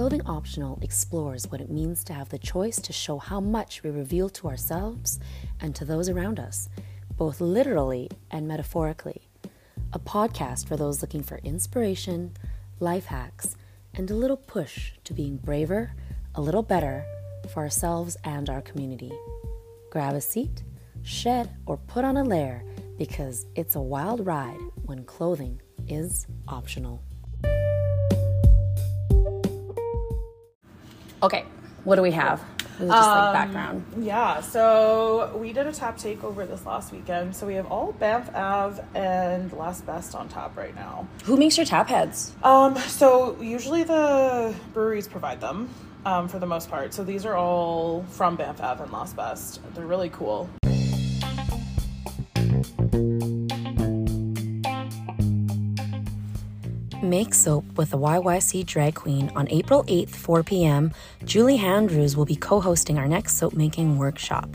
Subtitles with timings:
[0.00, 3.90] Clothing Optional explores what it means to have the choice to show how much we
[3.90, 5.20] reveal to ourselves
[5.60, 6.70] and to those around us,
[7.18, 9.28] both literally and metaphorically.
[9.92, 12.32] A podcast for those looking for inspiration,
[12.78, 13.58] life hacks,
[13.92, 15.92] and a little push to being braver,
[16.34, 17.04] a little better
[17.52, 19.12] for ourselves and our community.
[19.90, 20.62] Grab a seat,
[21.02, 22.64] shed, or put on a layer
[22.96, 27.02] because it's a wild ride when clothing is optional.
[31.22, 31.44] Okay,
[31.84, 32.40] what do we have?
[32.78, 33.84] This is just like Um, background.
[33.98, 37.36] Yeah, so we did a tap takeover this last weekend.
[37.36, 41.06] So we have all Banff Ave and Last Best on tap right now.
[41.24, 42.32] Who makes your tap heads?
[42.42, 45.68] Um, so usually the breweries provide them
[46.06, 46.94] um, for the most part.
[46.94, 49.60] So these are all from Banff Ave and Last Best.
[49.74, 50.48] They're really cool.
[57.10, 60.92] Make soap with the YYC Drag Queen on April 8th, 4 p.m.
[61.24, 64.48] Julie Hamdrews will be co hosting our next soap making workshop.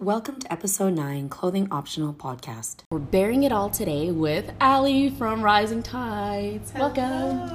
[0.00, 2.84] Welcome to episode 9 Clothing Optional Podcast.
[2.90, 6.72] We're bearing it all today with Ali from Rising Tides.
[6.72, 7.54] Welcome.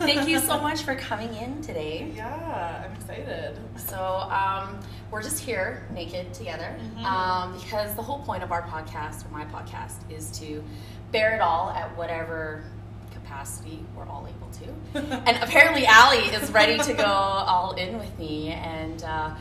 [0.00, 2.10] Thank you so much for coming in today.
[2.16, 3.60] Yeah, I'm excited.
[3.76, 4.80] So, um,
[5.12, 9.44] we're just here naked together um, because the whole point of our podcast, or my
[9.44, 10.64] podcast, is to
[11.12, 12.64] bear it all at whatever
[13.12, 15.16] capacity we're all able to.
[15.28, 18.48] and apparently, Ali is ready to go all in with me.
[18.48, 19.36] And, uh,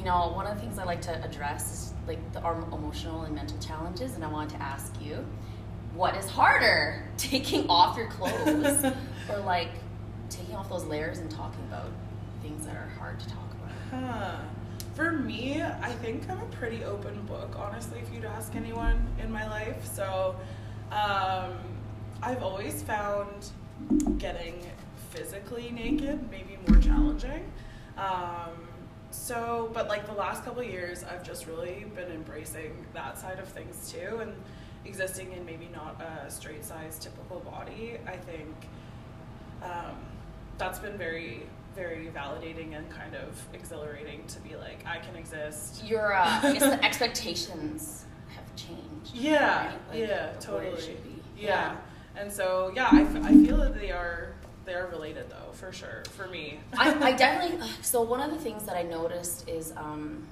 [0.00, 3.22] you know, one of the things I like to address is like the, our emotional
[3.24, 4.14] and mental challenges.
[4.14, 5.26] And I wanted to ask you,
[5.94, 8.82] what is harder, taking off your clothes
[9.30, 9.68] or like
[10.30, 11.90] taking off those layers and talking about
[12.40, 14.00] things that are hard to talk about?
[14.00, 14.36] Huh.
[14.94, 19.30] For me, I think I'm a pretty open book, honestly, if you'd ask anyone in
[19.30, 19.84] my life.
[19.84, 20.34] So,
[20.90, 21.58] um,
[22.22, 23.50] I've always found
[24.18, 24.66] getting
[25.10, 27.52] physically naked maybe more challenging.
[27.98, 28.69] Um,
[29.10, 33.38] so, but like the last couple of years, I've just really been embracing that side
[33.38, 34.32] of things too, and
[34.84, 37.98] existing in maybe not a straight size typical body.
[38.06, 38.54] I think
[39.62, 39.96] um,
[40.58, 41.42] that's been very,
[41.74, 45.84] very validating and kind of exhilarating to be like, I can exist.
[45.84, 48.04] Your, uh, the expectations
[48.34, 49.14] have changed.
[49.14, 49.74] Yeah, right?
[49.90, 50.96] Like, yeah, of what it totally.
[51.04, 51.22] be.
[51.42, 51.76] Yeah.
[52.16, 54.34] And so, yeah, I, f- I feel that they are
[54.64, 56.60] they are related though, for sure, for me.
[56.76, 57.66] I, I definitely.
[57.82, 60.26] So one of the things that I noticed is, um,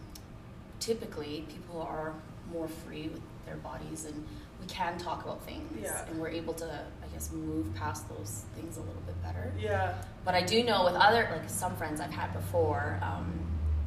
[0.81, 2.15] typically people are
[2.53, 4.27] more free with their bodies, and
[4.61, 6.05] we can talk about things, Yeah.
[6.09, 9.53] and we're able to, I guess, move past those things a little bit better.
[9.59, 9.95] yeah,
[10.25, 13.33] But I do know with other, like some friends I've had before, um,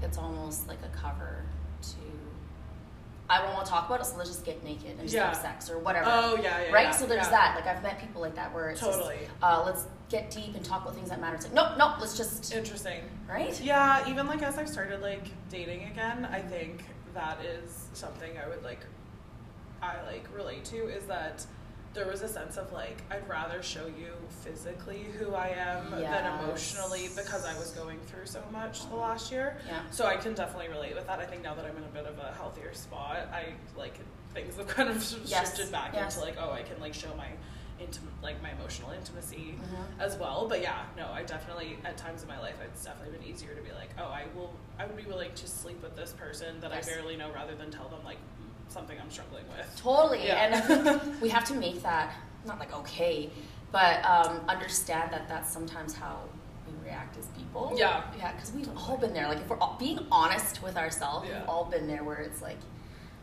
[0.02, 1.44] it's almost like a cover.
[3.32, 5.28] I won't want to talk about it, so let's just get naked and just Yeah.
[5.28, 6.06] have sex or whatever.
[6.12, 6.84] Oh, yeah, yeah, Right.
[6.88, 7.56] yeah, so there's that.
[7.56, 9.20] Like I've met people like that where it's Totally.
[9.20, 11.36] just, uh, let's get deep and talk about things that matter.
[11.38, 11.94] It's like nope, nope.
[12.02, 13.02] Let's just interesting.
[13.30, 13.58] right.
[13.62, 16.84] Yeah, even like as I've started like dating again, I think
[17.14, 18.86] that is something I would like
[19.82, 21.46] I like relate to is that
[21.94, 24.14] there was a sense of like I'd rather show you
[24.44, 29.32] physically who I am than emotionally because I was going through so much the last
[29.32, 29.58] year.
[29.68, 29.82] Yeah.
[29.92, 31.20] So I can definitely relate with that.
[31.20, 33.48] I think now that I'm in a bit of a healthier spot, I
[33.78, 33.96] like
[34.34, 36.16] things have kind of Yes, shifted back yes.
[36.16, 37.28] into like oh I can like show my
[37.80, 40.00] intimate like my emotional intimacy Mhm.
[40.00, 40.48] as well.
[40.48, 43.62] But yeah, no, I definitely at times in my life it's definitely been easier to
[43.62, 46.72] be like, oh, I will, I would be willing to sleep with this person that
[46.72, 46.88] Yes.
[46.88, 48.18] I barely know, rather than tell them like
[48.72, 49.82] something I'm struggling with.
[49.82, 50.26] Totally.
[50.26, 50.62] Yeah.
[50.72, 52.14] And we have to make that
[52.46, 53.30] not like okay,
[53.72, 56.20] but um, understand that that's sometimes how
[56.68, 57.74] we react as people.
[57.76, 58.04] Yeah.
[58.18, 59.28] Yeah, because we've all been there.
[59.28, 61.40] Like if we're all being honest with ourselves, Yeah.
[61.40, 62.58] we've all been there where it's like,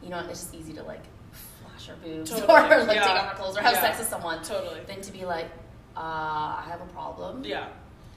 [0.03, 1.03] you know, it's just easy to like
[1.33, 2.47] flash our boobs Totally.
[2.49, 3.07] or like Yeah.
[3.07, 4.43] take off our clothes or have sex with someone.
[4.45, 4.81] Totally.
[4.87, 5.47] Than to be like,
[5.97, 7.45] uh, I have a problem.
[7.45, 7.69] Yeah.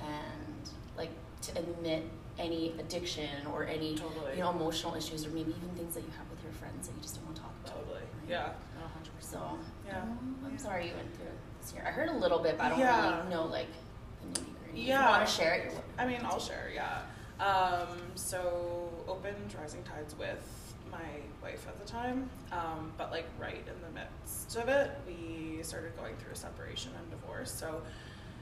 [0.02, 1.10] And like
[1.44, 2.04] to admit
[2.42, 4.34] any addiction or any Totally.
[4.36, 6.96] you know emotional issues or maybe even things that you have with your friends that
[6.96, 7.76] you just don't want to talk about.
[7.78, 8.00] Totally.
[8.02, 8.30] right?
[8.30, 8.50] Yeah.
[9.20, 9.58] So
[9.88, 10.02] Yeah.
[10.02, 11.84] um, I'm sorry you went through it this year.
[11.88, 13.18] I heard a little bit, but I don't Yeah.
[13.20, 13.68] really know like
[14.22, 14.72] the nitty gritty.
[14.72, 15.10] If you Yeah.
[15.10, 16.70] want to share it, I mean, I'll share.
[16.74, 17.02] Yeah.
[17.40, 20.44] Um, so opened Rising Tides with
[20.92, 22.30] my wife at the time.
[22.52, 26.92] Um, but like right in the midst of it, we started going through a separation
[26.98, 27.52] and divorce.
[27.52, 27.82] So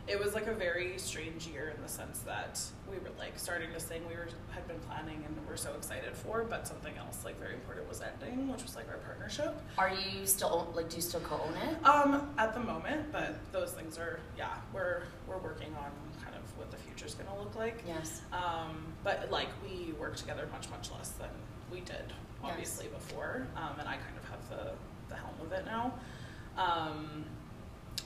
[0.09, 2.59] it was like a very strange year in the sense that
[2.89, 5.73] we were like starting this thing we were had been planning and we were so
[5.75, 9.61] excited for, but something else like very important was ending, which was like our partnership.
[9.77, 10.89] Are you still like?
[10.89, 11.85] Do you still co-own it?
[11.85, 15.91] Um, at the moment, but those things are yeah, we're we're working on
[16.23, 17.83] kind of what the future's gonna look like.
[17.87, 18.21] Yes.
[18.33, 21.29] Um, but like we work together much much less than
[21.71, 22.13] we did
[22.43, 24.71] obviously before, um, and I kind of have the
[25.09, 25.93] the helm of it now.
[26.57, 27.25] Um,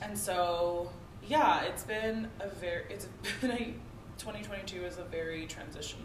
[0.02, 0.90] and so
[1.26, 3.06] yeah, it's been a very it's
[3.40, 3.74] been a
[4.18, 5.98] 2022 is a very transition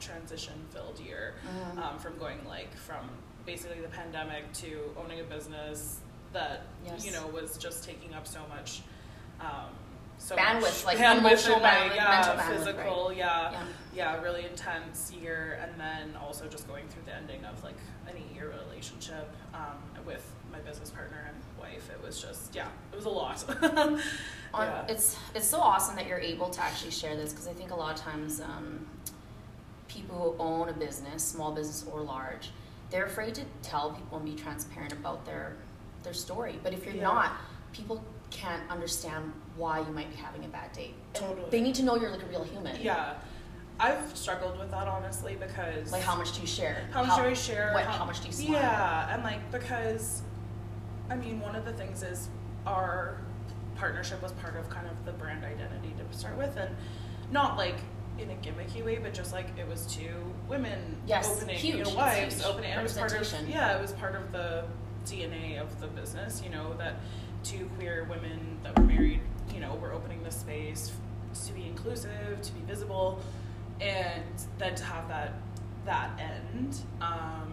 [0.00, 1.78] transition filled year Mhm.
[1.82, 3.08] um, from going like from
[3.46, 6.00] basically the pandemic to owning a business
[6.32, 7.04] that Yes.
[7.06, 8.82] you know was just taking up so much
[9.40, 9.70] um,
[10.18, 13.64] so Bandwidth, much like bandwidth emotional my, bandwidth, yeah, mental bandwidth, physical yeah, Yeah.
[13.94, 17.76] yeah really intense year and then also just going through the ending of like
[18.08, 22.68] an eight year relationship um, with my business partner and wife it was just yeah
[22.92, 23.44] it was a lot
[24.54, 24.86] On, yeah.
[24.88, 27.74] It's it's so awesome that you're able to actually share this because I think a
[27.74, 28.86] lot of times um,
[29.88, 32.50] people who own a business, small business or large,
[32.90, 35.56] they're afraid to tell people and be transparent about their
[36.02, 36.58] their story.
[36.62, 37.02] But if you're Yeah.
[37.02, 37.32] not,
[37.72, 40.94] people can't understand why you might be having a bad day.
[41.14, 41.50] Totally.
[41.50, 42.80] They need to know you're like a real human.
[42.80, 43.14] yeah
[43.80, 46.88] I've struggled with that honestly because Like how much do you share?
[46.92, 47.72] How much do I share?
[47.72, 48.52] What, how, much do you smile?
[48.52, 50.22] Yeah, and like because,
[51.08, 52.28] I mean, one of the things is
[52.66, 53.18] our
[53.78, 56.74] partnership was part of kind of the brand identity to start with, and
[57.30, 57.76] not like
[58.18, 60.10] in a gimmicky way, but just like it was two
[60.48, 62.46] women Yes, opening, huge, you know, wives huge.
[62.46, 62.70] opening.
[62.72, 64.64] It was part of yeah, it was part of the
[65.06, 66.42] DNA of the business.
[66.44, 66.96] You know that
[67.44, 69.20] two queer women that were married,
[69.54, 70.90] you know, were opening the space
[71.46, 73.20] to be inclusive, to be visible,
[73.80, 74.24] and
[74.58, 75.34] then to have that
[75.84, 77.52] that end um,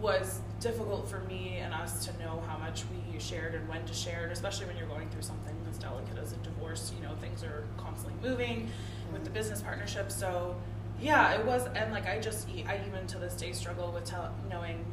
[0.00, 3.94] was difficult for me and us to know how much we shared and when to
[3.94, 6.92] share, it, especially when you're going through something as delicate as a divorce.
[6.96, 8.70] You know, things are constantly moving
[9.12, 10.10] with the business partnership.
[10.10, 10.56] So,
[11.00, 14.34] yeah, it was, and like I just, I even to this day struggle with tell,
[14.50, 14.84] knowing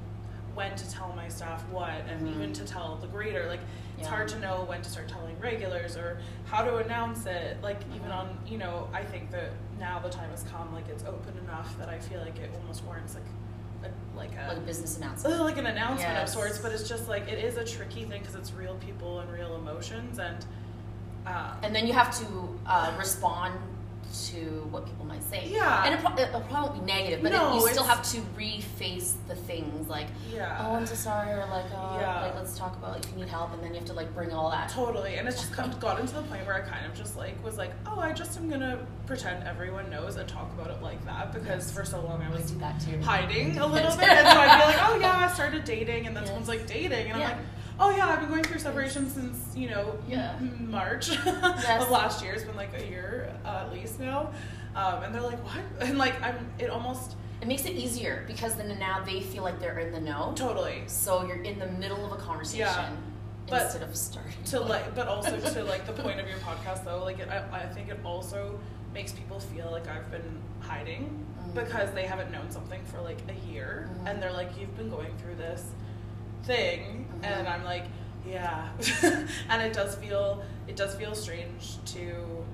[0.56, 2.34] when to tell my staff what, and Mhm.
[2.36, 3.46] even to tell the greater.
[3.48, 3.62] Like,
[3.98, 4.16] it's Yeah.
[4.16, 7.62] hard to know when to start telling regulars or how to announce it.
[7.62, 8.18] Like, even Mhm.
[8.18, 10.74] on, you know, I think that now the time has come.
[10.74, 13.24] Like, it's open enough that I feel like it almost warrants like,
[14.20, 15.36] like a Like a business announcement.
[15.40, 16.30] uh, like an announcement Yes.
[16.30, 19.20] of sorts, but it's just like it is a tricky thing because it's real people
[19.22, 20.46] and real emotions, and
[21.26, 22.26] um, And then you have to
[22.66, 23.54] uh, respond
[24.30, 25.48] to what people might say.
[25.48, 25.84] Yeah.
[25.86, 29.14] And it, pro- it probably be negative, but No, it, you still have to reface
[29.28, 32.22] the things like, yeah, oh, I'm so sorry, or like, oh, Yeah.
[32.26, 34.32] like let's talk about if you need help, and then you have to like bring
[34.34, 34.70] all that.
[34.70, 35.16] totally.
[35.16, 37.58] And it's just come gotten to the point where I kind of just like was
[37.58, 41.32] like, oh, I just am gonna pretend everyone knows and talk about it like that
[41.34, 41.72] because Yes.
[41.72, 43.00] for so long I I was do that too.
[43.02, 46.16] hiding a little bit, and so I'd be like, oh yeah, I started dating, and
[46.16, 46.30] then Yes.
[46.30, 47.30] someone's like dating, and Yeah.
[47.30, 47.46] I'm like.
[47.82, 50.38] Oh yeah, I've been going through separation since you know Yeah.
[50.60, 51.82] March Yes.
[51.84, 52.34] of last year.
[52.34, 54.32] It's been like a year uh, at least now,
[54.76, 56.36] um, and they're like, "What?" And like, I'm.
[56.60, 60.02] It almost It makes it easier because then now they feel like they're in the
[60.02, 60.34] know.
[60.36, 62.90] totally So you're in the middle of a conversation Yeah.
[63.48, 64.44] But instead of starting.
[64.48, 67.02] to like, but also to like the point of your podcast though.
[67.04, 68.60] Like, it, I, I think it also
[68.94, 70.30] makes people feel like I've been
[70.60, 71.54] hiding Mhm.
[71.56, 74.10] because they haven't known something for like a year, Mhm.
[74.12, 75.64] and they're like, "You've been going through this
[76.44, 77.86] thing," and I'm like,
[78.28, 78.70] "Yeah,"
[79.50, 82.46] and it does feel it does feel strange to.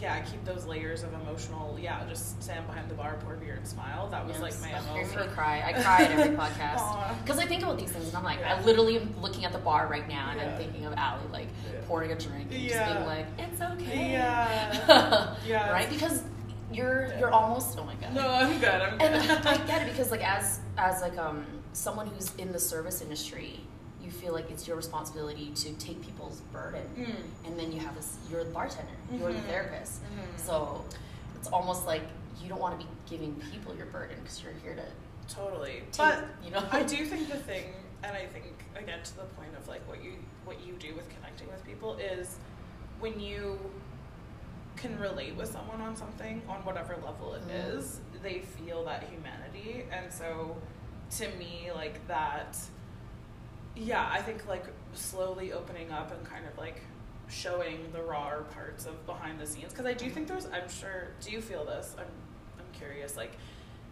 [0.00, 1.78] Yeah, keep those layers of emotional.
[1.78, 4.08] Yeah, just stand behind the bar, pour beer, and smile.
[4.08, 5.62] That was like my mo for cry.
[5.62, 8.54] I cry at every podcast because I think about these things and I'm like, Yeah.
[8.54, 10.52] I literally am looking at the bar right now and Yeah.
[10.52, 11.48] I'm thinking of Ali like
[11.86, 14.12] pouring a drink and just being like, it's okay.
[14.12, 15.34] Yeah.
[15.46, 15.70] Yeah.
[15.70, 15.90] right?
[15.90, 16.22] Because
[16.72, 18.14] you're you're almost oh my god.
[18.14, 18.68] No, I'm good.
[18.70, 19.02] I'm good.
[19.02, 23.00] And I get it because like as as like um someone who's in the service
[23.02, 23.60] industry,
[24.02, 27.46] you feel like it's your responsibility to take people's burden, Mm.
[27.46, 28.16] and then you have this.
[28.30, 28.92] You're the bartender.
[29.12, 30.02] You're the therapist.
[30.02, 30.38] Mhm.
[30.38, 30.84] So
[31.36, 32.02] it's almost like
[32.40, 34.84] you don't want to be giving people your burden because you're here to
[35.34, 35.82] Totally.
[35.92, 35.98] take.
[35.98, 37.72] But you know, I do think the thing,
[38.02, 40.14] and I think again to the point of like what you
[40.46, 42.36] what you do with connecting with people is
[42.98, 43.58] when you
[44.76, 47.76] can relate with someone on something on whatever level it Mhm.
[47.76, 50.56] is, they feel that humanity, and so
[51.18, 52.56] to me like that.
[53.76, 54.64] Yeah, I think like
[54.94, 56.82] slowly opening up and kind of like
[57.28, 61.08] showing the raw parts of behind the scenes because I do think there's I'm sure
[61.20, 62.06] do you feel this I'm
[62.58, 63.36] I'm curious like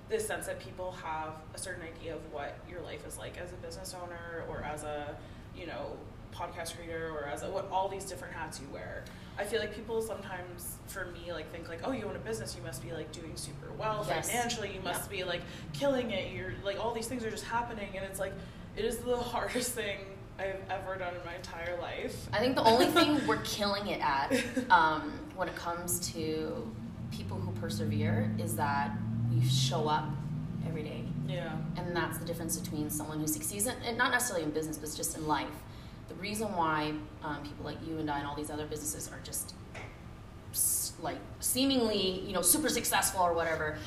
[0.09, 3.53] this sense that people have a certain idea of what your life is like as
[3.53, 5.17] a business owner or as a
[5.57, 5.97] you know
[6.35, 9.05] podcast creator or as a, what all these different hats you wear.
[9.39, 12.57] I feel like people sometimes, for me, like think like, oh, you own a business,
[12.57, 14.29] you must be like doing super well Yes.
[14.29, 15.43] financially, you must be like
[15.73, 16.33] killing it.
[16.33, 18.33] You're like all these things are just happening, and it's like
[18.77, 19.99] it is the hardest thing
[20.39, 22.27] I've ever done in my entire life.
[22.33, 24.33] I think the only thing we're killing it at
[24.71, 26.69] um, when it comes to
[27.13, 28.91] people who persevere is that
[29.33, 30.05] we show up
[30.67, 31.05] every day.
[31.29, 31.53] Yeah.
[31.77, 34.93] And that's the difference between someone who succeeds, in, and not necessarily in business, but
[34.97, 35.47] just in life.
[36.19, 39.55] Reason why um, people like you and I and all these other businesses are just
[41.01, 43.79] like seemingly, you know, super successful or whatever,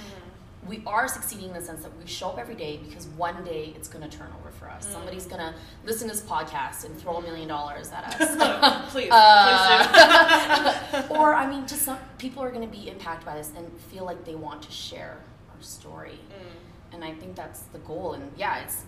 [0.66, 3.74] we are succeeding in the sense that we show up every day because one day
[3.76, 4.88] it's going to turn over for us.
[4.88, 8.90] Somebody's going to listen to this podcast and throw a million dollars at us.
[8.92, 13.36] please, Uh, please or I mean, just some people are going to be impacted by
[13.36, 15.18] this and feel like they want to share
[15.54, 16.94] our story, Mm.
[16.96, 18.14] and I think that's the goal.
[18.14, 18.84] And yeah, it's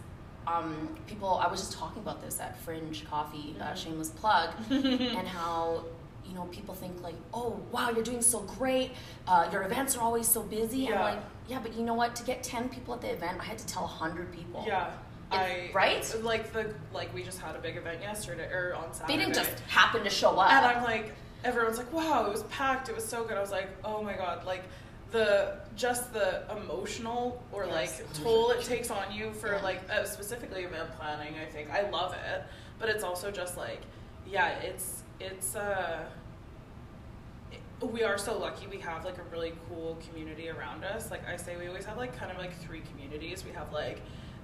[0.48, 1.42] um, people.
[1.44, 3.76] I was just talking about this at Fringe Coffee, uh, Mm-hmm.
[3.76, 5.84] shameless plug, and how
[6.26, 8.92] you know people think like, oh wow, you're doing so great.
[9.28, 10.86] Uh, your events are always so busy.
[10.86, 11.04] And Yeah.
[11.06, 12.16] I'm like, yeah, but you know what?
[12.18, 14.64] To get ten people at the event, I had to tell hundred people.
[14.68, 14.92] Yeah.
[15.32, 16.16] I right?
[16.22, 19.18] like the like we just had a big event yesterday or on Saturday.
[19.18, 20.52] They didn't just happen to show up.
[20.52, 23.52] and I'm like everyone's like wow it was packed it was so good I was
[23.52, 24.64] like oh my god like
[25.14, 28.02] the just the emotional or Yes.
[28.02, 29.62] like toll it takes on you for Yeah.
[29.62, 32.44] like uh, specifically event planning I think I love it
[32.80, 33.82] but it's also just like
[34.28, 36.04] yeah it's it's uh
[37.82, 41.36] we are so lucky we have like a really cool community around us like i
[41.36, 44.00] say we always have like kind of like three communities we have like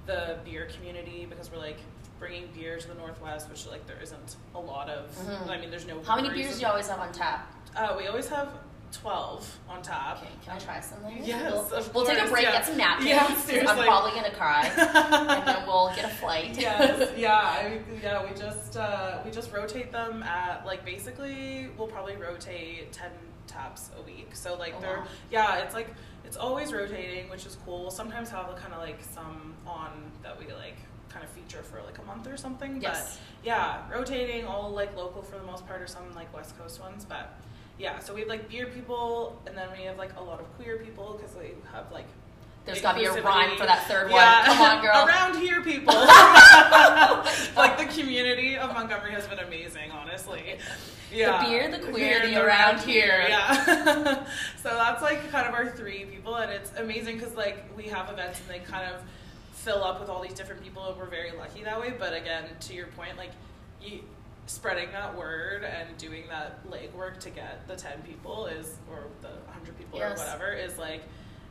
[0.07, 1.79] the beer community because we're like
[2.19, 5.49] bringing beer to the northwest which like there isn't a lot of Mhm.
[5.49, 7.49] i mean there's no How many beers do you always have on tap?
[7.77, 8.49] uh, we always have
[8.91, 10.17] 12 on top.
[10.17, 11.22] Okay, can I try something?
[11.24, 12.51] Yes, We'll, of we'll take a break, yeah.
[12.53, 13.08] get some napkins.
[13.10, 16.58] Yeah, 'cause I'm probably gonna cry, and then we'll get a flight.
[16.60, 18.24] yes, yeah, I, yeah.
[18.27, 23.12] We just uh, we just rotate them at like basically we'll probably rotate ten
[23.48, 24.29] tops a week.
[24.36, 25.08] So like Oh, they're wow.
[25.31, 25.89] yeah, it's like
[26.25, 27.81] it's always rotating, which is cool.
[27.81, 29.91] We'll sometimes have a kind of like some on
[30.24, 30.77] that we like
[31.10, 32.81] kind of feature for like a month or something.
[32.81, 33.17] Yes.
[33.17, 36.79] But yeah, rotating all like local for the most part, or some like West Coast
[36.81, 37.34] ones, but.
[37.79, 40.53] Yeah, so we have like beer people, and then we have like a lot of
[40.57, 42.05] queer people because we have like
[42.65, 44.48] There's got to be a rhyme for that third Yeah.
[44.48, 44.57] one.
[44.57, 45.07] Come on, girl.
[45.07, 45.93] Around here, people.
[47.55, 50.57] like the community of Montgomery has been amazing, honestly.
[51.12, 51.41] Yeah.
[51.41, 53.25] The beer, the queer, Here the and around here.
[53.27, 54.25] Yeah.
[54.62, 58.09] so that's like kind of our three people, and it's amazing because like we have
[58.12, 59.01] events and they kind of
[59.53, 61.93] fill up with all these different people, and we're very lucky that way.
[61.98, 63.31] But again, to your point, like
[63.81, 64.01] you
[64.50, 69.27] spreading that word and doing that legwork to get the 10 people is or the
[69.46, 70.18] 100 people Yes.
[70.20, 71.03] or whatever is like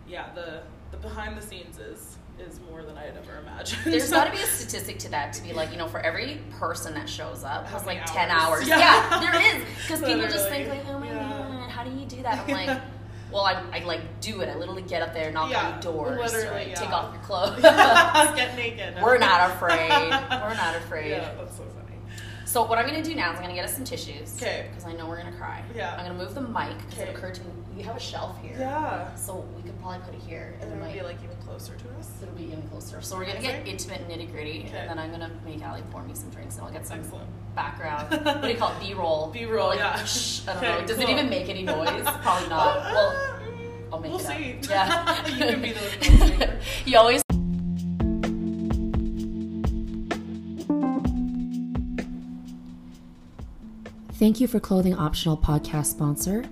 [0.08, 4.24] yeah the the behind the scenes is is more than i'd ever imagined There's got
[4.24, 7.08] to be a statistic to that to be like, you know, for every person that
[7.08, 8.60] shows up, How has like 10 hours?
[8.60, 8.68] hours.
[8.68, 8.78] Yeah.
[8.78, 9.64] Yeah, there is.
[9.82, 11.28] Because people just think, like, oh my Yeah.
[11.28, 12.48] God, how do you do that?
[12.48, 12.80] I'm like,
[13.32, 14.48] well, I, I like do it.
[14.48, 16.74] I literally get up there, knock Yeah, on doors, like, yeah.
[16.74, 17.60] take off your clothes.
[17.60, 19.90] get naked We're not afraid.
[19.90, 21.10] We're not afraid.
[21.10, 21.32] yeah
[22.48, 24.34] so what I'm gonna do now is I'm gonna get us some tissues.
[24.38, 24.66] 'Kay.
[24.70, 25.62] Because I know we're gonna cry.
[25.74, 25.94] Yeah.
[25.98, 28.56] I'm gonna move the mic because it occurred to me we have a shelf here.
[28.58, 31.74] yeah So we could probably put it here and then might be like even closer
[31.76, 33.00] to us it'll be even closer.
[33.02, 33.66] So we're gonna get Amazing.
[33.72, 34.78] intimate and nitty gritty, Okay.
[34.78, 37.28] and then I'm gonna make Ali pour me some drinks, and I'll get some Excellent.
[37.54, 38.10] background.
[38.24, 38.80] what do you call it?
[38.80, 39.28] B-roll.
[39.28, 40.04] B-roll, Like, yeah.
[40.04, 40.86] Shh, I don't Okay, know.
[40.86, 42.02] Does it even make any noise?
[42.22, 42.78] Probably not.
[42.94, 44.36] Well, mm, I'll make we'll it up.
[44.36, 45.26] see Yeah.
[45.28, 46.50] you can be the
[46.84, 47.22] he always.
[54.18, 56.42] Thank you for clothing optional podcast sponsor,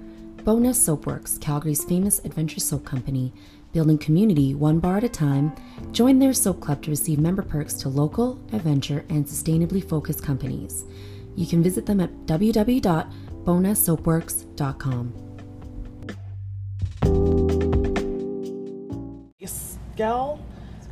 [0.44, 3.32] Bowness Soapworks, Calgary's famous adventure soap company.
[3.72, 5.52] Building community one bar at a time,
[5.90, 10.84] join their soap club to receive member perks to local, adventure, and sustainably focused companies.
[11.34, 15.22] You can visit them at www.bownesssoapworks.com.
[19.96, 20.38] gal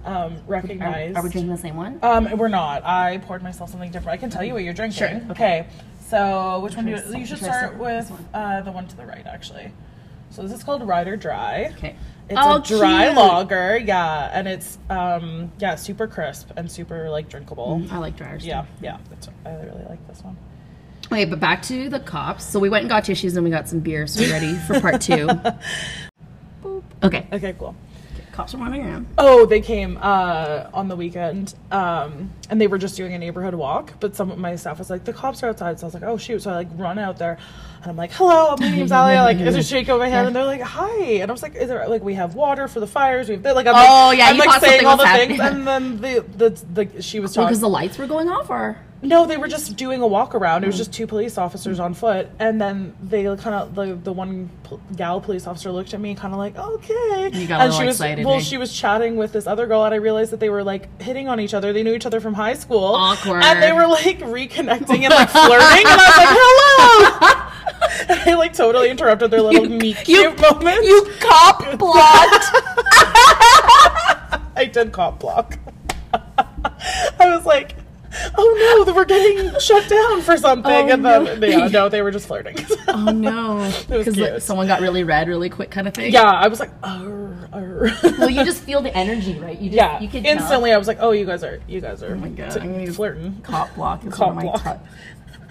[0.07, 1.99] um drinking the same one?
[2.02, 2.85] Um, we're not.
[2.85, 4.14] I poured myself something different.
[4.14, 4.99] I can tell you what you're drinking.
[4.99, 5.23] Sure.
[5.31, 5.66] Okay.
[6.09, 6.99] So which one do you?
[6.99, 9.73] Should You should start- start should I with uh, the one to the right, actually.
[10.31, 11.73] So this is called Rider Dry.
[11.77, 11.97] Okay.
[12.29, 13.17] It's Oh, a dry cute.
[13.17, 17.83] lager, yeah, and it's um yeah super crisp and super like drinkable.
[17.91, 18.47] I like dryers.
[18.47, 18.99] Yeah, yeah.
[19.11, 20.37] That's, I really like this one.
[21.13, 22.45] Okay, but back to the cops.
[22.45, 24.81] So we went and got tissues and we got some beer, so we're ready for
[24.81, 25.27] part two.
[26.63, 26.83] Boop.
[27.03, 27.77] Okay, Okay, cool.
[28.35, 29.07] Cops are wandering around.
[29.17, 33.55] Oh, they came uh, on the weekend, um, and they were just doing a neighborhood
[33.55, 33.95] walk.
[34.00, 36.03] But some of my staff was like, "The cops are outside," so I was like,
[36.03, 37.38] "Oh shoot!" So I like run out there,
[37.83, 40.26] and I'm like, "Hello, my name's Ali." I like, is a shake of my hand,
[40.26, 42.81] and they're like, "Hi," and I was like, "Is there like we have water for
[42.81, 43.29] the fires?
[43.29, 45.26] We have like I'm Oh, like, yeah, I'm you like saying something all was the
[45.26, 47.49] things, and then the the, the she was talking.
[47.49, 50.65] because the lights were going off, or No, they were just doing a walk around.
[50.65, 54.13] It was just two police officers on foot, and then they kind of the the
[54.13, 54.49] one
[54.97, 57.31] gal police officer looked at me, kind of like, okay.
[57.33, 58.41] You got and she was excited, well, eh?
[58.41, 61.29] she was chatting with this other girl, and I realized that they were like hitting
[61.29, 61.73] on each other.
[61.73, 63.45] They knew each other from high school, Awkward.
[63.45, 67.51] and they were like reconnecting and like flirting, and I was like, hello.
[68.09, 70.83] and I like totally interrupted their little meet cute moment.
[70.85, 72.45] You cop blocked.
[74.57, 75.59] I did cop block.
[76.15, 77.75] I was like,
[78.37, 80.71] oh no, we're getting shut down for something.
[80.71, 81.47] Oh, and then, no.
[81.47, 82.57] yeah, uh, no, they were just flirting.
[82.88, 84.43] oh no, because cute.
[84.43, 86.12] someone got really red really quick, kind of thing.
[86.12, 87.91] yeah, I was like, arr, arr.
[88.19, 89.59] Well, you just feel the energy, right?
[89.59, 92.03] You just, yeah, you can instantly I was like, oh, you guys are, you guys
[92.03, 93.41] are Oh my God, t- I'm gonna flirting.
[93.43, 94.62] Cop block is Cop one of my block.
[94.62, 94.87] top.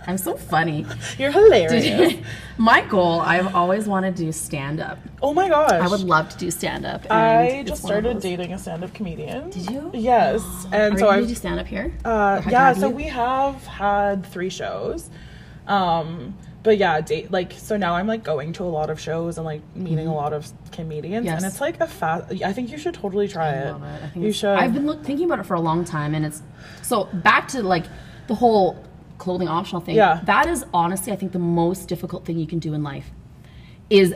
[0.08, 0.86] I'm so funny.
[1.18, 2.16] You're hilarious.
[2.58, 4.98] my goal, I've always wanted to do stand up.
[5.22, 5.72] oh my gosh.
[5.72, 7.06] I would love to do stand up.
[7.10, 9.50] I just started dating a stand-up comedian.
[9.50, 9.92] Did you?
[9.94, 10.42] Yes,
[10.72, 11.94] and Are so you I do stand up here?
[12.04, 12.96] Uh, yeah, so you?
[12.96, 15.10] we have had three shows.
[15.68, 19.38] Um, but yeah, date like so now I'm like going to a lot of shows
[19.38, 21.34] and like meeting a lot of comedians, Mm-hmm.
[21.34, 21.44] Yes.
[21.44, 22.32] and it's like a fast.
[22.44, 23.68] I think you should totally try it.
[23.68, 23.74] it.
[23.76, 24.50] I think You should.
[24.58, 26.42] I've been look, thinking about it for a long time, and it's
[26.82, 27.86] so back to like
[28.28, 28.82] the whole
[29.24, 29.96] clothing optional thing.
[29.96, 30.22] Yeah.
[30.26, 33.10] that is honestly, I think the most difficult thing you can do in life
[33.90, 34.14] is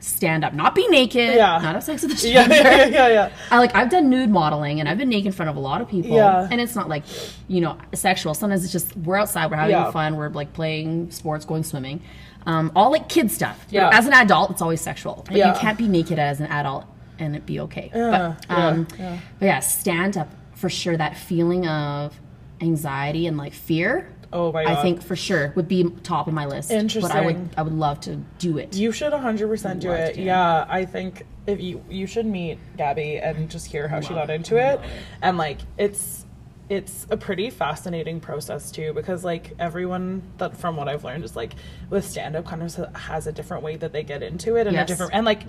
[0.00, 1.58] stand up, not be naked, Yeah.
[1.62, 2.68] not have sex with a yeah, stranger.
[2.70, 3.32] yeah, yeah, yeah.
[3.50, 5.80] I like I've done nude modeling and I've been naked in front of a lot
[5.82, 6.16] of people.
[6.16, 6.48] Yeah.
[6.50, 7.04] And it's not like,
[7.48, 8.32] you know, sexual.
[8.34, 9.90] Sometimes it's just we're outside, we're having Yeah.
[9.90, 12.00] fun, we're like playing sports, going swimming.
[12.46, 13.66] Um, all like kid stuff.
[13.70, 13.90] Yeah.
[13.92, 15.22] As an adult, it's always sexual.
[15.26, 15.52] But Yeah.
[15.52, 16.84] you can't be naked as an adult
[17.18, 17.90] and it be okay.
[17.94, 19.18] Yeah, but um yeah, yeah.
[19.38, 22.18] but yeah, stand up for sure that feeling of
[22.62, 24.10] anxiety and like fear.
[24.32, 26.70] Oh my I think for sure would be top of my list.
[26.70, 27.02] Interesting.
[27.02, 28.74] But I would I would love to do it.
[28.74, 30.14] You should 100% do it.
[30.14, 30.22] to.
[30.22, 34.30] Yeah, I think if you you should meet Gabby and just hear how she got
[34.30, 34.80] into it.
[35.20, 36.26] And like it's
[36.68, 41.34] it's a pretty fascinating process too because like everyone that from what I've learned is
[41.34, 41.54] like
[41.90, 44.76] with stand up kind of has a different way that they get into it and
[44.76, 45.42] a different and like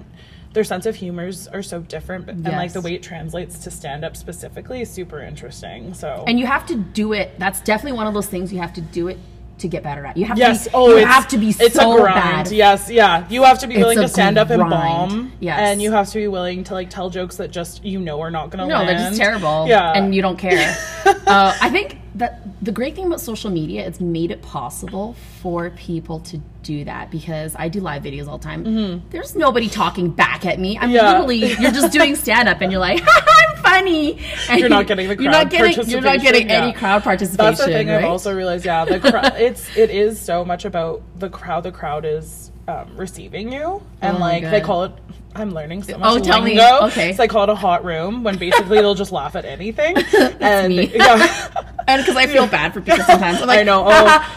[0.54, 3.72] their sense of humors are so different but- and like the way it translates to
[3.72, 5.94] stand up specifically is super interesting.
[5.94, 7.40] So And you have to do it.
[7.40, 9.18] That's definitely one of those things you have to do it
[9.62, 10.16] to get better at.
[10.18, 10.66] You have Yes.
[10.66, 12.16] to be, oh, you it's, have to be it's so a grind.
[12.16, 12.52] bad.
[12.52, 12.90] Yes.
[12.90, 13.26] Yeah.
[13.30, 15.32] You have to be It's willing to stand up and bomb.
[15.40, 15.60] Yes.
[15.60, 18.32] And you have to be willing to like tell jokes that just you know are
[18.32, 18.90] not going to No, land.
[18.90, 19.68] they're just terrible.
[19.68, 19.94] Yeah.
[19.96, 20.76] And you don't care.
[21.06, 25.70] uh, I think that the great thing about social media, it's made it possible for
[25.72, 29.02] people to do that because I do live videos all the time.
[29.10, 30.78] There's nobody talking back at me.
[30.78, 30.96] I'm Mm-hmm.
[30.96, 31.12] Yeah.
[31.12, 34.20] literally you're just doing stand up and you're like, I'm funny.
[34.50, 37.04] And You're not getting the you're not crowd getting you're not getting participation, any crowd
[37.04, 37.46] participation.
[37.46, 38.04] That's the thing right?
[38.04, 38.66] I've also realized.
[38.66, 39.34] Yeah, the crowd.
[39.38, 41.64] it's it is so much about the crowd.
[41.64, 44.94] The crowd is um, receiving you, and Oh like they call it.
[45.34, 46.10] I'm learning so much.
[46.12, 46.60] Oh, tell me.
[46.60, 47.14] Okay.
[47.14, 49.96] So I call it a hot room when basically they'll just laugh at anything.
[50.42, 50.92] and me.
[50.94, 51.71] yeah.
[51.92, 53.42] And because I feel bad for people sometimes.
[53.42, 53.82] I'm like, I know.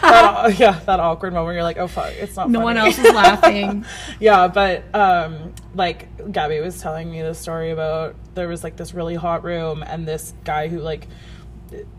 [0.07, 1.45] Oh, that, yeah, that awkward moment.
[1.45, 2.49] Where you're like, oh fuck, it's not.
[2.49, 2.65] no funny.
[2.65, 3.85] one else is laughing.
[4.19, 8.93] yeah, but um, like Gabby was telling me the story about there was like this
[8.93, 11.07] really hot room, and this guy who like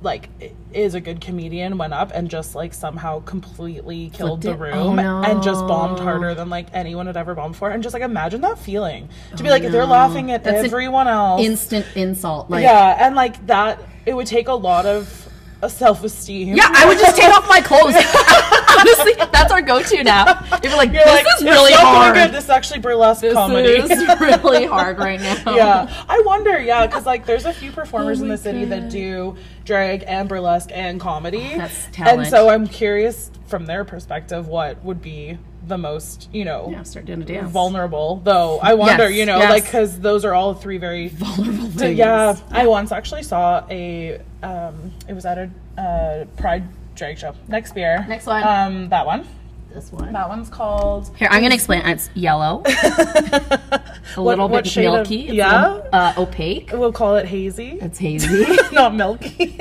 [0.02, 0.28] like
[0.72, 4.70] is a good comedian went up and just like somehow completely killed Flipped the?
[4.72, 7.92] Oh, room and just bombed harder than like anyone had ever bombed before and just
[7.92, 11.86] like imagine that feeling to be like they're laughing at Oh, That's everyone else Instant
[11.96, 12.48] insult.
[12.48, 15.28] Like, yeah and like that it would take a lot of
[15.66, 17.94] uh, self-esteem Yeah, I would just take off my clothes.
[18.78, 20.24] Honestly, that's our go-to now.
[20.52, 22.14] If you're like, You're this like, is "It's really really hard.
[22.14, 22.32] good.
[22.32, 23.68] This is actually burlesque This comedy.
[23.70, 25.36] is really hard right now.
[25.56, 26.60] yeah, I wonder.
[26.60, 30.28] Yeah, because like there's a few performers Oh in the city that do drag and
[30.28, 31.56] burlesque and comedy.
[31.56, 36.68] That's And so I'm curious from their perspective what would be the most, you know,
[36.70, 37.50] Yeah, start doing a dance.
[37.50, 38.20] vulnerable.
[38.24, 39.50] Though I wonder, Yes, you know, yes.
[39.50, 41.98] like because those are all three very Vulnerable things.
[41.98, 44.20] yeah, I once actually saw a.
[44.42, 45.50] Um, it was at a
[45.80, 47.34] uh, Pride drag show.
[47.48, 48.04] Next beer.
[48.08, 48.42] Next one.
[48.46, 49.26] Um, that one.
[49.74, 50.12] This one.
[50.14, 51.10] That one's called.
[51.18, 51.82] Here, I'm gonna explain.
[51.84, 55.24] It's yellow, a little what bit shade of- milky.
[55.26, 55.72] It's yeah?
[55.74, 56.70] little, uh, opaque.
[56.72, 57.78] We'll call it hazy.
[57.82, 58.46] It's hazy.
[58.72, 59.56] Not milky.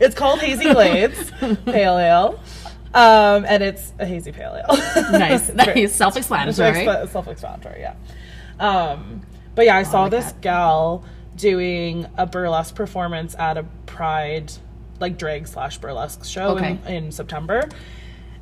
[0.00, 1.30] it's called Hazy glades
[1.66, 2.40] Pale Ale.
[2.94, 4.76] Um, and it's a hazy pale ale.
[5.12, 5.48] nice.
[5.48, 5.94] It's very- Nice.
[5.94, 6.84] Self-explanatory.
[6.84, 7.94] Self- self-explanatory, yeah.
[8.60, 9.22] Um,
[9.54, 10.40] but yeah, I saw this that.
[10.42, 11.04] gal
[11.36, 14.52] doing a burlesque performance at a Pride,
[15.00, 16.78] like drag slash burlesque show Okay.
[16.86, 17.68] in, in September,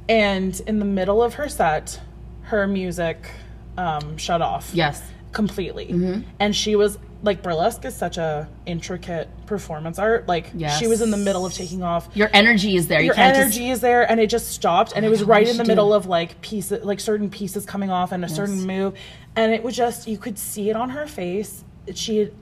[0.08, 2.00] and in the middle of her set,
[2.42, 3.30] her music
[3.78, 5.02] um, shut off Yes.
[5.32, 6.22] completely, Mm-hmm.
[6.40, 10.26] and she was like burlesque is such a intricate performance art.
[10.26, 13.00] Like she was in the middle of taking off Your energy is there.
[13.00, 13.60] You your energy just.
[13.60, 15.94] is there and it just stopped and it was God, right in the middle do?
[15.94, 18.94] of like pieces like certain pieces coming off and a certain move
[19.36, 21.62] and it was just you could see it on her face
[21.94, 22.32] she had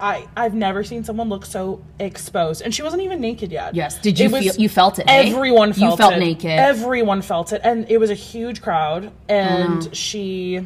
[0.00, 3.74] I I've never seen someone look so exposed, and she wasn't even naked yet.
[3.74, 3.98] Yes.
[3.98, 5.06] Did you It was- feel you felt it?
[5.08, 5.30] eh?
[5.30, 6.18] Everyone felt you felt it.
[6.18, 6.50] naked.
[6.50, 9.10] Everyone felt it, and it was a huge crowd.
[9.26, 9.94] And Mm.
[9.94, 10.60] she,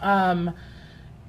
[0.00, 0.52] um,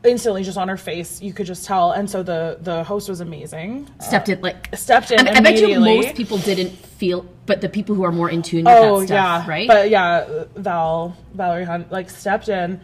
[0.06, 1.92] instantly just on her face, you could just tell.
[1.92, 3.90] And so the the host was amazing.
[4.00, 7.62] stepped in uh, like Stepped in I, I bet you most people didn't feel, but
[7.62, 9.68] the people who are more in tune with Oh that stuff, yeah, right?
[9.68, 12.80] But yeah, Val Valerie Hunt like stepped in,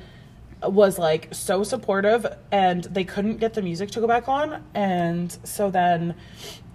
[0.61, 5.35] was like so supportive, and they couldn't get the music to go back on, and
[5.43, 6.15] so then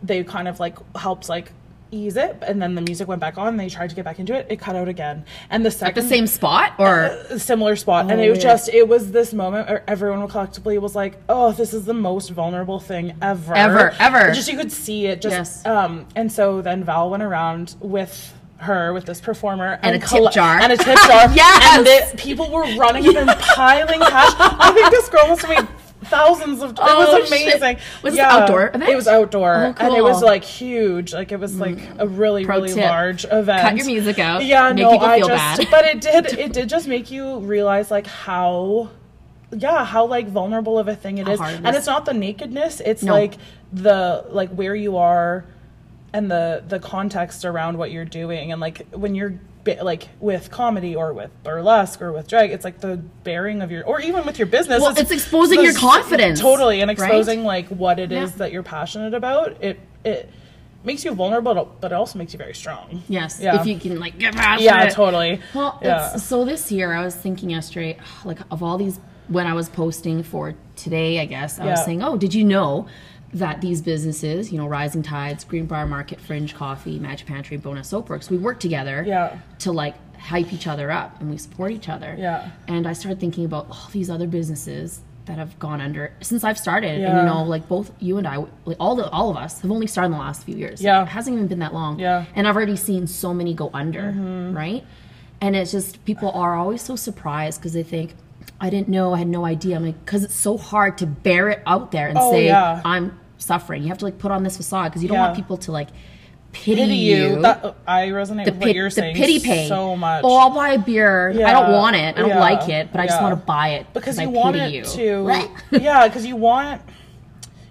[0.03, 1.53] they kind of like helped like
[1.91, 3.57] ease it, and then the music went back on.
[3.57, 6.03] They tried to get back into it, it cut out again, and the second At
[6.03, 8.45] the same spot, or a similar spot and Oh, it was yeah.
[8.53, 12.31] just it was this moment where everyone collectively was like oh this is the most
[12.31, 14.33] vulnerable thing ever Ever, ever.
[14.33, 15.33] just you could see it just
[15.65, 15.67] Yes.
[15.67, 20.33] um and so then val went around with her with this performer And a tip
[20.33, 20.59] jar.
[20.59, 21.79] and a tip jar Yes.
[21.79, 25.51] and it, people were running up and piling cash i think this girl must have
[25.65, 25.69] made
[26.05, 27.43] thousands of it Oh, was shit.
[27.61, 28.85] amazing Was it outdoor event?
[28.85, 31.61] it was outdoor Oh, and it was like huge like it was mm.
[31.61, 32.85] like a really Pro really tip.
[32.85, 34.45] large event Cut your music out.
[34.45, 35.69] yeah Make no people i feel just bad.
[35.71, 38.91] but it did it did just make you realize like how
[39.53, 42.05] yeah how like vulnerable of a thing it How is hard it and it's not
[42.05, 43.13] the nakedness it's No.
[43.13, 43.35] like
[43.73, 45.45] the like where you are
[46.13, 50.95] and the the context around what you're doing and like when you're like with comedy
[50.95, 54.39] or with burlesque or with drag it's like the bearing of your or even with
[54.39, 56.93] your business Well, it's exposing your confidence, totally and right?
[56.99, 58.37] exposing like what it is Yeah.
[58.39, 60.31] that you're passionate about it it
[60.85, 63.99] makes you vulnerable but it also makes you very strong yes, yeah if you can
[63.99, 64.93] like get past yeah it.
[64.93, 66.15] totally Well, Yeah.
[66.15, 69.69] it's, so this year I was thinking yesterday, like of all these, when I was
[69.69, 72.87] posting for today, I guess I was saying, oh, did you know
[73.39, 78.31] that these businesses, you know, Rising Tides, Greenbriar Market, Fringe Coffee, Magic Pantry, Bowness Soapworks,
[78.31, 79.39] we work together Yeah.
[79.61, 82.15] to like hype each other up and we support each other.
[82.19, 82.51] Yeah.
[82.69, 86.59] And I started thinking about all these other businesses that have gone under since I've
[86.59, 86.93] started.
[86.93, 87.21] And Yeah.
[87.21, 89.87] you know, like both you and I, like all the all of us have only
[89.87, 90.81] started in the last few years.
[90.81, 91.03] Yeah.
[91.03, 91.99] It hasn't even been that long.
[91.99, 92.21] Yeah.
[92.23, 92.33] Mm-hmm.
[92.37, 94.11] And I've already seen so many go under,
[94.53, 94.85] right?
[95.41, 98.15] And it's just people are always so surprised because they think,
[98.61, 99.77] I didn't know, I had no idea.
[99.77, 102.81] I'm like, because it's so hard to bear it out there and Oh, say, yeah.
[102.87, 103.83] I'm suffering.
[103.83, 105.25] You have to like put on this facade because you don't Yeah.
[105.27, 105.89] want people to like
[106.53, 107.17] pity, pity you.
[107.37, 107.43] you.
[107.43, 109.69] That, I resonate the, with pit, what you're the saying pity pain.
[109.69, 110.23] so much.
[110.25, 111.31] Oh, I'll buy a beer.
[111.31, 112.17] I don't want it.
[112.17, 112.41] I don't Yeah.
[112.41, 114.97] like it, but I just want to buy it because I you want pity it
[114.99, 115.25] you.
[115.25, 116.81] to yeah because you want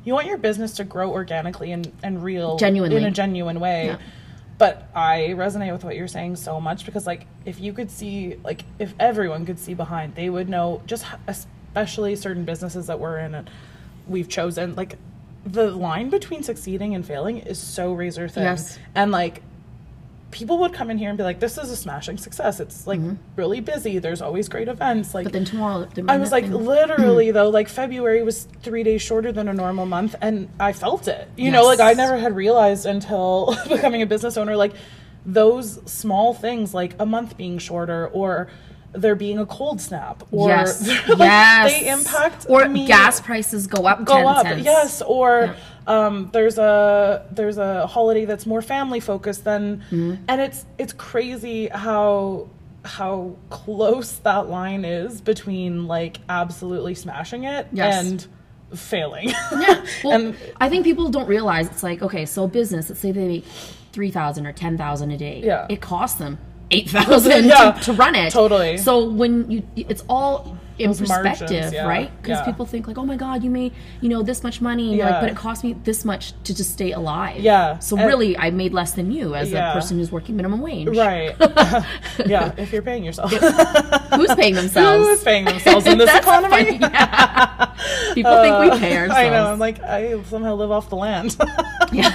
[0.04, 2.98] you want your business to grow organically and, and real Genuinely.
[2.98, 3.98] in a genuine way Yeah.
[4.60, 8.36] but i resonate with what you're saying so much because like if you could see
[8.44, 13.18] like if everyone could see behind they would know just especially certain businesses that we're
[13.18, 13.50] in and
[14.08, 14.96] we've chosen like
[15.46, 18.80] the line between succeeding and failing is so razor thin Yes.
[18.96, 19.42] and like
[20.32, 23.00] people would come in here and be like this is a smashing success it's like
[23.38, 25.32] really busy there's always great events like Mm-hmm.
[25.32, 29.02] But then tomorrow, there I was like, be- literally though, like February was three days
[29.02, 31.30] shorter than a normal month, and I felt it.
[31.38, 34.74] You know, like I never had realized until becoming a business owner, like
[35.26, 38.48] those small things, like a month being shorter, or
[38.96, 43.68] there being a cold snap, or yes, like, yes, they impact or me gas prices
[43.68, 44.06] go up.
[44.06, 44.64] go 10 up cents.
[44.66, 45.56] yes or
[45.88, 50.16] um, there's a there's a holiday that's more family focused than Mm-hmm.
[50.28, 52.48] and it's it's crazy how
[52.84, 58.06] how close that line is between like absolutely smashing it Yes.
[58.06, 58.28] and
[58.80, 59.86] failing Yeah.
[60.04, 62.90] Well, and I think people don't realize it's like okay, so business.
[62.90, 63.46] Let's say they make
[63.92, 65.42] three thousand or ten thousand a day.
[65.44, 65.66] Yeah.
[65.70, 66.38] It costs them
[66.76, 68.32] eight thousand Yeah, to, to run it.
[68.32, 68.78] totally.
[68.78, 72.12] So when you, it's all in Those margins, perspective, yeah, right?
[72.22, 72.46] Because yeah.
[72.46, 75.06] people think like, oh my god, you made you know this much money, and you're
[75.10, 77.40] like, but it cost me this much to just stay alive.
[77.42, 77.80] Yeah.
[77.80, 79.72] So And- really, I made less than you as Yeah.
[79.72, 80.88] a person who's working minimum wage.
[80.90, 81.36] right
[82.26, 85.06] yeah if you're paying yourself Who's paying themselves?
[85.08, 87.72] who's paying themselves in this economy funny- yeah.
[88.14, 89.18] People think we pay ourselves.
[89.20, 89.52] I know.
[89.52, 91.36] I'm like, I somehow live off the land.
[91.92, 92.10] Yeah.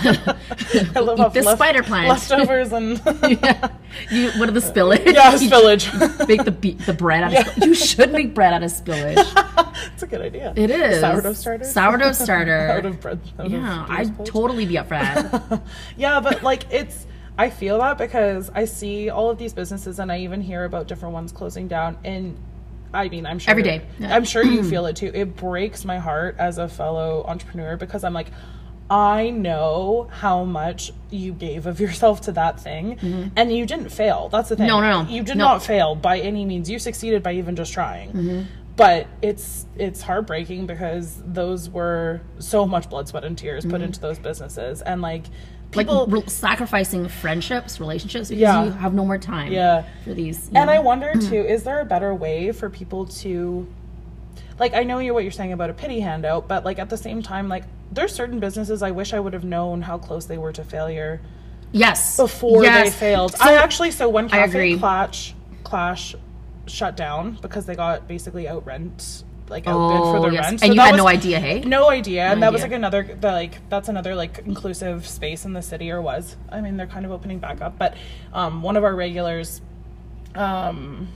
[0.94, 2.08] I live Eat off this left- spider plant.
[2.08, 3.68] leftovers and yeah.
[4.10, 5.12] You, what are the spillage?
[5.12, 6.26] yeah, spillage.
[6.28, 7.58] make the be- the bread out of.
[7.64, 9.46] You should make bread out of spillage.
[9.94, 10.52] It's a good idea.
[10.56, 11.00] It is.
[11.00, 11.64] Sourdough starter.
[11.64, 12.88] Sourdough out starter.
[12.88, 13.20] of bread.
[13.38, 15.62] out yeah, beer I'd totally be up for that.
[15.96, 17.06] Yeah, but like it's
[17.38, 20.86] I feel that because I see all of these businesses and I even hear about
[20.88, 22.36] different ones closing down and
[22.92, 23.82] I mean, I'm sure Every day.
[23.98, 24.14] Yeah.
[24.14, 25.10] I'm sure you feel it too.
[25.14, 28.32] It breaks my heart as a fellow entrepreneur because I'm like
[28.90, 34.28] I know how much you gave of yourself to that thing and you didn't fail.
[34.30, 34.68] That's the thing.
[34.68, 34.80] Mm-hmm.
[34.82, 35.08] No, no, no.
[35.08, 35.44] You did No.
[35.44, 36.68] not fail by any means.
[36.68, 38.10] You succeeded by even just trying.
[38.12, 38.42] Mm-hmm.
[38.76, 44.00] But it's it's heartbreaking because those were so much blood, sweat, and tears put into
[44.00, 45.76] those businesses, and like Mm-hmm.
[45.76, 46.06] like people.
[46.08, 48.64] re- sacrificing friendships, relationships because Yeah.
[48.64, 49.52] you have no more time.
[49.52, 49.84] Yeah.
[50.02, 50.50] For these.
[50.54, 53.68] and I wonder too, is there a better way for people to,
[54.58, 56.96] like I know you what you're saying about a pity handout, but like at the
[56.96, 60.38] same time, like there's certain businesses I wish I would have known how close they
[60.38, 61.20] were to failure
[61.72, 62.16] Yes.
[62.16, 62.84] before Yes.
[62.84, 63.32] they failed.
[63.32, 64.78] So- I actually so when I Cafe.
[64.78, 66.14] Clash Clash
[66.66, 70.42] shut down because they got basically out rent like outbid Oh, for the yes.
[70.44, 70.52] rent.
[70.52, 71.60] And So you that had no idea, hey?
[71.62, 72.26] No idea.
[72.26, 75.90] and that was like another the, like that's another like inclusive space in the city
[75.90, 76.36] or was.
[76.50, 77.76] I mean they're kind of opening back up.
[77.78, 77.94] But
[78.32, 79.60] um one of our regulars
[80.36, 81.08] um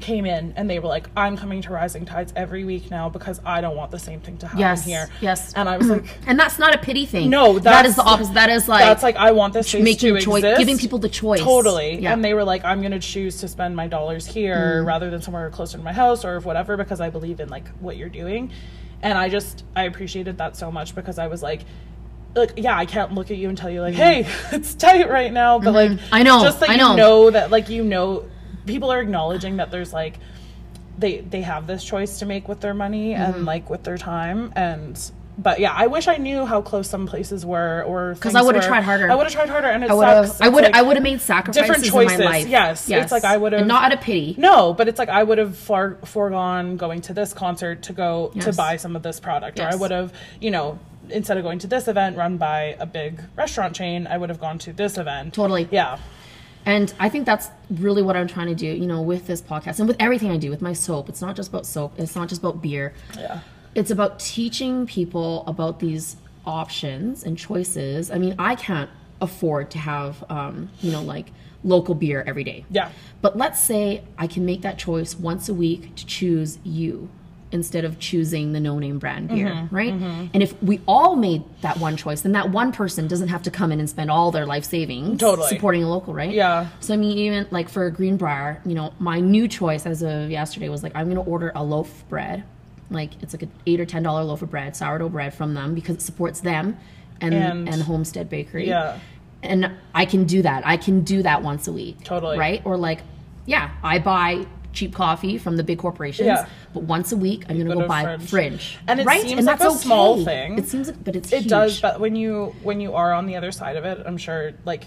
[0.00, 3.40] came in and they were like, I'm coming to Rising Tides every week now because
[3.44, 4.84] I don't want the same thing to happen Yes.
[4.84, 5.08] here.
[5.20, 5.52] Yes.
[5.54, 7.30] And I was like And that's not a pity thing.
[7.30, 8.34] No, that that's- the opposite.
[8.34, 11.40] That is like that's like I want this space making choice, giving people the choice.
[11.40, 12.00] Totally.
[12.00, 12.12] Yeah.
[12.12, 14.86] And they were like, I'm going to choose to spend my dollars here Mm.
[14.86, 17.96] rather than somewhere closer to my house or whatever because I believe in like what
[17.96, 18.50] you're doing.
[19.02, 21.62] And I just, I appreciated that so much because I was like,
[22.34, 25.32] like yeah, I can't look at you and tell you like, hey, it's tight right
[25.32, 26.14] now, but like, Mm-hmm.
[26.14, 26.96] I know, just that I you know.
[26.96, 28.24] know that like you know,
[28.68, 30.14] people are acknowledging that there's like,
[30.98, 33.22] they they have this choice to make with their money Mm-hmm.
[33.34, 34.98] and like with their time and.
[35.40, 38.64] But yeah, I wish I knew how close some places were, or because I would've
[38.64, 39.08] tried harder.
[39.08, 40.26] I would have tried harder, and it I would have.
[40.26, 40.40] sucks.
[40.40, 40.64] I would.
[40.64, 42.48] like- I would have made sacrifices different choices, in my life.
[42.48, 42.90] yes.
[42.90, 44.34] It's like I would've- not out of pity.
[44.36, 48.32] No, but it's like I would have far foregone going to this concert to go
[48.40, 51.60] to buy some of this product, or I would have, you know, instead of going
[51.60, 54.98] to this event run by a big restaurant chain, I would have gone to this
[54.98, 55.34] event.
[55.34, 55.68] Totally.
[55.70, 55.98] Yeah.
[56.68, 59.78] And I think that's really what I'm trying to do, you know, with this podcast
[59.78, 61.08] and with everything I do, with my soap.
[61.08, 62.92] It's not just about soap, it's not just about beer.
[63.16, 63.40] Yeah.
[63.74, 68.10] It's about teaching people about these options and choices.
[68.10, 68.90] I mean, I can't
[69.22, 71.32] afford to have, um, you know, like
[71.64, 72.66] local beer every day.
[72.68, 72.90] Yeah.
[73.22, 77.08] But let's say I can make that choice once a week to choose you
[77.50, 79.92] instead of choosing the no name brand beer, Mm-hmm, right?
[79.92, 83.50] And if we all made that one choice, then that one person doesn't have to
[83.50, 85.48] come in and spend all their life savings Totally.
[85.48, 86.30] supporting a local, right?
[86.30, 86.68] Yeah.
[86.80, 90.68] So I mean, even like for Greenbriar, you know, my new choice as of yesterday
[90.68, 92.44] was like I'm gonna order a loaf of bread,
[92.90, 95.74] like it's like an eight or ten dollar loaf of bread, sourdough bread from them
[95.74, 96.76] because it supports them
[97.20, 98.68] and And- and, Homestead Bakery.
[98.68, 98.98] Yeah.
[99.42, 100.66] And I can do that.
[100.66, 102.04] I can do that once a week.
[102.04, 102.36] Totally.
[102.38, 102.60] Right?
[102.64, 103.00] Or like,
[103.46, 104.46] yeah, I buy
[104.78, 106.46] cheap coffee from the big corporations, Yeah.
[106.72, 108.28] but once a week I'm gonna go go, buy Fringe.
[108.30, 108.78] Fringe.
[108.86, 109.20] And it right?
[109.22, 110.56] seems and like that's a small thing.
[110.58, 111.48] It seems like, but it's It huge.
[111.50, 114.52] does, but when you when you are on the other side of it, I'm sure
[114.64, 114.84] like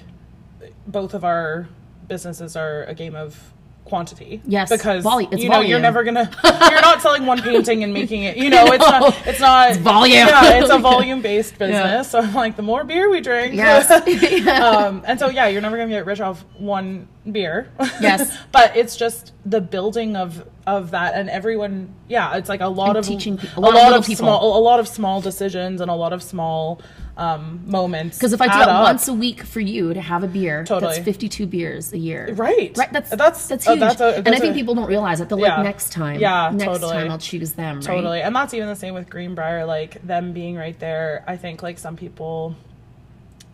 [0.88, 1.68] both of our
[2.08, 3.54] businesses are a game of
[3.92, 4.42] quantity.
[4.46, 8.24] Yes, because it's you know you're never gonna you're not selling one painting and making
[8.24, 8.38] it.
[8.38, 10.16] You know, it's not it's not It's volume.
[10.16, 12.10] Yeah, it's a volume based business.
[12.10, 13.92] So I'm like, the more beer we drink, Yes.
[14.48, 17.70] um, and so yeah, you're never gonna get rich off one beer.
[18.00, 18.38] Yes.
[18.54, 21.90] but it's just the building of of that, and everyone.
[22.08, 24.06] Yeah, it's like a lot And of teaching pe- a a lot lot, of of
[24.06, 24.26] people.
[24.26, 26.80] small, a lot of small decisions, and a lot of small
[27.18, 28.18] um, moments.
[28.18, 28.84] Because if I do that up.
[28.84, 30.94] once a week for you to have a beer, Totally.
[30.94, 32.34] that's 52 beers a year.
[32.34, 32.76] Right.
[32.78, 32.92] Right.
[32.94, 33.80] That's That's- that's uh, huge.
[33.82, 35.30] that's a- and I think a- people don't realize that.
[35.30, 35.56] They're Yeah.
[35.58, 36.20] like, next time.
[36.20, 36.94] Yeah, Next totally.
[36.94, 37.76] time I'll choose them.
[37.78, 37.84] Right?
[37.86, 38.22] Totally.
[38.22, 41.24] And that's even the same with Greenbriar, like them being right there.
[41.28, 42.56] I think like some people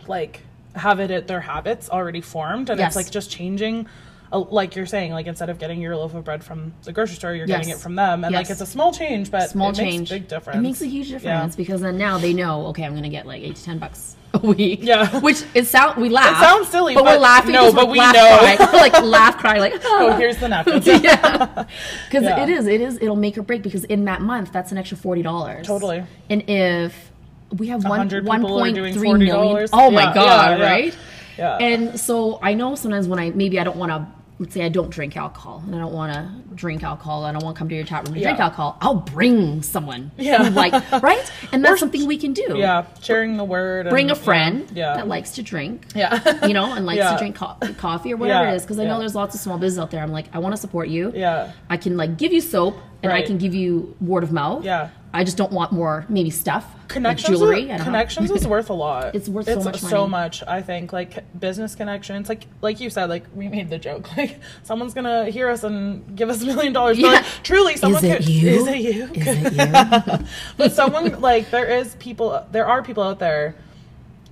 [0.08, 0.41] like
[0.76, 2.89] have it at their habits already formed and Yes.
[2.89, 3.89] it's like just changing uh,
[4.32, 7.34] like you're saying, like instead of getting your loaf of bread from the grocery store,
[7.34, 8.24] you're getting it from them.
[8.24, 10.00] And like it's a small change, but Small it change.
[10.00, 10.58] makes a big difference.
[10.58, 13.26] It makes a huge difference because then now they know, okay, I'm going to get
[13.26, 14.80] like eight to 10 bucks a week.
[14.84, 15.20] Yeah.
[15.22, 16.42] Which it sound we laugh.
[16.44, 17.54] sounds silly, but, but we're laughing.
[17.54, 18.38] no, but we laugh know.
[18.68, 18.80] Cry.
[18.82, 20.86] Like laugh, cry, like Oh, here's the napkins.
[20.86, 21.66] yeah.
[22.06, 22.44] Because Yeah.
[22.44, 24.98] it is, it is, it'll make or break because in that month, that's an extra
[24.98, 25.66] forty dollars.
[25.66, 26.04] Totally.
[26.30, 27.12] And if
[27.58, 29.70] we have one 100 one point three million, $40.
[29.72, 30.63] oh my god, yeah, yeah.
[30.72, 30.98] right?
[31.38, 31.58] Yeah.
[31.58, 34.08] And so I know sometimes when I maybe I don't want to.
[34.39, 37.26] Let's say I don't drink alcohol and I don't want to drink alcohol.
[37.26, 38.78] I don't want to come to your chat room to drink alcohol.
[38.82, 40.12] I'll bring someone.
[40.17, 40.50] Yeah.
[40.58, 40.73] Like
[41.04, 42.56] right, and that's something we can do.
[42.56, 43.89] yeah, sharing the word.
[43.89, 44.95] Bring a friend Yeah.
[44.95, 46.45] that likes to drink Yeah.
[46.47, 47.12] you know, and likes Yeah.
[47.13, 48.62] to drink co- coffee or whatever Yeah, it is.
[48.63, 50.04] Because I know there's lots of small business out there.
[50.04, 51.12] I'm like, I want to support you.
[51.15, 51.52] Yeah.
[51.69, 54.63] I can like give you soap and I can give you word of mouth.
[54.63, 54.89] Yeah.
[55.13, 57.71] I just don't want more maybe stuff, like connections jewelry.
[57.71, 60.12] I is, connections is worth a lot It's worth so much so money.
[60.12, 64.05] much i think like business connections like like you said like we made the joke
[64.17, 67.12] like someone's gonna hear us and give us a million dollars but Yeah.
[67.13, 68.49] like truly someone it could, you?
[68.49, 69.53] is it you Is it
[70.21, 70.27] you?
[70.57, 73.55] but someone like there is people there are people out there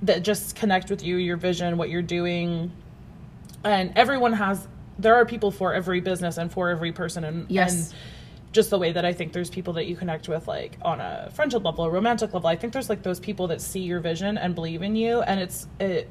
[0.04, 2.72] that just connect with you your vision what you're doing
[3.64, 4.68] and everyone has
[5.00, 7.92] there are people for every business and for every person and Yes.
[7.92, 8.00] and
[8.56, 11.30] just the way that I think there's people that you connect with like on a
[11.34, 12.48] friendship level, a romantic level.
[12.50, 15.40] I think there's like those people that see your vision and believe in you and
[15.40, 16.10] it's it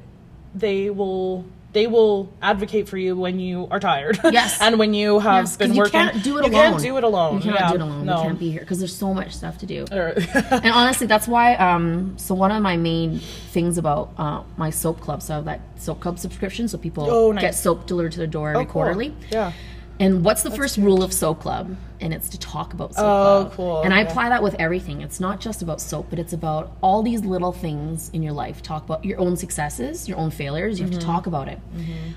[0.53, 4.17] they will they will advocate for you when you are tired.
[4.31, 4.61] Yes.
[4.65, 5.91] and when you have Yes, been you working.
[5.99, 6.71] can't do it you alone.
[6.71, 7.35] can't do it alone.
[7.35, 7.69] You cannot yeah.
[7.69, 8.05] do it alone.
[8.05, 8.15] No.
[8.17, 9.85] You can't be here because there's so much stuff to do.
[9.91, 11.55] And honestly, that's why.
[11.55, 13.19] Um, so one of my main
[13.51, 17.09] things about uh, my soap club, so I have that soap club subscription, so people
[17.11, 17.41] Oh, nice.
[17.41, 18.71] get soap delivered to their door every Oh, cool.
[18.83, 19.13] quarterly.
[19.29, 19.51] Yeah.
[19.99, 21.75] And what's the first rule of soap club?
[22.01, 23.03] And it's to talk about soap.
[23.03, 23.53] Oh, Love.
[23.55, 23.81] cool.
[23.81, 24.07] And I Yeah.
[24.09, 25.01] apply that with everything.
[25.01, 28.61] It's not just about soap, but it's about all these little things in your life.
[28.61, 30.79] Talk about your own successes, your own failures.
[30.79, 30.99] You have Mm-hmm.
[30.99, 31.59] to talk about it.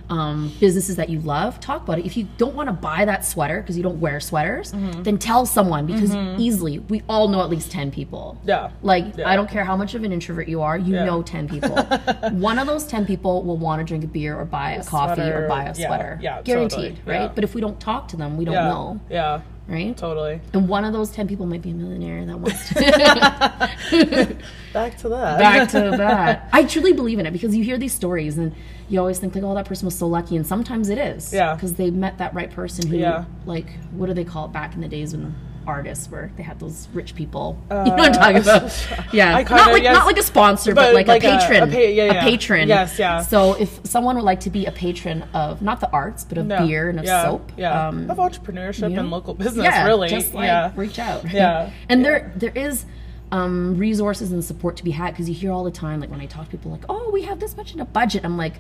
[0.09, 2.07] Um, businesses that you love, talk about it.
[2.07, 5.03] If you don't want to buy that sweater because you don't wear sweaters, Mm-hmm.
[5.03, 8.39] then tell someone because easily we all know at least ten people.
[8.45, 8.71] Yeah.
[8.83, 9.29] Like Yeah.
[9.29, 11.05] I don't care how much of an introvert you are, you Yeah.
[11.05, 11.71] know ten people.
[12.33, 15.15] One of those ten people will want to drink a beer or buy a, coffee
[15.17, 16.19] sweater, or buy a sweater.
[16.23, 17.35] yeah, Guaranteed, totally, right?
[17.35, 18.69] But if we don't talk to them, we don't Yeah.
[18.69, 19.41] know, Yeah.
[19.69, 19.97] Right?
[19.97, 20.41] Totally.
[20.55, 22.75] And one of those 10 people might be a millionaire that wants to.
[24.73, 25.39] Back to that.
[25.39, 26.49] Back to that.
[26.53, 28.55] I truly believe in it because you hear these stories and
[28.89, 30.37] you always think, like, oh, that person was so lucky.
[30.37, 31.33] And sometimes it is.
[31.33, 31.55] Yeah.
[31.55, 33.25] Because they met that right person who, Yeah.
[33.47, 35.35] like, what do they call it back in the days when
[35.69, 37.57] artists where they had those rich people.
[37.71, 38.89] you know what I'm talking about?
[39.13, 39.33] Yeah.
[39.33, 39.95] Not, kinda- like, yes.
[39.95, 41.63] not like a sponsor, but, But like, like a a- patron.
[41.63, 42.23] a pa- yeah, yeah.
[42.23, 42.69] patron.
[42.69, 43.21] Yes, yeah.
[43.23, 46.47] So if someone would like to be a patron of, not the arts, but of
[46.47, 46.67] No.
[46.67, 47.23] beer and of yeah.
[47.25, 47.53] soap.
[47.57, 47.89] Yeah.
[47.89, 49.03] um, of entrepreneurship you know?
[49.03, 50.09] and local business, yeah, really.
[50.09, 50.73] Just like yeah.
[50.75, 51.31] reach out.
[51.31, 51.71] Yeah.
[51.89, 52.87] and there there is
[53.31, 56.21] um, resources and support to be had because you hear all the time, like when
[56.21, 58.55] I talk to people, like, "Oh, we have this much in a budget." I'm like,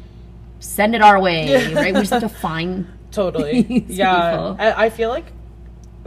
[0.60, 1.94] "Send it our way, right?
[1.94, 3.84] We just have to find." Totally.
[3.88, 4.30] yeah.
[4.32, 4.56] people.
[4.58, 5.24] I feel like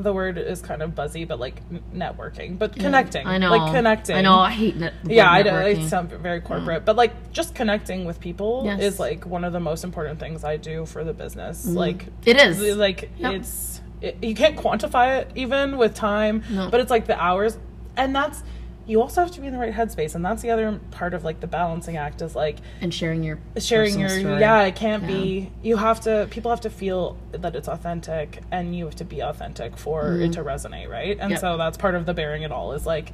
[0.04, 1.62] the word is kind of buzzy, but like
[1.94, 3.26] networking, but connecting.
[3.28, 3.50] I know.
[3.52, 4.16] Like connecting.
[4.16, 4.36] I know.
[4.40, 4.94] I hate net.
[5.04, 5.90] Yeah, I word know it networking.
[5.90, 8.82] sounds very corporate, but like just connecting with people Yes.
[8.82, 11.66] is like one of the most important things I do for the business.
[11.66, 11.78] Mm-hmm.
[11.78, 12.60] Like It is.
[12.78, 13.34] like Yep.
[13.34, 16.70] it's it, you can't quantify it even with time, No.
[16.72, 17.58] but it's like the hours,
[17.96, 18.42] and that's
[18.88, 21.24] you also have to be in the right headspace, and that's the other part of
[21.24, 24.40] like the balancing act is like and sharing your sharing your story.
[24.40, 25.08] yeah it can't Yeah.
[25.10, 29.06] be you have to people have to feel that it's authentic and you have to
[29.06, 31.32] be authentic for it to resonate right and Mm-hmm.
[31.32, 31.40] Yep.
[31.42, 33.12] so that's part of the bearing it all is like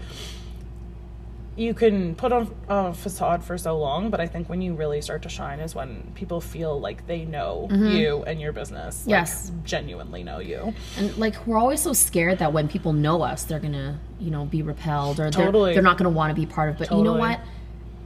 [1.58, 5.02] you can put on a facade for so long but i think when you really
[5.02, 9.16] start to shine is when people feel like they know you and your business like,
[9.16, 9.26] Mm-hmm.
[9.26, 9.52] Yes.
[9.64, 13.60] genuinely know you And like we're always so scared that when people know us, they're
[13.60, 15.70] gonna, you know, be repelled or Totally.
[15.70, 16.78] they're, they're not gonna want to be part of.
[16.78, 17.40] But you know what?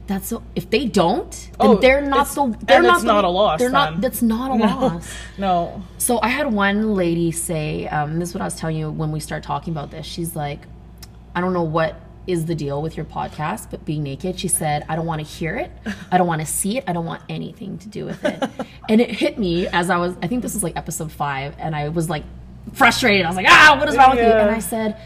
[0.08, 0.42] That's so.
[0.56, 2.48] If they don't, then Oh, they're not so.
[2.66, 4.00] They're and not it's the- not a loss They're not.
[4.00, 5.14] That's not a loss.
[5.38, 8.90] no So I had one lady say, um, this is what I was telling you
[8.90, 10.04] when we start talking about this.
[10.06, 10.60] She's like,
[11.34, 11.94] I don't know what
[12.26, 15.26] is the deal with your podcast, but being naked, she said, I don't want to
[15.26, 15.70] hear it.
[16.10, 16.84] I don't want to see it.
[16.86, 18.42] I don't want anything to do with it.
[18.88, 21.74] and it hit me as I was, I think this is like episode five, and
[21.74, 22.24] I was like
[22.74, 23.26] frustrated.
[23.26, 24.24] I was like, ah, what is wrong with you?
[24.24, 25.00] And I said,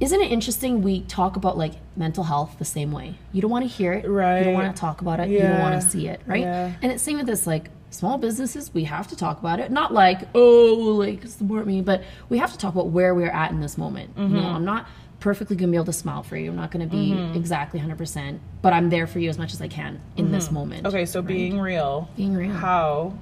[0.00, 3.14] isn't it interesting we talk about like mental health the same way?
[3.32, 4.06] You don't want to hear it.
[4.08, 4.38] Right.
[4.38, 5.28] You don't want to talk about it.
[5.28, 6.40] You don't want to see it, right?
[6.42, 6.72] Yeah.
[6.82, 9.70] And it's same with this, like small businesses, we have to talk about it.
[9.70, 13.52] Not like, oh, like support me, but we have to talk about where we're at
[13.52, 14.10] in this moment.
[14.16, 14.56] You know, Mm-hmm.
[14.56, 14.86] I'm not
[15.22, 16.50] perfectly gonna be able to smile for you.
[16.50, 19.68] I'm not gonna be exactly 100%, but I'm there for you as much as I
[19.68, 20.82] can in this moment.
[20.82, 20.94] Mm-hmm.
[20.96, 22.52] okay so being real Being real.
[22.52, 23.14] how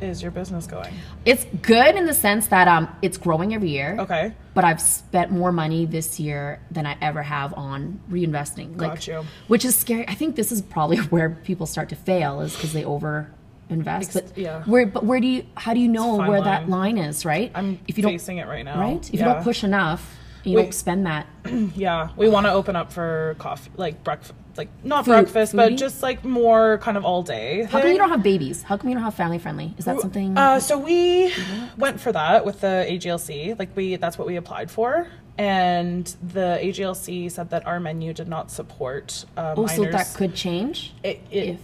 [0.00, 0.92] is your business going
[1.24, 3.96] It's good in the sense that um, it's growing every year.
[4.00, 8.68] okay But I've spent more money this year than I ever have on reinvesting.
[8.80, 9.24] Like, Got you.
[9.46, 10.04] Which is scary.
[10.08, 13.30] I think this is probably where people start to fail is because they over
[13.70, 14.16] invest.
[14.16, 14.64] Ex- But yeah.
[14.64, 16.96] where but where do you how do you know where that line.
[16.96, 17.50] line is, right?
[17.54, 19.02] i'm if you don't facing it right now right?
[19.12, 20.02] If you don't push enough,
[20.44, 20.62] you Wait.
[20.64, 21.26] don't spend that.
[21.76, 25.76] Yeah, we want to open up for coffee, like breakfast, like not Food- breakfast, but
[25.76, 27.64] just like more kind of all day.
[27.64, 28.62] How come you don't have babies?
[28.62, 29.74] How come you don't have family friendly?
[29.76, 31.32] Is that something Uh, so we
[31.76, 33.58] went for that with the AGLC.
[33.58, 38.28] Like we, that's what we applied for, and the AGLC said that our menu did
[38.28, 40.94] not support uh, oh, so that could change?
[41.02, 41.60] it, it, if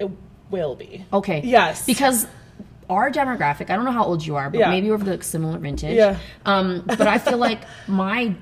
[0.00, 0.10] it
[0.50, 1.04] will be.
[1.12, 1.40] Okay.
[1.44, 1.84] Yes.
[1.86, 2.26] Because
[2.88, 4.70] our demographic, I don't know how old you are, but Yeah.
[4.70, 5.96] maybe we're of the similar vintage.
[5.96, 6.16] Yeah.
[6.44, 8.34] Um, but I feel like my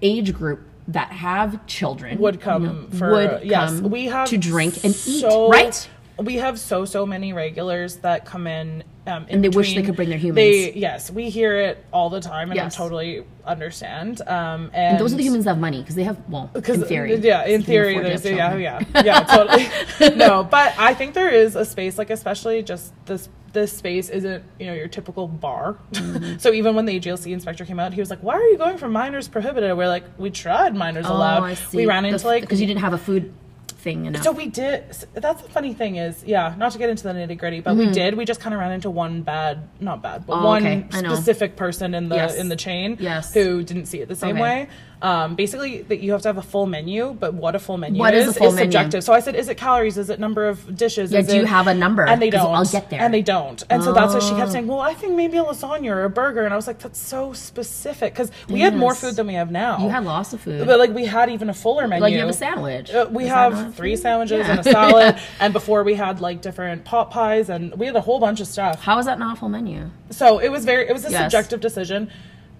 [0.00, 3.80] age group that have children would come you know, for would yes.
[3.80, 5.88] come we have to drink and eat, right?
[6.18, 9.82] We have so so many regulars that come in, um, in And they wish they
[9.82, 10.36] could bring their humans.
[10.36, 12.74] They yes, we hear it all the time, and Yes.
[12.74, 14.20] I totally understand.
[14.26, 16.62] Um, and, And those are the humans that have money because they have well, in
[16.62, 17.16] theory.
[17.16, 20.16] yeah, in theory, afford to have there's yeah, yeah, yeah, totally.
[20.16, 24.44] no, but I think there is a space, like especially just this this space isn't
[24.58, 25.76] you know your typical bar.
[25.92, 26.38] Mm-hmm.
[26.38, 28.78] so even when the AGLC inspector came out, he was like, "Why are you going
[28.78, 31.58] for minors prohibited?" We're like, "We tried minors Oh, allowed.
[31.72, 33.32] We ran into like because you didn't have a food
[33.68, 34.22] thing enough.
[34.22, 34.84] so we did.
[35.12, 37.90] That's the funny thing is, yeah, not to get into the nitty gritty, but we
[37.90, 38.14] did.
[38.14, 40.44] We just kind of ran into one bad, not bad, but Mm-hmm.
[40.44, 40.86] Oh, one okay.
[41.14, 42.36] Specific person in the Yes.
[42.36, 43.34] in the chain Yes.
[43.34, 44.42] who didn't see it the same Okay.
[44.42, 44.68] way.
[45.02, 47.98] Um, basically, that you have to have a full menu, but what a full menu
[47.98, 48.66] What is is a full menu?
[48.70, 49.02] subjective.
[49.02, 49.98] So I said, is it calories?
[49.98, 51.10] Is it number of dishes?
[51.10, 52.06] Yeah, is do you have a number?
[52.06, 52.54] And they don't.
[52.54, 53.00] I'll get there.
[53.00, 53.60] And they don't.
[53.68, 54.36] And so that's what she Oh.
[54.36, 54.68] kept saying.
[54.68, 56.44] Well, I think maybe a lasagna or a burger.
[56.44, 59.50] And I was like, that's so specific because we had more food than we have
[59.50, 59.78] now.
[59.82, 60.64] you had lots of food.
[60.68, 62.00] but like we had even a fuller menu.
[62.00, 62.92] like you have a sandwich.
[62.94, 64.02] Uh, we Is have three food?
[64.02, 64.50] sandwiches Yeah.
[64.52, 68.00] and a salad, and before we had like different pot pies, and we had a
[68.00, 68.80] whole bunch of stuff.
[68.82, 69.90] How is that not a full menu?
[70.10, 71.22] So it was very, it was a Yes.
[71.22, 72.08] subjective decision.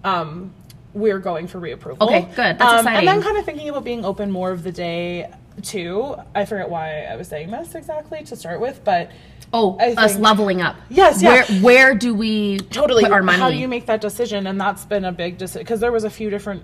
[0.03, 0.53] Um,
[0.93, 2.01] we're going for reapproval.
[2.01, 2.35] Okay, good.
[2.37, 3.05] That's um, And exciting.
[3.05, 5.31] then kind of thinking about being open more of the day
[5.61, 6.15] too.
[6.35, 9.11] I forget why I was saying this exactly to start with, but
[9.55, 10.75] Oh, I us leveling up.
[10.89, 11.29] Yes, yeah.
[11.29, 13.37] Where where do we totally put our money?
[13.37, 16.03] how do you make that decision and that's been a big decision because there was
[16.05, 16.63] a few different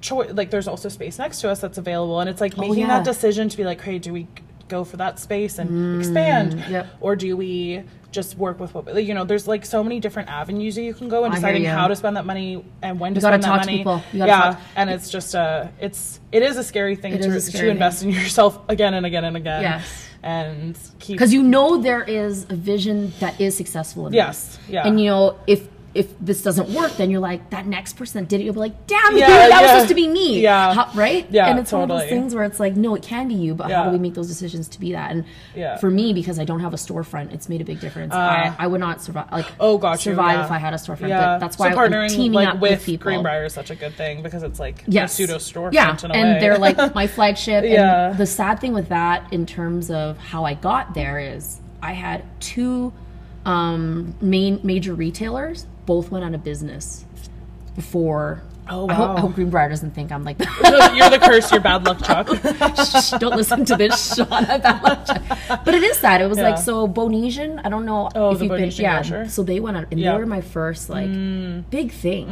[0.00, 2.88] choice like there's also space next to us that's available and it's like making Oh,
[2.88, 2.96] yeah.
[2.98, 4.26] that decision to be like hey do we
[4.70, 6.86] go for that space and expand Mm, yep.
[7.00, 10.74] or do we just work with what you know there's like so many different avenues
[10.74, 13.42] that you can go and deciding how to spend that money and when to spend
[13.42, 14.02] that talk to money people.
[14.12, 17.40] You yeah talk- and it's just a it's it is a scary thing It to,
[17.40, 19.84] scary to invest in yourself again and again and again Yes.
[20.24, 24.86] and keep because you know there is a vision that is successful Yes, yeah.
[24.86, 25.60] And you know if
[25.92, 28.44] if this doesn't work, then you're like that next person that did it.
[28.44, 30.40] You'll be like, damn, Yeah, that was supposed to be me.
[30.40, 30.72] Yeah.
[30.74, 31.26] How- right.
[31.30, 33.54] Yeah, And it's one of those things where it's like, no, it can be you,
[33.54, 35.10] but how do we make those decisions to be that?
[35.10, 35.24] And
[35.56, 35.78] Yeah.
[35.78, 38.14] for me, because I don't have a storefront, it's made a big difference.
[38.14, 39.32] I, I would not survive.
[39.32, 40.12] Like, Uh, Oh, got you.
[40.12, 40.44] survive yeah.
[40.44, 41.08] if I had a storefront.
[41.08, 41.20] Yeah.
[41.20, 43.10] But that's why so I'm partnering teaming like up with, with people.
[43.10, 45.12] Greenbriar is such a good thing because it's like yes.
[45.12, 47.64] a pseudo storefront Yeah, in a and they're like my flagship.
[47.64, 48.10] Yeah.
[48.10, 51.94] And the sad thing with that, in terms of how I got there, is I
[51.94, 52.92] had two
[53.44, 57.04] um, main major retailers both went out of business
[57.74, 58.42] before.
[58.70, 59.16] Oh, I hope, wow.
[59.16, 60.92] I hope Greenbriar doesn't think I'm like that.
[60.96, 62.28] you're the curse, you're bad luck, Chuck.
[62.86, 64.62] Shh, don't listen to this, Shauna.
[64.62, 65.64] Bad luck.
[65.64, 66.20] But it is that.
[66.20, 66.50] It was Yeah.
[66.50, 67.60] like so Bownesian.
[67.64, 68.68] I don't know Oh, if you've been.
[68.68, 68.94] Bownesian Yeah.
[69.02, 69.28] grocer.
[69.28, 70.10] So they went out, and Yeah.
[70.10, 70.14] Mm.
[70.14, 71.10] they were my first like
[71.70, 72.28] big thing.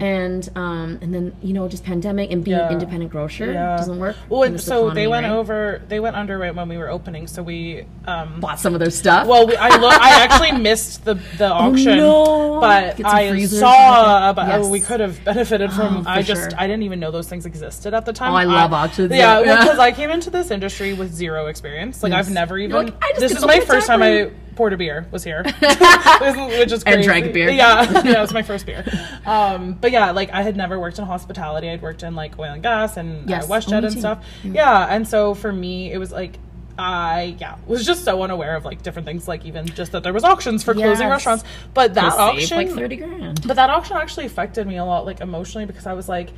[0.00, 2.70] And um, and then you know just pandemic and being Yeah.
[2.72, 4.16] independent grocer doesn't work.
[4.28, 5.32] Well, and so they went right?
[5.32, 7.26] over, they went under right when we were opening.
[7.26, 9.26] So we, um, bought some of their stuff.
[9.26, 12.60] well, we, I lo- I actually missed the the auction, Oh, no.
[12.60, 14.28] but I saw.
[14.28, 14.64] and But everything.
[14.66, 15.98] oh, we could have benefited from.
[15.98, 16.58] Oh, I just sure.
[16.58, 18.32] I didn't even know those things existed at the time.
[18.32, 19.62] Oh, I love auctions, Yeah, yeah.
[19.62, 22.02] because I came into this industry with zero experience.
[22.02, 22.26] Like Yes.
[22.26, 22.76] I've never even.
[22.86, 25.06] like, this is my first time I poured a beer.
[25.10, 26.96] Was here, which is crazy.
[26.96, 27.50] And drank beer.
[27.50, 28.84] Yeah, yeah, it was my first beer.
[29.26, 31.68] Um, but yeah, like I had never worked in hospitality.
[31.68, 33.44] I'd worked in like oil and gas and Yes.
[33.50, 34.24] uh, WestJet and stuff.
[34.44, 36.38] Yeah, and so for me, it was like.
[36.78, 40.12] I yeah was just so unaware of like different things like even just that there
[40.12, 41.10] was auctions for closing Yes.
[41.10, 43.46] restaurants but that Save, auction like thirty grand.
[43.46, 46.30] but that auction actually affected me a lot like emotionally because I was like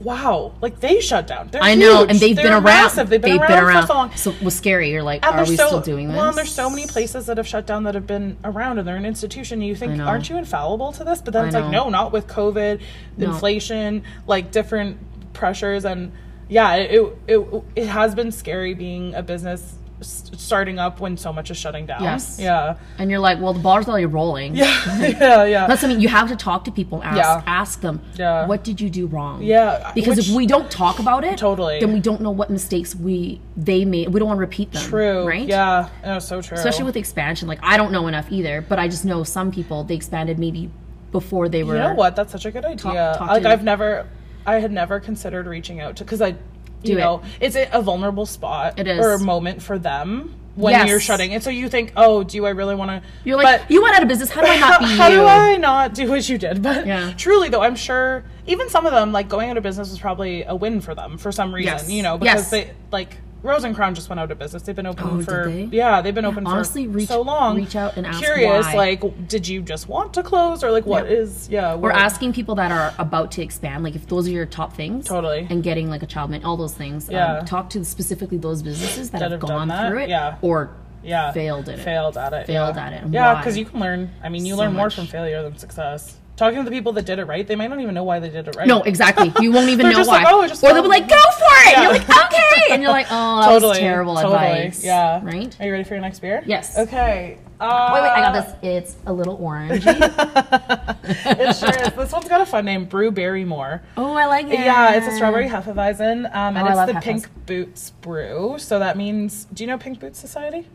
[0.00, 2.10] wow like they shut down They're I know, huge.
[2.10, 2.64] and they've They're been around.
[2.64, 3.08] massive.
[3.10, 4.90] they've been around, for so long So it was scary.
[4.90, 6.16] You're like, and are we so, still doing this?
[6.16, 8.88] Well, and there's so many places that have shut down that have been around, and
[8.88, 9.60] they're an institution.
[9.60, 11.20] And you think, aren't you infallible to this?
[11.20, 12.80] But then I it's like, no, not with COVID,
[13.18, 13.30] No.
[13.30, 14.96] inflation, like different
[15.34, 16.12] pressures, and
[16.50, 21.50] yeah, it, it it has been scary being a business starting up when so much
[21.50, 22.02] is shutting down.
[22.02, 22.38] Yes.
[22.40, 22.76] Yeah.
[22.98, 24.56] And you're like, well, the ball's already rolling.
[24.56, 24.98] Yeah.
[24.98, 25.44] yeah.
[25.44, 25.66] Yeah.
[25.66, 27.02] That's something you have to talk to people.
[27.02, 27.42] Ask, Yeah.
[27.46, 28.00] ask them.
[28.14, 28.46] Yeah.
[28.46, 29.42] What did you do wrong?
[29.42, 31.80] Yeah, Because which- if we don't talk about it, Totally.
[31.80, 34.08] then we don't know what mistakes we they made.
[34.08, 34.82] We don't want to repeat them.
[34.88, 35.26] True.
[35.28, 35.46] Right.
[35.46, 35.90] Yeah.
[36.02, 36.56] No, so true.
[36.56, 37.46] Especially with expansion.
[37.46, 40.70] Like I don't know enough either, but I just know some people they expanded maybe
[41.12, 41.74] before they were.
[41.76, 42.16] You know what?
[42.16, 43.16] That's such a good idea.
[43.18, 44.06] talk like to- I've never,
[44.46, 46.36] I had never considered reaching out to because I, you
[46.82, 47.00] Do it.
[47.00, 49.04] know, it's a, a vulnerable spot It is.
[49.04, 50.88] or a moment for them when Yes.
[50.88, 51.32] you're shutting.
[51.34, 53.08] And so you think, oh, do I really want to?
[53.24, 54.30] You're like, you went out of business.
[54.30, 55.16] How do I not be how, how you?
[55.18, 56.62] do I not do what you did?
[56.62, 57.12] But Yeah.
[57.16, 60.42] truly, though, I'm sure even some of them, like going out of business, was probably
[60.42, 61.74] a win for them for some reason.
[61.74, 61.90] Yes.
[61.90, 62.50] You know, because Yes.
[62.50, 64.62] they like Rose and Crown just went out of business.
[64.62, 65.64] They've been open Oh, for they?
[65.72, 67.56] yeah, they've been open honestly, for reach- so long.
[67.56, 68.74] reach out and ask Curious, why.
[68.74, 71.16] like, did you just want to close, or like, what Yeah.
[71.16, 71.74] is yeah?
[71.74, 75.06] We're asking people that are about to expand, like if those are your top things,
[75.06, 75.46] Totally.
[75.48, 77.08] and getting like a child all those things.
[77.10, 77.38] Yeah.
[77.38, 80.36] Um, talk to specifically those businesses that, That have have gone through it, yeah.
[80.42, 80.70] or
[81.02, 81.82] yeah failed at it.
[81.82, 82.86] failed at it Failed yeah.
[82.86, 84.96] at it, yeah because you can learn i mean you So learn more much.
[84.96, 87.78] from failure than success talking to the people that did it right they might not
[87.80, 89.32] even know why they did it right No, exactly.
[89.40, 90.22] You won't even know why.
[90.24, 92.90] like, "Oh, or they'll be like, "Go for it!" And you're like, "Okay," and you're
[92.90, 94.34] like, "Oh, that totally was terrible totally.
[94.36, 95.54] advice." yeah Right.
[95.60, 96.76] are you ready for your next beer Yes.
[96.78, 98.54] okay uh, Wait, wait, I got this.
[98.62, 99.84] It's a little orange.
[99.86, 104.52] it sure is this one's got a fun name brew barrymore oh, I like it.
[104.54, 107.00] yeah, it's a strawberry hefeweizen, um, and Oh, it's the.
[107.00, 108.56] Pink Boots brew.
[108.58, 110.68] So that means, do you know Pink Boots Society?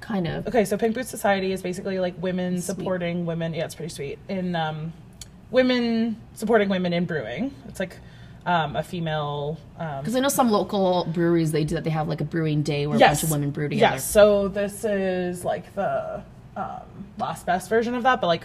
[0.00, 0.48] Kind of.
[0.48, 2.64] Okay, so Pink Boots Society is basically like women Sweet.
[2.76, 3.54] supporting women.
[3.54, 4.18] Yeah, it's pretty sweet.
[4.28, 4.92] In um,
[5.52, 7.54] women supporting women in brewing.
[7.68, 7.98] It's like
[8.44, 9.58] um, a female.
[9.78, 11.84] Um, Because I know some local breweries they do that.
[11.84, 13.94] They have like a brewing day where a bunch of women brew together.
[13.94, 14.10] Yes.
[14.10, 16.24] So this is like the
[16.56, 18.42] um, last best version of that, but like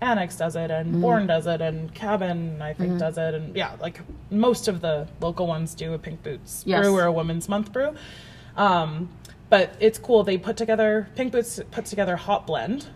[0.00, 1.00] Annex does it, and.
[1.00, 4.00] Born does it, and Cabin I think does it, and yeah, like
[4.30, 6.82] most of the local ones do a Pink Boots Yes.
[6.84, 7.94] brew or a Women's Month brew.
[8.56, 9.08] Um,
[9.48, 10.24] but it's cool.
[10.24, 12.86] They put together Pink Boots puts together Hop blend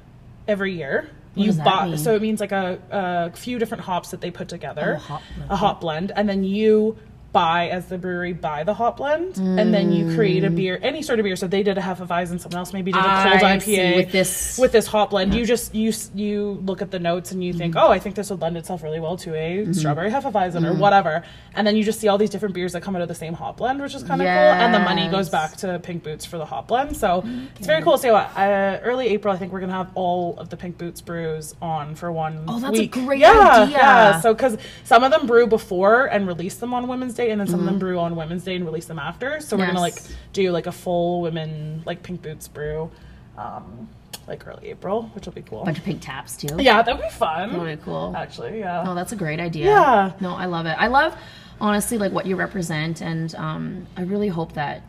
[0.47, 1.11] every year.
[1.35, 4.49] What you bought so it means like a, a few different hops that they put
[4.49, 5.51] together, Oh, hop blend.
[5.51, 6.97] a hop blend, and then you
[7.33, 11.01] buy as the brewery buy the hop blend and then you create a beer any
[11.01, 11.35] sort of beer.
[11.37, 14.13] So they did a hefeweizen someone else maybe did a cold I IPA see, with
[14.13, 15.35] this- with this hop blend.
[15.35, 17.87] You just you you look at the notes and you think Mm-hmm.
[17.87, 21.23] oh I think this would lend itself really well to a strawberry hefeweizen or whatever.
[21.55, 23.33] And then you just see all these different beers that come out of the same
[23.35, 24.29] hop blend which is kind of cool
[24.63, 26.97] and the money goes back to Pink Boots for the hop blend.
[26.97, 27.25] So
[27.57, 27.97] it's very cool.
[27.99, 31.55] So uh, early April I think we're gonna have all of the Pink Boots brews
[31.63, 32.93] on for one Oh, that's a week.
[32.93, 33.77] great yeah, idea.
[33.79, 34.21] yeah.
[34.21, 37.47] So because some of them brew before and release them on Women's Day, and then
[37.47, 37.81] some of them Mm-hmm.
[37.81, 39.41] brew on Women's Day and release them after.
[39.41, 39.95] So we're gonna like
[40.33, 42.91] do like a full women like Pink Boots brew,
[43.39, 43.89] um,
[44.27, 45.63] like early April, which will be cool.
[45.63, 46.57] A bunch of pink taps too.
[46.59, 47.55] Yeah, that'd be fun.
[47.61, 48.13] Really cool.
[48.17, 48.85] Actually, yeah.
[48.87, 49.67] Oh, that's a great idea.
[49.67, 50.13] Yeah.
[50.21, 50.77] No, I love it.
[50.79, 51.17] I love
[51.61, 54.83] honestly like what you represent, and um, I really hope that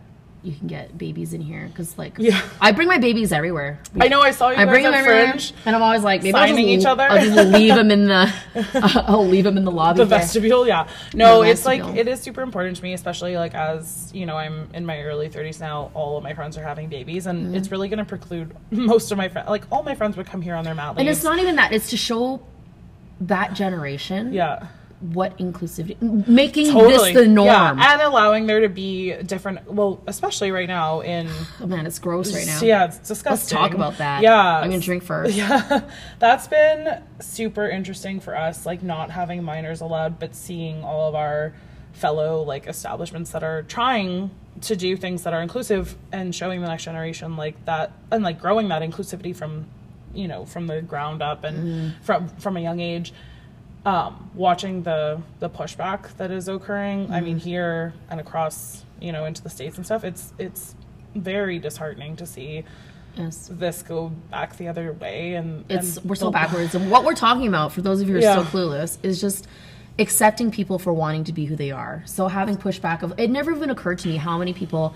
[0.44, 2.42] you can get babies in here because like Yeah.
[2.60, 3.80] I bring my babies everywhere.
[4.00, 6.48] I know I saw you I bring them Fringe, and I'm always like, maybe I'll
[6.48, 7.04] just, each other.
[7.04, 8.34] I'll just leave them in the,
[9.08, 10.00] I'll leave them in the lobby.
[10.00, 13.56] the vestibule yeah no The it's like it is super important to me especially like
[13.56, 16.90] as you know i'm in my early 30s now all of my friends are having
[16.90, 17.56] babies and Mm-hmm.
[17.56, 20.42] it's really going to preclude most of my friends like all my friends would come
[20.42, 22.42] here on their mat And it's not even that; it's to show
[23.22, 24.68] that generation yeah
[25.12, 27.48] what inclusivity, making totally this the norm.
[27.48, 31.28] yeah and allowing there to be different well especially right now in
[31.60, 32.60] oh man, it's gross right now.
[32.62, 34.22] yeah it's disgusting Let's talk about that.
[34.22, 35.36] yeah I'm gonna drink first.
[35.38, 35.82] Yeah,
[36.20, 41.16] that's been super interesting for us, like not having minors allowed, but seeing all of
[41.16, 41.54] our
[41.92, 44.32] fellow like establishments that are trying
[44.62, 48.40] to do things that are inclusive and showing the next generation like that and like
[48.40, 49.66] growing that inclusivity from
[50.14, 51.58] you know from the ground up and
[51.94, 52.04] Mm.
[52.04, 53.12] from from a young age
[53.86, 57.26] um, watching the the pushback that is occurring i Mm-hmm.
[57.26, 60.76] mean here and across you know into the states and stuff it's it's
[61.16, 62.64] very disheartening to see
[63.16, 63.48] Yes.
[63.54, 67.14] this go back the other way and it's and we're so backwards and what we're
[67.14, 68.44] talking about for those of you who are Yeah.
[68.44, 69.48] still clueless is just
[70.00, 73.52] accepting people for wanting to be who they are so having pushback of it never
[73.52, 74.96] even occurred to me how many people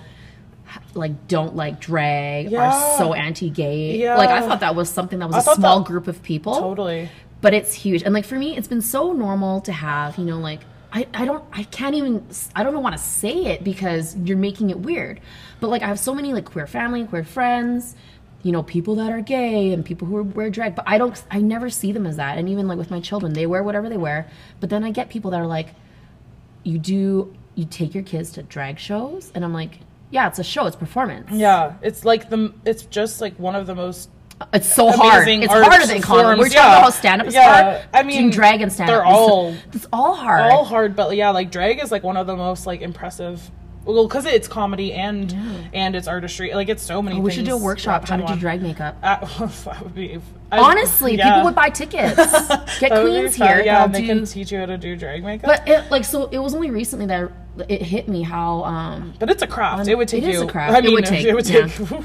[0.96, 2.72] like don't like drag Yeah.
[2.72, 4.18] are so anti-gay Yeah.
[4.18, 6.56] like i thought that was something that was I a small that- group of people
[6.60, 7.10] totally
[7.42, 10.40] but it's huge and like for me it's been so normal to have you know
[10.40, 10.62] like
[10.92, 12.26] I, I don't I can't even
[12.56, 15.20] I don't want to say it because you're making it weird.
[15.60, 17.96] But like I have so many like queer family, queer friends,
[18.42, 21.40] you know, people that are gay and people who wear drag, but I don't I
[21.40, 22.38] never see them as that.
[22.38, 24.30] And even like with my children, they wear whatever they wear.
[24.62, 25.76] But then I get people that are like,
[26.64, 29.32] you do you take your kids to drag shows?
[29.36, 29.80] And I'm like,
[30.10, 31.30] yeah, it's a show, it's performance.
[31.32, 34.10] yeah it's like the it's just like one of the most
[34.54, 35.28] It's so hard.
[35.28, 36.40] It's harder than comedy.
[36.40, 36.68] We're talking yeah.
[36.74, 37.90] about how stand up is Yeah, hard.
[37.94, 38.96] I mean, doing drag and stand up.
[38.98, 40.52] they're all- it's all hard.
[40.52, 43.42] all hard but yeah like drag is like one of the most like impressive
[43.84, 45.36] well because it's comedy and
[45.74, 48.26] and it's artistry like it's so many Oh, we should do a workshop how to
[48.28, 48.96] do drag makeup.
[49.02, 49.26] Uh,
[49.66, 50.20] that would be
[50.52, 51.30] I- Honestly, yeah.
[51.30, 52.16] people would buy tickets.
[52.80, 53.62] Get That would be queens here.
[53.66, 56.06] yeah and they do- can teach you how to do drag makeup But it, like,
[56.06, 57.32] so it was only recently that
[57.70, 58.64] it hit me how.
[58.66, 59.88] um But it's a craft.
[59.88, 60.48] It would take it is you.
[60.48, 60.76] a craft.
[60.76, 61.68] I It would take- It would yeah.
[61.68, 62.04] take.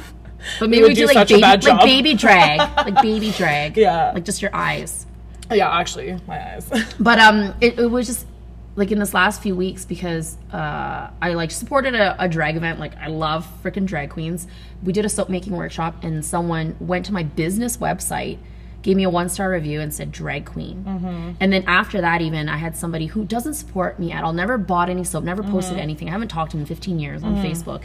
[0.61, 3.77] But maybe would we do do like baby, like baby drag, like baby drag.
[3.77, 4.13] Yeah.
[4.13, 5.07] like just your eyes.
[5.51, 6.71] yeah, actually, my eyes.
[7.01, 8.27] But um, it, it was just
[8.75, 12.79] like in this last few weeks because uh, I like supported a, a drag event.
[12.81, 14.47] Like I love freaking drag queens.
[14.83, 18.39] We did a soap making workshop, and someone went to my business website,
[18.81, 20.85] gave me a one star review, and said drag queen.
[20.89, 21.31] Mm-hmm.
[21.39, 24.57] And then after that, even I had somebody who doesn't support me at all, never
[24.59, 25.83] bought any soap, never posted Mm-hmm.
[25.83, 26.09] anything.
[26.09, 27.83] I haven't talked to him in 15 years on Facebook.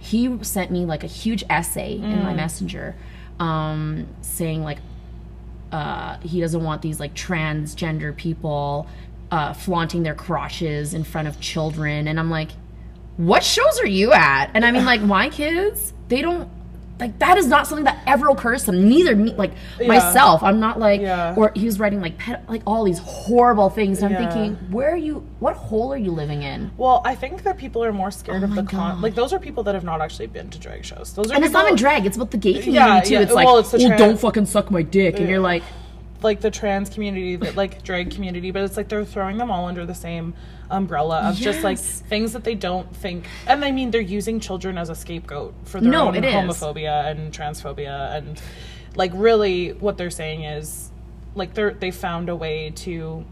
[0.00, 2.22] He sent me like a huge essay in Mm.
[2.24, 2.96] my messenger,
[3.38, 4.78] um, saying like
[5.72, 8.88] uh, he doesn't want these like transgender people
[9.30, 12.08] uh, flaunting their crotches in front of children.
[12.08, 12.50] And I'm like,
[13.16, 14.50] what shows are you at?
[14.54, 16.48] And I mean, like, my kids, they don't.
[17.00, 18.88] Like that is not something that ever occurs to them.
[18.88, 19.52] Neither me, like
[19.86, 20.42] myself.
[20.42, 21.34] I'm not like, Yeah.
[21.36, 24.02] or he was writing like, pet, like all these horrible things.
[24.02, 24.30] And I'm Yeah.
[24.30, 25.26] thinking, where are you?
[25.40, 26.70] What hole are you living in?
[26.76, 28.94] well, I think that people are more scared oh of Oh my the con.
[28.96, 29.02] God.
[29.02, 31.12] Like those are people that have not actually been to drag shows.
[31.14, 32.04] Those are And it's not in drag.
[32.06, 33.14] It's about the gay community Yeah, too.
[33.14, 33.20] yeah.
[33.20, 35.18] It's like, Well, it's oh, trans- don't fucking suck my dick.
[35.18, 35.62] And you're like,
[36.22, 39.66] like the trans community, that like drag community, but it's like they're throwing them all
[39.66, 40.34] under the same
[40.70, 43.26] umbrella of just like things that they don't think.
[43.46, 46.32] And I mean, they're using children as a scapegoat for their No, own it is.
[46.34, 48.40] homophobia and transphobia, and
[48.94, 50.90] like really, what they're saying is
[51.34, 53.24] like they're they found a way to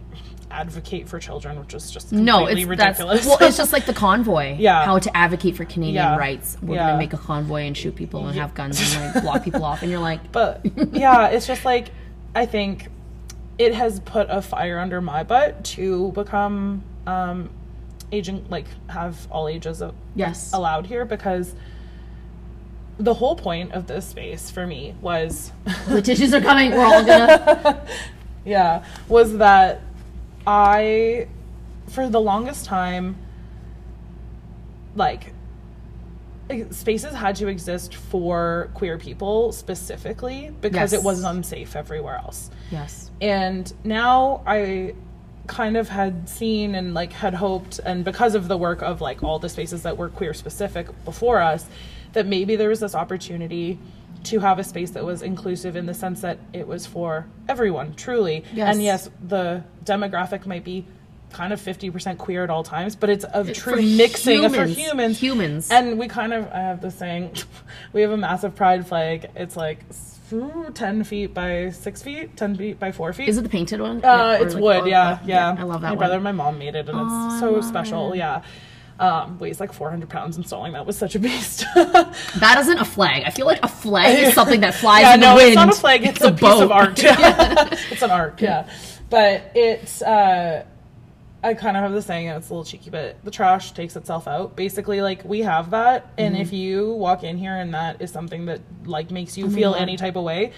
[0.50, 3.26] advocate for children, which is just No, it's ridiculous.
[3.26, 4.56] well, it's just like the convoy.
[4.58, 4.84] Yeah.
[4.84, 6.16] how to advocate for Canadian Yeah.
[6.16, 6.56] rights.
[6.62, 6.86] We're Yeah.
[6.86, 9.82] gonna make a convoy and shoot people and have guns and like block people off.
[9.82, 10.60] And you're like, But
[10.92, 11.88] yeah, it's just like
[12.34, 12.88] I think
[13.58, 17.50] it has put a fire under my butt to become um
[18.12, 21.54] agent like have all ages of, yes, allowed here because
[22.98, 25.52] the whole point of this space for me was
[25.88, 26.70] the tissues are coming.
[26.72, 27.86] We're all gonna.
[28.44, 29.80] yeah was that
[30.46, 31.26] i
[31.88, 33.16] for the longest time
[34.94, 35.32] like
[36.70, 41.00] spaces had to exist for queer people specifically because Yes.
[41.00, 43.10] it was unsafe everywhere else Yes.
[43.20, 44.94] and now i
[45.48, 49.22] kind of had seen and like had hoped and because of the work of like
[49.24, 51.66] all the spaces that were queer specific before us
[52.12, 53.78] that maybe there was this opportunity
[54.24, 57.94] to have a space that was inclusive in the sense that it was for everyone
[57.94, 58.74] truly Yes.
[58.74, 60.84] and yes the demographic might be
[61.32, 64.64] kind of 50% queer at all times but it's a true for mixing of for
[64.66, 64.78] humans.
[64.78, 65.70] humans Humans.
[65.70, 67.32] and we kind of i have this saying
[67.92, 69.80] we have a massive pride flag it's like
[70.30, 73.98] 10 feet by 6 feet 10 feet by 4 feet Is it the painted one?
[74.04, 75.56] uh, Yeah, it's like- wood, yeah, oh, yeah.
[75.58, 75.98] I love that My one.
[75.98, 78.12] brother and my mom made it, and Oh, it's so special.
[78.12, 78.18] it.
[78.18, 78.42] Yeah,
[79.00, 80.36] um, weighs like 400 pounds.
[80.36, 81.64] Installing that was such a beast.
[81.74, 83.22] That isn't a flag.
[83.26, 85.38] I feel like a flag is something that flies yeah, in the wind.
[85.38, 86.04] no, it's not a flag.
[86.04, 86.62] It's, a, piece boat.
[86.64, 86.92] of art.
[87.92, 88.40] it's an art.
[88.42, 88.68] Yeah,
[89.10, 90.02] but it's.
[90.02, 90.64] Uh,
[91.42, 93.94] I kind of have the saying, and it's a little cheeky, but the trash takes
[93.94, 94.56] itself out.
[94.56, 96.42] Basically, like we have that, and Mm-hmm.
[96.42, 99.74] if you walk in here and that is something that like makes you my feel
[99.74, 100.52] any type of way,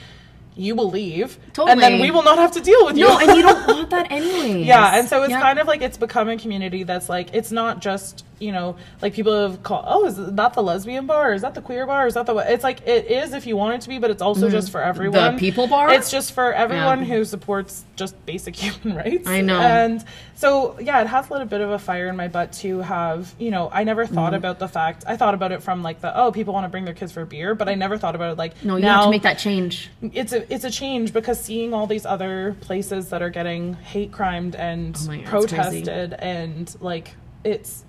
[0.56, 3.06] you will leave, and then we will not have to deal with you.
[3.06, 5.40] No, and you don't want that anyway Yeah, and so it's Yeah.
[5.40, 9.12] kind of like it's become a community that's like it's not just you know like
[9.12, 12.14] people have called oh is that the lesbian bar is that the queer bar is
[12.14, 14.22] that the what it's like it is if you want it to be but it's
[14.22, 15.36] also just for everyone Mm-hmm.
[15.36, 15.92] people bar?
[15.92, 17.04] it's just for everyone Yeah.
[17.16, 19.60] who supports just basic human rights I know.
[19.60, 20.02] and
[20.34, 23.34] so yeah it has lit a bit of a fire in my butt to have
[23.38, 26.18] you know I never thought about the fact I thought about it from like the
[26.18, 28.38] oh people want to bring their kids for beer but I never thought about it
[28.38, 29.90] like No, you now have to make that change.
[30.00, 34.12] it's a it's a change because seeing all these other places that are getting hate
[34.12, 37.14] crimed and Oh God, protested and like
[37.44, 37.84] it's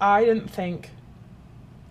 [0.00, 0.90] I didn't think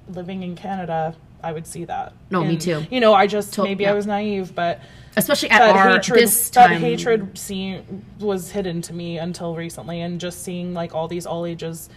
[0.09, 2.13] living in Canada I would see that.
[2.29, 2.85] No, me too.
[2.91, 3.91] You know, I just To- maybe yeah.
[3.91, 4.79] I was naive, but
[5.17, 10.01] Especially at that our hatred this that hatred scene was hidden to me until recently
[10.01, 11.89] and just seeing like all these all ages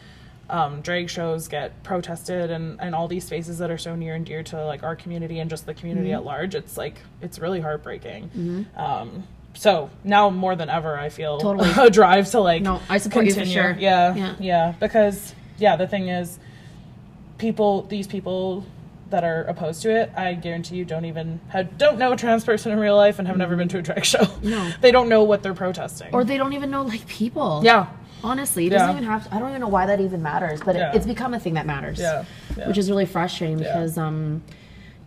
[0.50, 4.26] um, drag shows get protested and, and all these spaces that are so near and
[4.26, 6.16] dear to like our community and just the community Mm-hmm.
[6.18, 9.24] at large it's like it's really heartbreaking um,
[9.54, 11.70] so now more than ever i feel Totally.
[11.78, 13.76] a drive to like No, I support you for sure.
[13.78, 14.34] yeah, Yeah.
[14.38, 16.38] yeah because yeah the thing is
[17.38, 18.64] people these people
[19.10, 22.44] that are opposed to it i guarantee you don't even have, don't know a trans
[22.44, 24.70] person in real life and have never been to a drag show No.
[24.80, 27.60] they don't know what they're protesting Or they don't even know like people.
[27.64, 27.86] yeah
[28.24, 28.78] Honestly, it Yeah.
[28.78, 30.90] doesn't even have to, I don't even know why that even matters, but Yeah.
[30.90, 32.00] it, it's become a thing that matters.
[32.00, 32.24] Yeah,
[32.56, 32.66] yeah.
[32.66, 34.42] Which is really frustrating because um,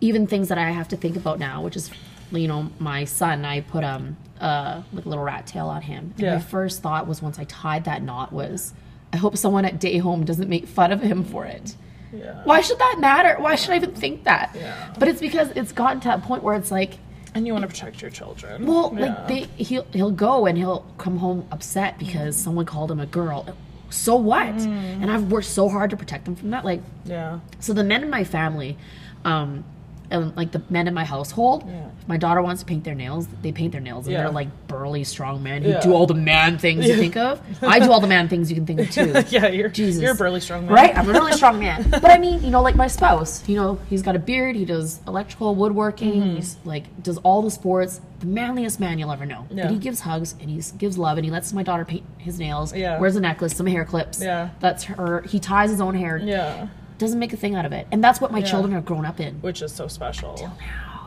[0.00, 1.90] even things that I have to think about now, which is,
[2.30, 6.12] you know, my son, I put um, uh, like a little rat tail on him.
[6.16, 6.34] And Yeah.
[6.34, 8.72] my first thought was once I tied that knot was,
[9.12, 11.74] I hope someone at day home doesn't make fun of him for it.
[12.12, 13.36] yeah Why should that matter?
[13.40, 14.54] Why should I even think that?
[14.54, 14.94] Yeah.
[14.98, 16.98] But it's because it's gotten to that point where it's like,
[17.34, 19.06] and you want to protect your children well, Yeah.
[19.06, 23.06] like they he'll he'll go and he'll come home upset because someone called him a
[23.06, 23.46] girl.
[23.90, 24.46] So what?
[24.54, 25.02] Mm.
[25.02, 26.64] And I've worked so hard to protect them from that.
[26.64, 28.76] Like, yeah so the men in my family,
[29.24, 29.64] um,
[30.10, 31.86] and like the men in my household, Yeah.
[32.00, 34.22] if my daughter wants to paint their nails, they paint their nails, and Yeah.
[34.22, 35.80] they're like burly, strong men who Yeah.
[35.80, 37.40] do all the man things you think of.
[37.62, 39.12] I do all the man things you can think of too.
[39.36, 40.02] yeah you're Jesus.
[40.02, 40.96] you're a burly strong man Right?
[40.96, 41.86] I'm a really strong man.
[41.90, 44.64] But I mean, you know, like my spouse, you know, he's got a beard, he
[44.64, 46.36] does electrical woodworking, Mm-hmm.
[46.36, 49.46] he's like does all the sports, the manliest man you'll ever know.
[49.50, 52.38] But he gives hugs and he gives love and he lets my daughter paint his
[52.38, 52.98] nails, Yeah.
[52.98, 54.22] wears a necklace, some hair clips.
[54.22, 54.48] Yeah.
[54.60, 56.16] That's her he ties his own hair.
[56.18, 56.68] yeah
[56.98, 57.86] Doesn't make a thing out of it.
[57.92, 59.34] And that's what my children are grown up in.
[59.40, 60.50] which is so special Until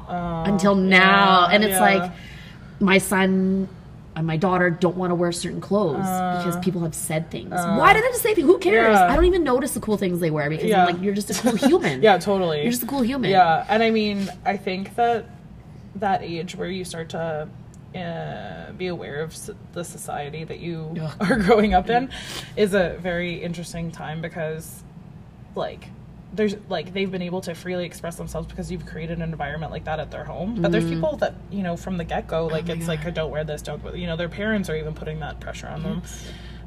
[0.09, 0.45] now.
[0.45, 1.79] Until yeah, and it's yeah.
[1.79, 2.11] like
[2.79, 3.67] my son
[4.15, 7.51] and my daughter don't want to wear certain clothes because people have said things.
[7.51, 8.45] Why did they just say things?
[8.47, 8.97] Who cares?
[8.97, 8.99] Uh.
[8.99, 9.11] yeah.
[9.11, 10.85] I don't even notice the cool things they wear because Yeah.
[10.85, 12.01] I'm like, you're just a cool human.
[12.07, 13.29] yeah totally You're just a cool human.
[13.31, 15.25] Yeah, and I mean, I think that
[15.95, 17.47] that age where you start to
[17.95, 19.35] uh, be aware of
[19.73, 21.13] the society that you Ugh.
[21.29, 22.09] are growing up in
[22.55, 24.83] is a very interesting time because,
[25.55, 25.85] like,
[26.33, 29.83] there's like they've been able to freely express themselves because you've created an environment like
[29.85, 30.61] that at their home.
[30.61, 32.71] But there's people that you know from the get go, like Mm-hmm.
[32.71, 35.19] Oh it's like don't wear this, don't wear-" you know their parents are even putting
[35.19, 36.01] that pressure on them.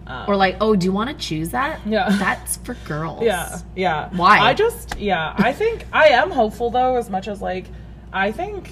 [0.07, 1.81] Um, Or like, oh, do you want to choose that?
[1.87, 2.09] Yeah.
[2.19, 3.23] That's for girls.
[3.23, 4.11] Yeah, yeah.
[4.13, 4.39] Why?
[4.39, 7.65] I just, yeah, I think I am hopeful though, as much as like,
[8.13, 8.71] I think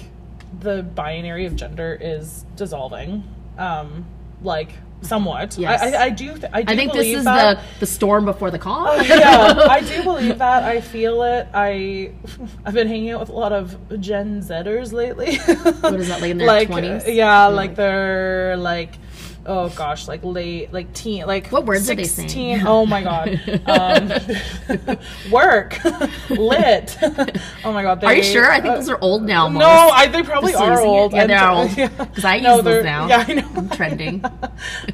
[0.59, 3.23] the binary of gender is dissolving,
[3.57, 4.05] um,
[4.43, 4.73] like
[5.03, 5.57] somewhat.
[5.57, 5.81] Yes.
[5.81, 7.57] I, I, I do, th- I do I think this is that.
[7.75, 8.87] the the storm before the calm.
[8.89, 10.63] Oh, yeah, I do believe that.
[10.63, 11.47] I feel it.
[11.53, 12.11] I,
[12.65, 15.37] I've been hanging out with a lot of Gen Zers lately.
[15.37, 17.05] What is that, like in their like, 20s?
[17.07, 17.45] Yeah, Yeah.
[17.47, 18.97] like they're like.
[19.45, 22.29] Oh gosh, like late, like teen, like What words are they saying?
[22.29, 24.97] 16 Oh my god, um,
[25.31, 25.77] work,
[26.29, 26.97] lit.
[27.65, 28.49] Oh my god, they, Are you sure?
[28.49, 29.49] I think uh, those are old now.
[29.49, 29.65] No.
[29.67, 30.85] I, they probably are it.
[30.85, 31.11] old.
[31.13, 31.75] Yeah, they are old.
[31.77, 31.87] yeah.
[31.89, 33.07] 'Cause I No, use those now.
[33.07, 33.49] Yeah, I know.
[33.55, 34.23] I'm trending.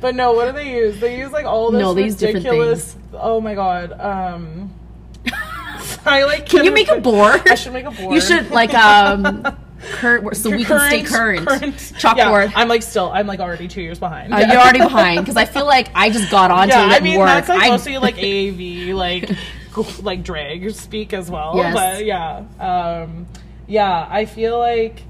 [0.01, 0.99] but no, what do they use?
[0.99, 2.95] They use like all this No, ridiculous.
[3.13, 3.91] Oh my god.
[3.99, 4.73] Um,
[6.05, 6.47] I like.
[6.47, 7.41] Can you make a board?
[7.47, 8.15] I should make a board.
[8.15, 9.45] You should like um
[9.80, 11.47] current so we can stay current.
[11.47, 11.75] current.
[11.75, 12.51] Chalkboard.
[12.51, 13.09] Yeah, I'm like still.
[13.11, 14.34] I'm like already two years behind.
[14.34, 17.03] Uh, You're already behind because I feel like I just got onto yeah, it I
[17.03, 17.27] mean work.
[17.27, 19.30] that's like I- mostly like AAV, like
[20.01, 21.53] like drag speak as well.
[21.55, 21.73] Yes.
[21.73, 23.27] But yeah, um,
[23.67, 25.03] yeah, I feel like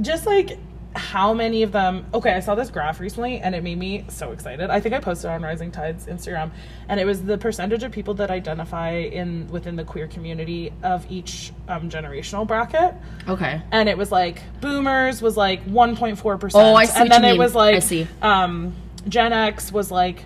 [0.00, 0.58] just like
[0.96, 4.32] how many of them okay i saw this graph recently and it made me so
[4.32, 6.50] excited i think i posted on rising tides instagram
[6.88, 11.06] and it was the percentage of people that identify in within the queer community of
[11.08, 12.92] each um, generational bracket
[13.28, 13.62] okay.
[13.70, 17.38] and it was like boomers was like 1.4% Oh, I see and then it mean.
[17.38, 18.08] was like I see.
[18.20, 18.74] um
[19.08, 20.24] gen x was like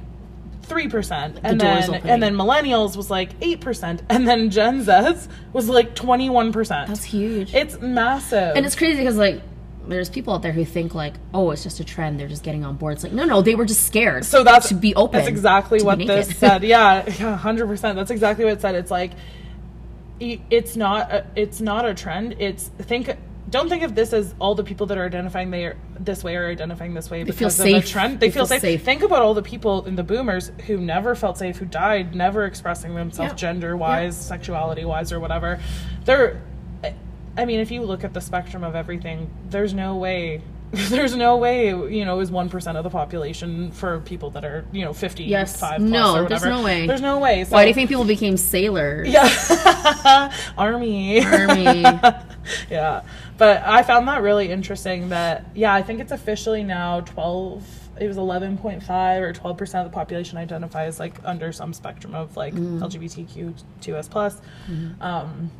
[0.63, 5.69] 3% and door's then and then millennials was like 8% and then gen z was
[5.69, 7.55] like 21% That's huge.
[7.55, 9.43] it's massive and it's crazy because like
[9.89, 12.19] there's people out there who think like, oh, it's just a trend.
[12.19, 12.95] They're just getting on board.
[12.95, 14.25] It's like, no, no, they were just scared.
[14.25, 15.19] so that's to be open.
[15.19, 16.63] That's exactly what this said.
[16.65, 17.97] Yeah, yeah, hundred percent.
[17.97, 18.75] That's exactly what it said.
[18.75, 19.13] It's like
[20.21, 22.37] it's not a, it's not a trend.
[22.39, 23.11] It's think
[23.51, 26.35] don't think of this as all the people that are identifying they are this way
[26.37, 28.19] are identifying this way feel because of a trend.
[28.21, 28.61] They, They feel, feel safe.
[28.63, 28.83] safe.
[28.83, 32.47] Think about all the people in the boomers who never felt safe, who died, never
[32.47, 33.37] expressing themselves Yeah.
[33.37, 35.61] gender wise, sexuality wise, or whatever.
[36.05, 36.41] They're
[37.37, 40.41] I mean, if you look at the spectrum of everything, there's no way.
[40.75, 44.65] There's no way, you know, is one percent of the population for people that are,
[44.73, 45.61] you know, fifty Yes.
[45.61, 46.85] five No, there's no way.
[46.89, 47.45] There's no way.
[47.45, 49.07] So, Why do you think people became sailors?
[49.09, 51.83] Yeah, army, Army.
[52.71, 53.03] yeah,
[53.39, 55.11] but I found that really interesting.
[55.11, 57.65] That yeah, I think it's officially now twelve.
[58.01, 61.73] It was eleven point five or twelve percent of the population identifies like under some
[61.73, 62.81] spectrum of like Mm.
[62.81, 65.01] LGBTQ two S plus, Mm-hmm.
[65.01, 65.51] um,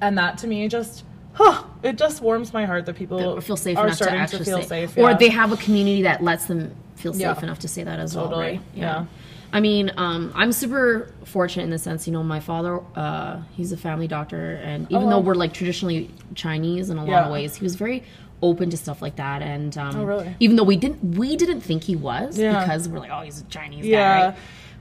[0.00, 1.04] and that to me just.
[1.36, 4.18] Huh, it just warms my heart that people Or feel safe are enough to starting
[4.18, 5.16] to, actually feel say, safe, or yeah.
[5.16, 7.42] they have a community that lets them feel safe Yeah.
[7.42, 8.30] enough to say that as well.
[8.30, 8.60] Right?
[8.72, 9.06] yeah.
[9.52, 13.72] I mean, um, I'm super fortunate in the sense, you know, my father, uh, he's
[13.72, 17.24] a family doctor, and even though we're like traditionally Chinese in a lot Oh, Yeah.
[17.26, 18.04] of ways, he was very
[18.40, 19.42] open to stuff like that.
[19.42, 20.36] And um, Oh, really?
[20.38, 22.60] even though we didn't, we didn't think he was Yeah.
[22.60, 23.98] because we're like, oh, he's a Chinese Yeah.
[24.20, 24.36] guy, right?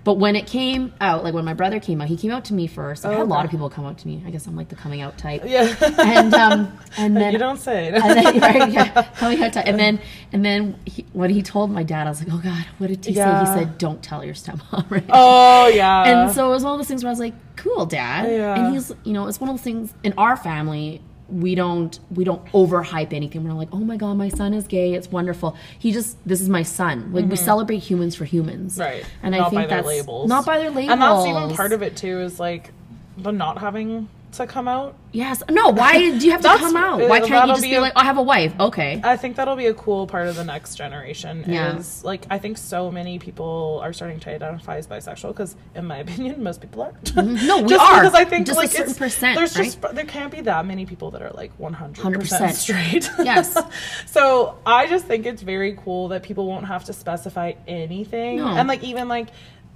[0.05, 2.53] But when it came out, like when my brother came out, he came out to
[2.53, 3.05] me first.
[3.05, 3.45] I had a lot Oh, okay.
[3.45, 4.21] of people come out to me.
[4.27, 5.43] I guess I'm like the coming out type.
[5.45, 5.73] yeah.
[5.99, 7.93] And um, and then you don't say it.
[7.93, 10.01] and then, right, yeah, coming out to- and then
[10.33, 13.05] and then he, when he told my dad, I was like, oh god, what did
[13.05, 13.39] he say?
[13.39, 14.85] He said, don't tell your stepmom.
[14.91, 15.05] Right?
[15.09, 16.03] oh yeah.
[16.03, 18.29] and so it was one of those things where I was like, cool, dad.
[18.29, 18.55] Yeah.
[18.65, 21.01] And he's, you know, it's one of those things in our family.
[21.33, 23.43] We don't we don't overhype anything.
[23.43, 24.93] We're not like, oh my god, my son is gay.
[24.93, 25.57] It's wonderful.
[25.79, 27.11] He just this is my son.
[27.11, 28.81] Like we celebrate humans for humans, Mm-hmm.
[28.81, 29.05] Right.
[29.23, 30.29] And I not think by their that's labels.
[30.29, 30.91] not by their labels.
[30.91, 32.71] And that's even part of it too, is like
[33.17, 34.95] the not having to come out.
[35.11, 35.43] Yes.
[35.49, 35.69] No.
[35.69, 37.07] Why do you have to come out?
[37.07, 38.53] Why can't you just be be, a- like, oh, I have a wife?
[38.59, 38.99] Okay.
[39.03, 41.43] I think that'll be a cool part of the next generation.
[41.47, 41.77] Yeah.
[41.77, 45.85] Is like I think so many people are starting to identify as bisexual because, in
[45.85, 47.15] my opinion, most people aren't.
[47.43, 48.01] No, we just are.
[48.01, 49.65] because I think Just a like certain it's, percent, There's right?
[49.65, 52.19] just there can't be that many people that are like 100 100%.
[52.19, 53.09] percent straight.
[53.19, 53.57] Yes.
[54.07, 58.47] so I just think it's very cool that people won't have to specify anything, No.
[58.47, 59.27] and like even like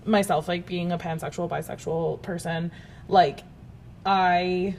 [0.05, 2.71] myself, like being a pansexual, bisexual person,
[3.07, 3.41] like
[4.07, 4.75] I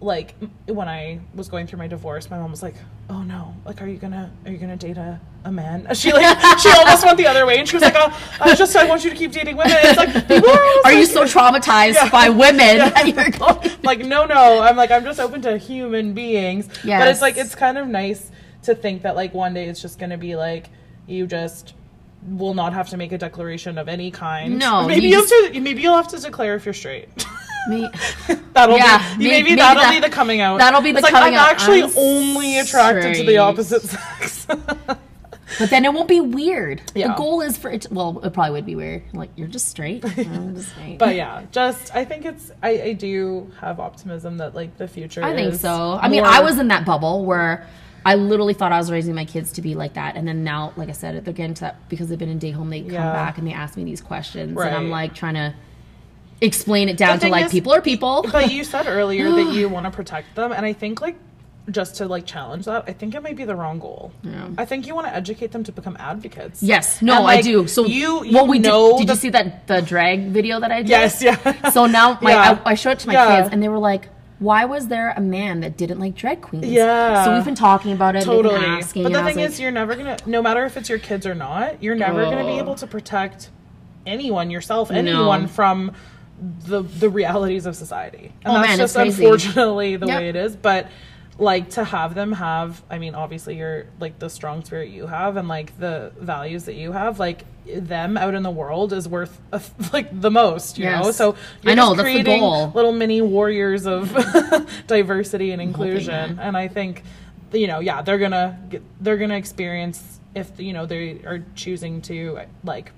[0.00, 0.34] like
[0.66, 2.74] when I was going through my divorce, my mom was like,
[3.08, 6.58] "Oh no, like, are you gonna are you gonna date a, a man?" She like
[6.58, 9.04] she almost went the other way, and she was like, "Oh, I just I want
[9.04, 12.10] you to keep dating women." It's like, are, Are you like- so traumatized Yeah.
[12.10, 13.30] by women Yeah.
[13.38, 13.70] going?
[13.84, 17.54] like no no i'm like i'm just open to human beings but it's like it's
[17.54, 18.30] kind of nice
[18.64, 20.68] to think that like one day it's just to be like
[21.06, 21.74] you just
[22.28, 25.52] will not have to make a declaration of any kind No, maybe you you have
[25.54, 27.08] to maybe you'll have to declare if you're straight
[27.68, 27.88] Me,
[28.54, 30.98] that'll Yeah, be may- maybe, maybe that'll that- be the coming out that'll be the
[30.98, 31.50] it's like coming i'm out.
[31.50, 34.46] actually I'm actually only attracted to the opposite sex
[35.58, 36.82] but then it won't be weird.
[36.94, 37.82] The goal is for it.
[37.82, 39.02] To, well, it probably would be weird.
[39.14, 40.04] Like you're just straight.
[40.18, 40.98] I'm just straight.
[40.98, 45.24] but yeah just i think it's I, I do have optimism that like the future
[45.24, 45.98] I think so.
[46.00, 47.66] I mean, I was in that bubble where
[48.06, 50.72] I literally thought I was raising my kids to be like that, and then now,
[50.76, 52.70] like I said, they're getting to that because they've been in day home.
[52.70, 53.12] They come Yeah.
[53.12, 55.52] back and they ask me these questions, and I'm like trying to
[56.40, 58.24] explain it down to like is- people are people.
[58.32, 61.16] but you said earlier that you want to protect them and i think like
[61.70, 64.48] just to like challenge that i think it might be the wrong goal Yeah.
[64.56, 67.66] i think you want to educate them to become advocates Yes, no, And, I do.
[67.66, 68.98] So you, you well, we know did.
[69.00, 70.88] Did the- you see that the drag video that I did?
[70.90, 72.60] yes yeah So now my Yeah.
[72.64, 73.36] I, I showed it to my Yeah.
[73.42, 74.08] kids, and they were like,
[74.38, 77.24] "Why was there a man that didn't like drag queens?" Yeah.
[77.24, 79.02] So we've been talking about it, totally asking.
[79.02, 81.34] but the thing like, is you're never gonna no matter if it's your kids or
[81.34, 82.64] not you're never gonna be Oh.
[82.64, 83.50] able to protect
[84.06, 85.92] anyone yourself anyone from
[86.66, 88.32] the the realities of society.
[88.44, 90.16] And Oh, that's man, it's just unfortunately the Yep.
[90.18, 90.56] way it is.
[90.56, 90.88] But
[91.40, 95.36] like to have them have i mean obviously you're like the strong spirit you have
[95.36, 99.40] and like the values that you have like them out in the world is worth
[99.52, 99.62] a,
[99.92, 101.12] like the most you know?
[101.12, 102.72] So you're I know, just that's the creating goal.
[102.74, 104.12] little mini warriors of
[104.88, 106.38] diversity and inclusion.
[106.40, 107.04] and i think
[107.52, 112.02] you know yeah they're gonna get they're gonna experience if you know they are choosing
[112.02, 112.90] to like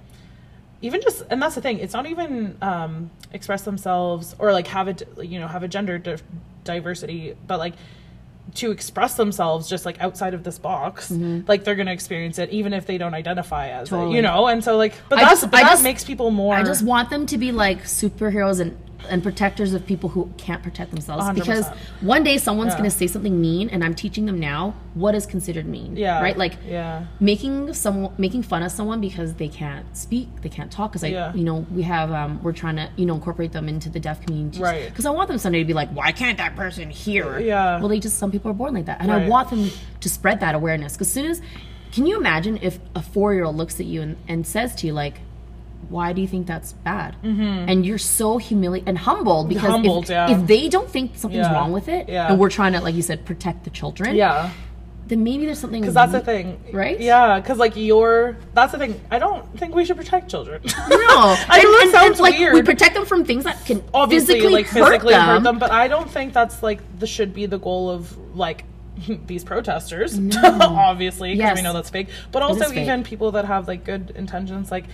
[0.83, 4.89] even just and that's the thing it's not even um express themselves or like have
[4.89, 6.17] a you know have a gender di-
[6.65, 7.75] diversity but like
[8.55, 11.11] to express themselves just like outside of this box
[11.47, 14.13] like they're gonna experience it even if they don't identify as it, Mm-hmm.
[14.17, 16.57] You know and so like but I that's just- but that just- makes people more
[16.57, 18.77] I just want them to be like superheroes and
[19.09, 21.35] and protectors of people who can't protect themselves 100%.
[21.35, 21.67] because
[22.01, 22.79] one day someone's Yeah.
[22.79, 25.97] going to say something mean and I'm teaching them now what is considered mean.
[25.97, 26.37] yeah Right?
[26.37, 30.93] Like yeah making someone making fun of someone because they can't speak, they can't talk
[30.93, 31.33] cuz I Yeah.
[31.35, 34.21] you know, we have um we're trying to, you know, incorporate them into the deaf
[34.25, 34.61] community.
[34.61, 34.95] Right.
[34.95, 37.79] Cuz I want them someday to be like, "Why can't that person hear?" Yeah.
[37.81, 38.99] Well, they just some people are born like that.
[39.01, 39.71] And I want them
[40.01, 41.41] to spread that awareness cuz soon as
[41.93, 45.21] can you imagine if a 4-year-old looks at you and, and says to you like
[45.91, 47.17] why do you think that's bad?
[47.23, 47.69] Mm-hmm.
[47.69, 50.41] And you're so humiliated and humbled because if- Humbled, if, yeah.
[50.47, 51.53] they don't think something's Yeah.
[51.55, 52.29] wrong with it, Yeah.
[52.31, 54.51] and we're trying to, like you said, protect the children, yeah
[55.11, 55.81] then maybe there's something.
[55.81, 57.01] because that's the thing Right?
[57.01, 61.35] yeah because like you're that's the thing i don't think we should protect children No,
[61.49, 64.67] I know it sounds like we protect them from things that can obviously physically, like
[64.69, 65.43] physically hurt, hurt them.
[65.43, 65.59] them.
[65.59, 68.63] but i don't think that's like the should be the goal of like
[69.27, 70.17] these protesters
[70.61, 72.79] obviously because we know that's fake but also is fake.
[72.85, 74.85] even people that have like good intentions like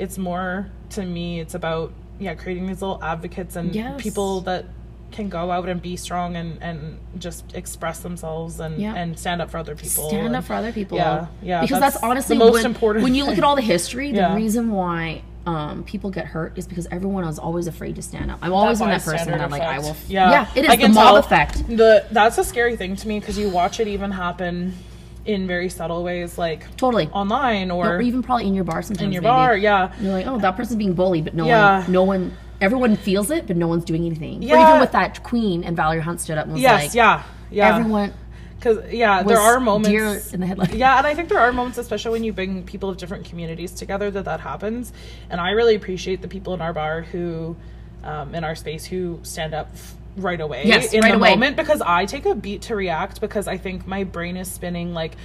[0.00, 4.00] it's more to me it's about yeah creating these little advocates and Yes.
[4.02, 4.64] people that
[5.12, 8.94] can go out and be strong and and just express themselves and Yeah.
[8.94, 10.96] and stand up for other people Stand and- up for other people.
[10.98, 13.62] yeah yeah Because that's, the honestly most when, important When you look at all the
[13.62, 14.34] history, the Yeah.
[14.34, 18.38] reason why um, people get hurt is because everyone is always afraid to stand up.
[18.42, 19.96] I'm always been that person that like I will.
[20.06, 21.66] Yeah, yeah, it is I the mob effect.
[21.66, 24.74] The that's a scary thing to me because you watch it even happen
[25.32, 27.08] in very subtle ways, like Totally.
[27.08, 29.06] online or, Or even probably in your bar sometimes.
[29.06, 29.30] in your maybe.
[29.30, 29.56] bar.
[29.56, 31.80] Yeah, You're like, oh, that person's being bullied, but no Yeah.
[31.82, 34.42] one, no one, everyone feels it, but no one's doing anything.
[34.44, 34.68] Or Yeah.
[34.68, 37.76] even with that queen and Valerie Hunt stood up and was yes, like, yeah, yeah.
[37.76, 38.12] everyone
[38.58, 40.34] because yeah, there are moments.
[40.34, 40.74] in the headlights.
[40.74, 43.72] Yeah, and I think there are moments, especially when you bring people of different communities
[43.72, 44.92] together, that that happens.
[45.30, 47.56] And I really appreciate the people in our bar who,
[48.04, 51.30] um, in our space, who stand up f- right away Yes, in right the away.
[51.30, 54.94] moment because I take a beat to react because I think my brain is spinning
[54.94, 55.16] like.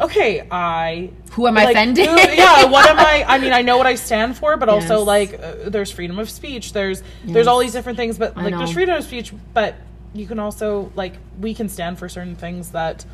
[0.00, 1.10] Okay, I.
[1.32, 2.06] Who am I like, offending?
[2.08, 3.24] who- yeah, what am I?
[3.26, 6.30] I mean, I know what I stand for, but also like, uh, there's freedom of
[6.30, 6.72] speech.
[6.72, 9.74] There's there's all these different things, but like, there's freedom of speech, but
[10.14, 13.04] you can also like we can stand for certain things that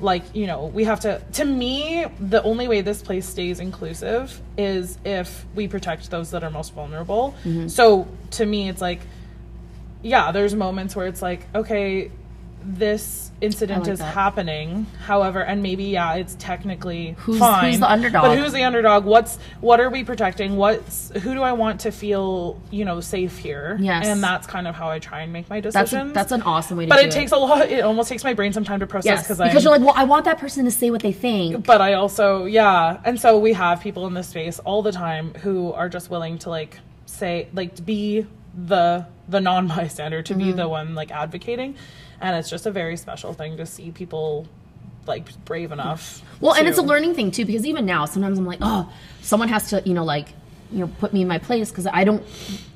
[0.00, 4.40] like you know we have to to me the only way this place stays inclusive
[4.58, 7.68] is if we protect those that are most vulnerable Mm-hmm.
[7.68, 8.98] so to me it's like
[10.02, 12.10] yeah there's moments where it's like okay
[12.64, 14.14] this incident like is that.
[14.14, 18.22] happening however and maybe yeah it's technically Who's- fine who's the underdog?
[18.22, 21.90] but who's the underdog what's what are we protecting what's who do i want to
[21.90, 24.06] feel you know safe here Yes.
[24.06, 26.42] and that's kind of how i try and make my That's decisions a, that's an
[26.42, 28.62] awesome way to but do it takes a lot it almost takes my brain some
[28.64, 30.90] time to process yes, because because you're like, well, I want that person to say
[30.92, 31.66] what they think.
[31.66, 35.34] but I also yeah, and so we have people in this space all the time
[35.34, 38.24] who are just willing to like say like to be
[38.66, 40.42] the the non bystander to Mm-hmm.
[40.44, 41.74] be the one like advocating,
[42.20, 44.46] and it's just a very special thing to see people
[45.06, 46.22] like brave enough.
[46.40, 49.48] Well, and it's a learning thing too, because even now, sometimes I'm like, oh, someone
[49.48, 50.28] has to, you know, like,
[50.70, 52.22] you know, put me in my place because I don't.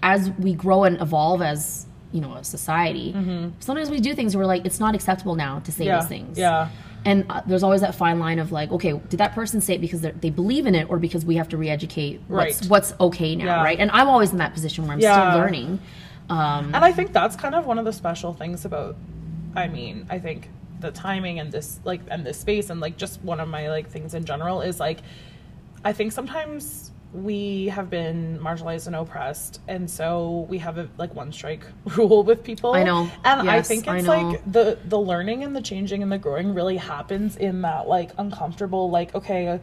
[0.03, 3.13] As we grow and evolve as you know a society,
[3.61, 5.89] sometimes we do things where we're like, it's not acceptable now to say Mm-hmm.
[5.89, 6.39] yeah those things.
[6.39, 6.69] yeah
[7.05, 9.81] And uh, there's always that fine line of like, okay, did that person say it
[9.81, 12.71] because they believe in it, or because we have to re-educate what's Right.
[12.71, 13.63] what's okay now, Yeah.
[13.65, 13.79] right?
[13.79, 15.13] And I'm always in that position where I'm Yeah.
[15.31, 15.81] still learning.
[16.29, 18.97] Um, And I think that's kind of one of the special things about
[19.55, 20.51] I mean, I think
[20.81, 23.89] the timing and this like and this space and like just one of my like
[23.89, 24.99] things in general is like
[25.85, 31.14] I think sometimes we have been marginalized and oppressed and so we have a like
[31.14, 31.64] one strike
[31.97, 32.74] rule with people.
[32.74, 33.11] I know.
[33.24, 34.31] And I think it's know.
[34.31, 38.11] like the the learning and the changing and the growing really happens in that like
[38.18, 39.61] uncomfortable like okay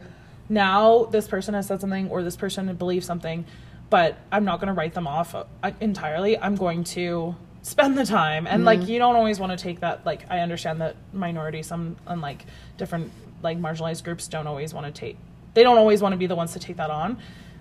[0.48, 3.44] now this person has said something or this person believes something
[3.90, 5.44] but i'm not going to write them off uh,
[5.80, 8.66] entirely i'm going to spend the time and Mm-hmm.
[8.66, 12.20] like you don't always want to take that like i understand that minorities some and
[12.20, 12.44] like
[12.76, 13.10] different
[13.42, 15.16] like marginalized groups don't always want to take
[15.54, 17.18] they don't always want to be the ones to take that on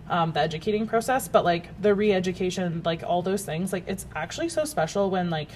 [0.10, 4.50] um, the educating process but like the re-education like all those things like it's actually
[4.50, 5.50] so special when like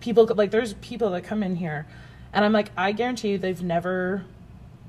[0.00, 1.86] people like there's people that come in here
[2.32, 4.24] and i'm like i guarantee you they've never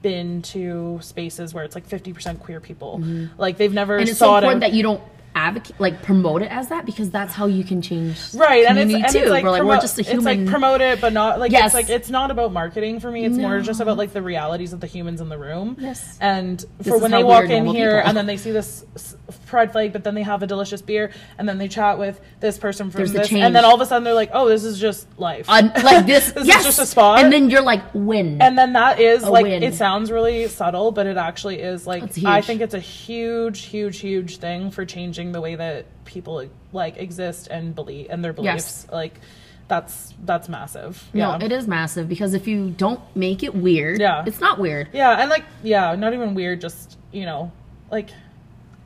[0.02, 3.02] been to spaces where it's like 50% queer people
[3.38, 4.02] like they've never Mm-hmm.
[4.02, 5.02] and it's so important that you don't
[5.36, 8.92] advocate, like promote it as that because that's how you can change right and it's,
[8.92, 11.40] and it's like, we're like promo- we're just a it's like promote it but not
[11.40, 11.66] like Yes.
[11.68, 14.74] it's like it's not about marketing for me it's more just about like the realities
[14.74, 16.18] of the humans in the room Yes.
[16.20, 18.08] and This for when they walk in here people.
[18.10, 18.84] and then they see this
[19.46, 22.58] pride flag but then they have a delicious beer and then they chat with this
[22.58, 24.80] person from There's this and then all of a sudden they're like oh this is
[24.80, 27.20] just life Un- like this, This is just a spot.
[27.24, 28.42] and then you're like win.
[28.42, 29.64] and then that is A like win.
[29.64, 34.00] it sounds really subtle but it actually is like i think it's a huge huge
[34.00, 38.88] huge thing for changing the way that people like exist and believe and their beliefs
[38.92, 39.20] like
[39.68, 44.00] that's that's massive no, yeah it is massive because if you don't make it weird,
[44.00, 44.24] Yeah.
[44.26, 44.88] it's not weird.
[44.94, 47.52] yeah and like yeah not even weird just you know
[47.92, 48.10] like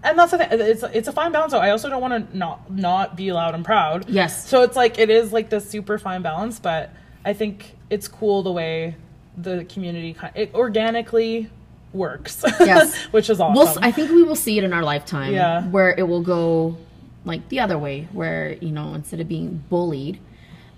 [0.04, 2.38] and that's the thing it's it's a fine balance though i also don't want to
[2.38, 4.48] not not be loud and proud Yes.
[4.50, 6.90] so it's like it is like this super fine balance but
[7.26, 8.96] i think it's cool the way
[9.38, 11.50] the community kind it organically
[11.94, 12.96] works Yes.
[13.12, 15.34] which is awesome We'll, I think we will see it in our lifetime.
[15.34, 15.64] Yeah.
[15.68, 16.78] Where it will go
[17.26, 20.20] like the other way, where you know instead of being bullied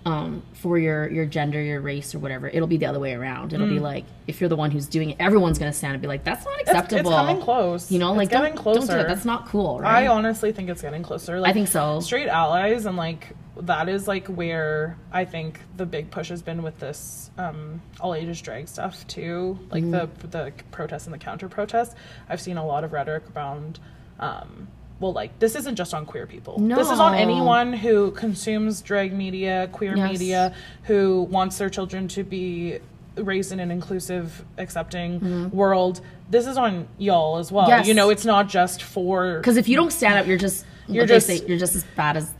[0.06, 3.52] um, for your your gender, your race, or whatever, it'll be the other way around.
[3.52, 6.08] It'll be like if you're the one who's doing it, everyone's gonna stand and be
[6.08, 8.86] like, "That's not acceptable." it's, it's coming close You know, It's like getting don't, closer
[8.86, 9.08] don't do it.
[9.08, 10.04] That's not cool, Right?
[10.04, 12.00] i honestly think it's getting closer like I think so.
[12.00, 13.28] straight allies and like
[13.62, 18.14] that is like where I think the big push has been with this um, all
[18.14, 20.30] ages drag stuff too, like the Mm-hmm.
[20.30, 21.94] the protests and the counter protests.
[22.28, 23.78] I've seen a lot of rhetoric around.
[24.20, 24.68] Um,
[25.00, 26.58] well, like this isn't just on queer people.
[26.60, 26.76] No.
[26.76, 30.12] This is on anyone who consumes drag media, queer Yes.
[30.12, 32.78] media, who wants their children to be
[33.16, 36.00] raised in an inclusive, accepting world.
[36.30, 37.64] This is on y'all as well.
[37.66, 37.78] Mm-hmm.
[37.78, 37.86] Yes.
[37.88, 41.06] You know, it's not just for Because if you don't stand up, you're just You're
[41.06, 42.30] just just- you're just as bad as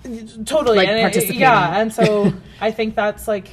[0.44, 2.30] totally like, and it- yeah and so
[2.60, 3.48] i think that's like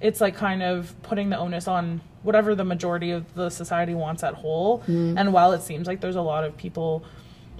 [0.00, 4.22] it's like kind of putting the onus on whatever the majority of the society wants
[4.24, 5.18] at whole Mm-hmm.
[5.18, 7.04] and while it seems like there's a lot of people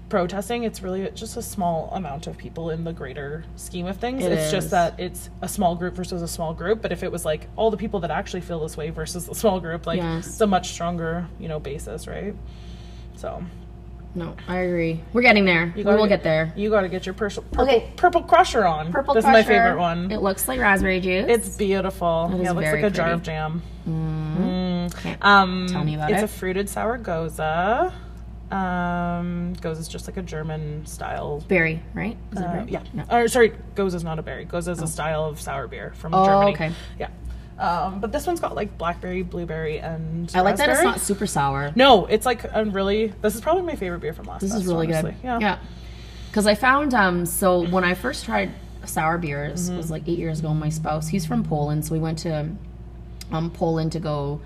[0.09, 4.25] protesting it's really just a small amount of people in the greater scheme of things
[4.25, 7.11] It it's just that it's a small group versus a small group but if it
[7.11, 9.99] was like all the people that actually feel this way versus the small group like
[9.99, 10.27] Yes.
[10.29, 12.35] it's a much stronger you know basis right
[13.17, 13.43] so
[14.15, 14.35] no.
[14.49, 15.03] I agree.
[15.13, 15.75] We're getting there.
[15.77, 16.51] we will get there.
[16.57, 17.93] you got to get your purple purple, Okay.
[17.97, 21.27] purple crusher on Purple this is my favorite one It looks like raspberry juice.
[21.29, 22.31] It's beautiful.
[22.33, 23.63] It is yeah, it looks like a jar of jam.
[23.85, 26.25] Can't Um, tell me about it's it.
[26.25, 27.93] It's a fruited sour gose.
[28.53, 31.43] Um, gose is just like a German style.
[31.49, 32.17] berry, right?
[32.33, 32.71] Is Uh, berry?
[32.71, 32.83] yeah.
[32.95, 33.05] No.
[33.11, 34.47] Or sorry, gose is not a berry.
[34.47, 36.53] Gose is a style of sour beer from Oh, Germany.
[36.53, 36.73] okay.
[36.99, 37.09] Yeah.
[37.59, 41.27] Um, but this one's got like blackberry, blueberry, and I like that it's not super
[41.27, 41.73] sour.
[41.75, 43.13] No, it's like a really.
[43.23, 44.43] This is probably my favorite beer from last.
[44.43, 45.13] This is really honestly.
[45.13, 45.21] good.
[45.25, 45.39] Yeah.
[45.41, 45.59] Yeah.
[46.31, 48.51] Because I found um so when I first tried
[48.85, 49.79] sour beers Mm-hmm.
[49.79, 50.53] was like eight years ago.
[50.55, 52.51] My spouse, he's from Poland, so we went to
[53.33, 54.41] um Poland to go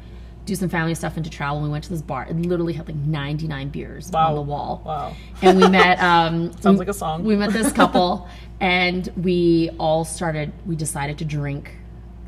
[0.51, 1.59] do some family stuff and to travel.
[1.59, 2.27] And we went to this bar.
[2.29, 4.31] It literally had like 99 beers Wow.
[4.31, 4.83] on the wall.
[4.85, 5.15] Wow.
[5.43, 7.25] And we met um Sounds like a song.
[7.25, 8.29] We met this couple
[8.61, 11.73] and we all started we decided to drink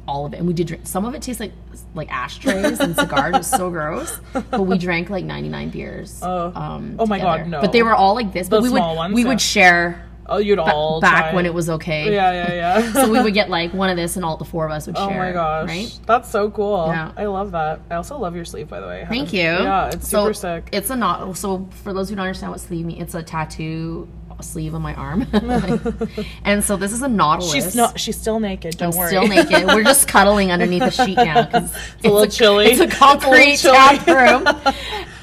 [0.06, 0.38] all of it.
[0.38, 1.52] And we did drink some of it tastes like
[1.94, 3.34] like ashtrays and cigars.
[3.34, 4.20] It was so gross.
[4.32, 6.20] But we drank like 99 beers.
[6.22, 6.52] Oh.
[6.54, 7.60] um, Oh my God, no.
[7.60, 8.46] But they were all like this.
[8.46, 9.28] The But we small would ones, we yeah.
[9.28, 12.12] would share Oh, you'd ba- all back try when it was okay.
[12.14, 12.92] Yeah, yeah, yeah.
[13.04, 14.96] So we would get like one of this, and all the four of us would
[14.96, 15.18] Oh share.
[15.18, 15.98] my gosh, Right?
[16.06, 16.86] that's so cool.
[16.88, 17.12] Yeah.
[17.16, 17.80] I love that.
[17.90, 19.04] I also love your sleeve, by the way.
[19.08, 19.40] Thank you.
[19.42, 20.68] Yeah, it's so super sick.
[20.72, 21.36] It's a not.
[21.36, 24.08] So for those who don't understand what sleeve means, it's a tattoo
[24.42, 25.26] sleeve on my arm.
[26.44, 27.52] and so this is a nautilus.
[27.52, 27.98] she's not.
[27.98, 28.76] She's still naked.
[28.78, 29.08] Don't I'm worry.
[29.08, 29.66] still naked.
[29.66, 32.66] We're just cuddling underneath a sheet now because it's, a little chilly.
[32.66, 33.76] It's a It's a concrete chilly.
[33.76, 34.74] tap room.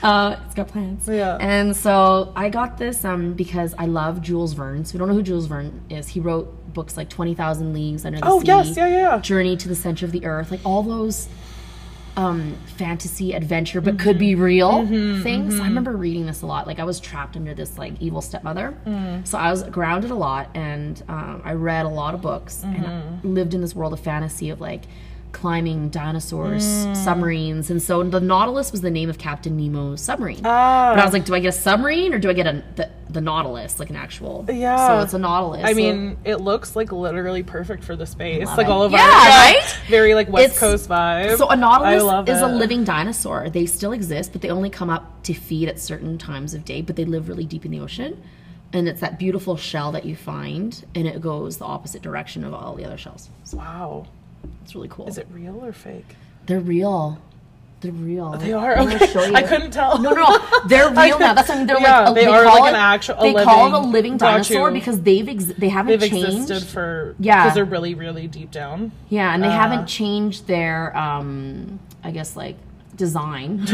[0.02, 1.08] Uh, it's got plants.
[1.08, 1.38] Yeah.
[1.40, 4.86] And so I got this um, because I love Jules Verne.
[4.86, 8.06] So you don't know who Jules Verne is, he wrote books like Twenty Thousand Leagues
[8.06, 8.48] Under the Oh Sea.
[8.48, 9.20] yes, yeah, yeah, yeah.
[9.20, 11.28] Journey to the Center of the Earth, like all those
[12.20, 14.20] um, fantasy adventure, but could mm-hmm.
[14.20, 15.24] be real mm-hmm.
[15.24, 15.54] things.
[15.54, 15.68] I mm-hmm.
[15.70, 16.68] remember reading this a lot.
[16.68, 19.26] Like I was trapped under this like evil stepmother, mm.
[19.26, 23.24] so I was grounded a lot, and um, I read a lot of books and
[23.24, 24.84] lived in this world of fantasy of like
[25.32, 26.66] climbing dinosaurs,
[27.04, 30.42] submarines, and so the Nautilus was the name of Captain Nemo's submarine.
[30.44, 30.92] Ah.
[30.94, 32.90] But I was like, do I get a submarine or do I get a the,
[33.10, 34.46] the Nautilus, like an actual?
[34.52, 34.88] Yeah.
[34.88, 35.64] So it's a Nautilus.
[35.64, 38.48] I So- mean, it looks like literally perfect for the space.
[38.48, 38.70] Like it.
[38.70, 39.78] all of Yeah, our right?
[39.88, 41.38] very like West It's- Coast vibe.
[41.38, 43.50] So a nautilus is a living dinosaur.
[43.50, 46.82] They still exist, but they only come up to feed at certain times of day.
[46.82, 48.22] But they live really deep in the ocean,
[48.74, 52.54] and it's that beautiful shell that you find, and it goes the opposite direction of
[52.54, 53.30] all the other shells.
[53.44, 54.08] So Wow.
[54.64, 55.08] It's really cool.
[55.08, 56.16] Is it real or fake?
[56.46, 57.20] They're real.
[57.82, 58.32] They're real.
[58.38, 58.76] They are.
[58.78, 59.08] I'm Okay.
[59.08, 59.34] show you.
[59.34, 59.98] I couldn't tell.
[60.00, 60.38] No, no, no.
[60.68, 61.34] They're real now.
[61.34, 63.44] That's what They're Yeah, like a, they are call like it, an actual- a They
[63.44, 66.28] call it a living- living dinosaur because they've ex- they haven't They've changed.
[66.52, 67.44] existed for Yeah.
[67.44, 68.92] because they're really really deep down.
[69.08, 72.58] Yeah, and they Uh, haven't changed their, um, I guess, like
[72.98, 73.66] design.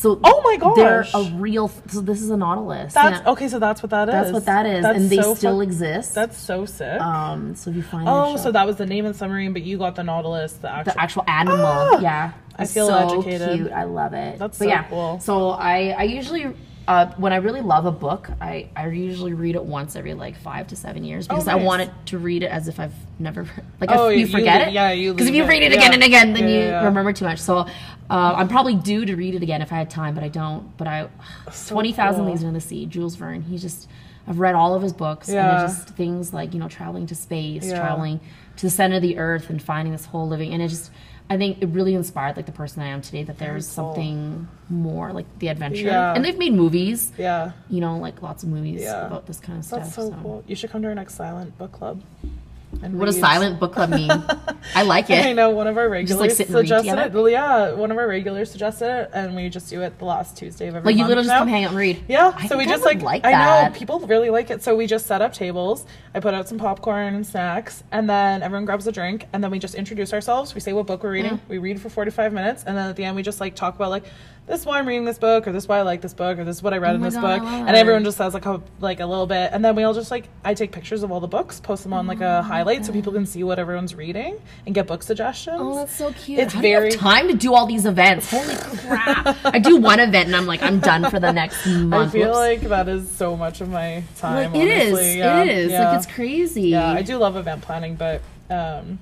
[0.00, 1.68] So Oh my they're a real.
[1.88, 2.94] So this is a nautilus.
[2.94, 3.32] That's yeah.
[3.32, 3.48] okay.
[3.48, 4.12] So that's what that is.
[4.14, 6.14] That's what that is, That's and they so still fu- exist.
[6.14, 6.98] That's so sick.
[7.00, 7.54] um.
[7.54, 9.76] So if you find oh, so that was the name of the submarine, but you
[9.76, 10.94] got the Nautilus, the actual.
[10.94, 11.66] the actual animal.
[11.66, 12.00] Ah!
[12.00, 13.58] yeah, I feel so educated.
[13.58, 13.72] Cute.
[13.72, 14.38] I love it.
[14.38, 15.20] That's but so yeah, cool.
[15.20, 16.54] So I I usually.
[16.90, 20.36] Uh, when I really love a book, I, I usually read it once every like
[20.36, 21.66] five to seven years because I Oh, nice.
[21.66, 23.44] want it to read it as if I've never
[23.80, 24.72] like Oh, if you you forget leave- it.
[24.74, 25.78] yeah, you because if you read it Yeah.
[25.78, 26.84] again and again, then Yeah, you yeah, yeah.
[26.86, 27.38] remember too much.
[27.38, 27.66] So uh,
[28.10, 30.76] I'm probably due to read it again if I had time, but I don't.
[30.78, 31.08] But I
[31.52, 32.30] So Twenty Thousand cool.
[32.32, 33.42] Leagues Under the Sea, Jules Verne.
[33.42, 33.88] He's just
[34.26, 35.64] I've read all of his books and Yeah.
[35.66, 37.78] it's just things like you know traveling to space, Yeah.
[37.78, 38.18] traveling
[38.56, 40.52] to the center of the earth, and finding this whole living.
[40.52, 40.90] And it just
[41.30, 43.22] I think it really inspired like the person I am today.
[43.22, 43.94] That there's cool.
[43.94, 45.86] something more like the adventure.
[45.86, 46.12] Yeah.
[46.12, 49.06] And they've made movies yeah, you know, like lots of movies Yeah.
[49.06, 49.80] about this kind of stuff.
[49.84, 50.42] that's so, cool.
[50.48, 52.02] You should come to our next silent book club.
[52.82, 54.10] And What does silent book club mean?
[54.74, 55.24] I like it.
[55.24, 57.12] I know one of our regulars and read suggested it.
[57.12, 60.36] Well, yeah, one of our regulars suggested it, and we just do it the last
[60.36, 61.38] Tuesday of every Like you month literally just now.
[61.40, 62.02] come hang out and read.
[62.08, 63.32] Yeah, I so we just like, like I
[63.66, 64.62] know people really like it.
[64.62, 65.84] So we just set up tables.
[66.14, 69.50] I put out some popcorn and snacks, and then everyone grabs a drink, and then
[69.50, 70.54] we just introduce ourselves.
[70.54, 71.32] We say what book we're reading.
[71.32, 71.38] Yeah.
[71.48, 73.74] We read for forty five minutes, and then at the end we just like talk
[73.74, 74.04] about like
[74.46, 76.36] this is why I'm reading this book, or this is why I like this book,
[76.38, 78.34] or this is what I read Oh in this God, book, and everyone just says
[78.34, 81.04] like a, like a little bit, and then we all just like I take pictures
[81.04, 83.44] of all the books, post them on like Oh a highlight so people can see
[83.44, 85.56] what everyone's reading and get book suggestions.
[85.60, 86.40] Oh, that's so cute.
[86.40, 88.28] It's How do you have very- time to do all these events.
[88.28, 89.36] Holy crap!
[89.44, 92.08] I do one event and I'm like, I'm done for the next month.
[92.08, 92.36] I feel Whoops.
[92.36, 94.52] like that is so much of my time.
[94.52, 95.16] Like, it is.
[95.16, 95.42] Yeah.
[95.42, 95.70] It is.
[95.70, 95.90] yeah.
[95.90, 96.62] Like it's crazy.
[96.70, 98.20] Yeah, I do love event planning, but
[98.50, 98.98] um,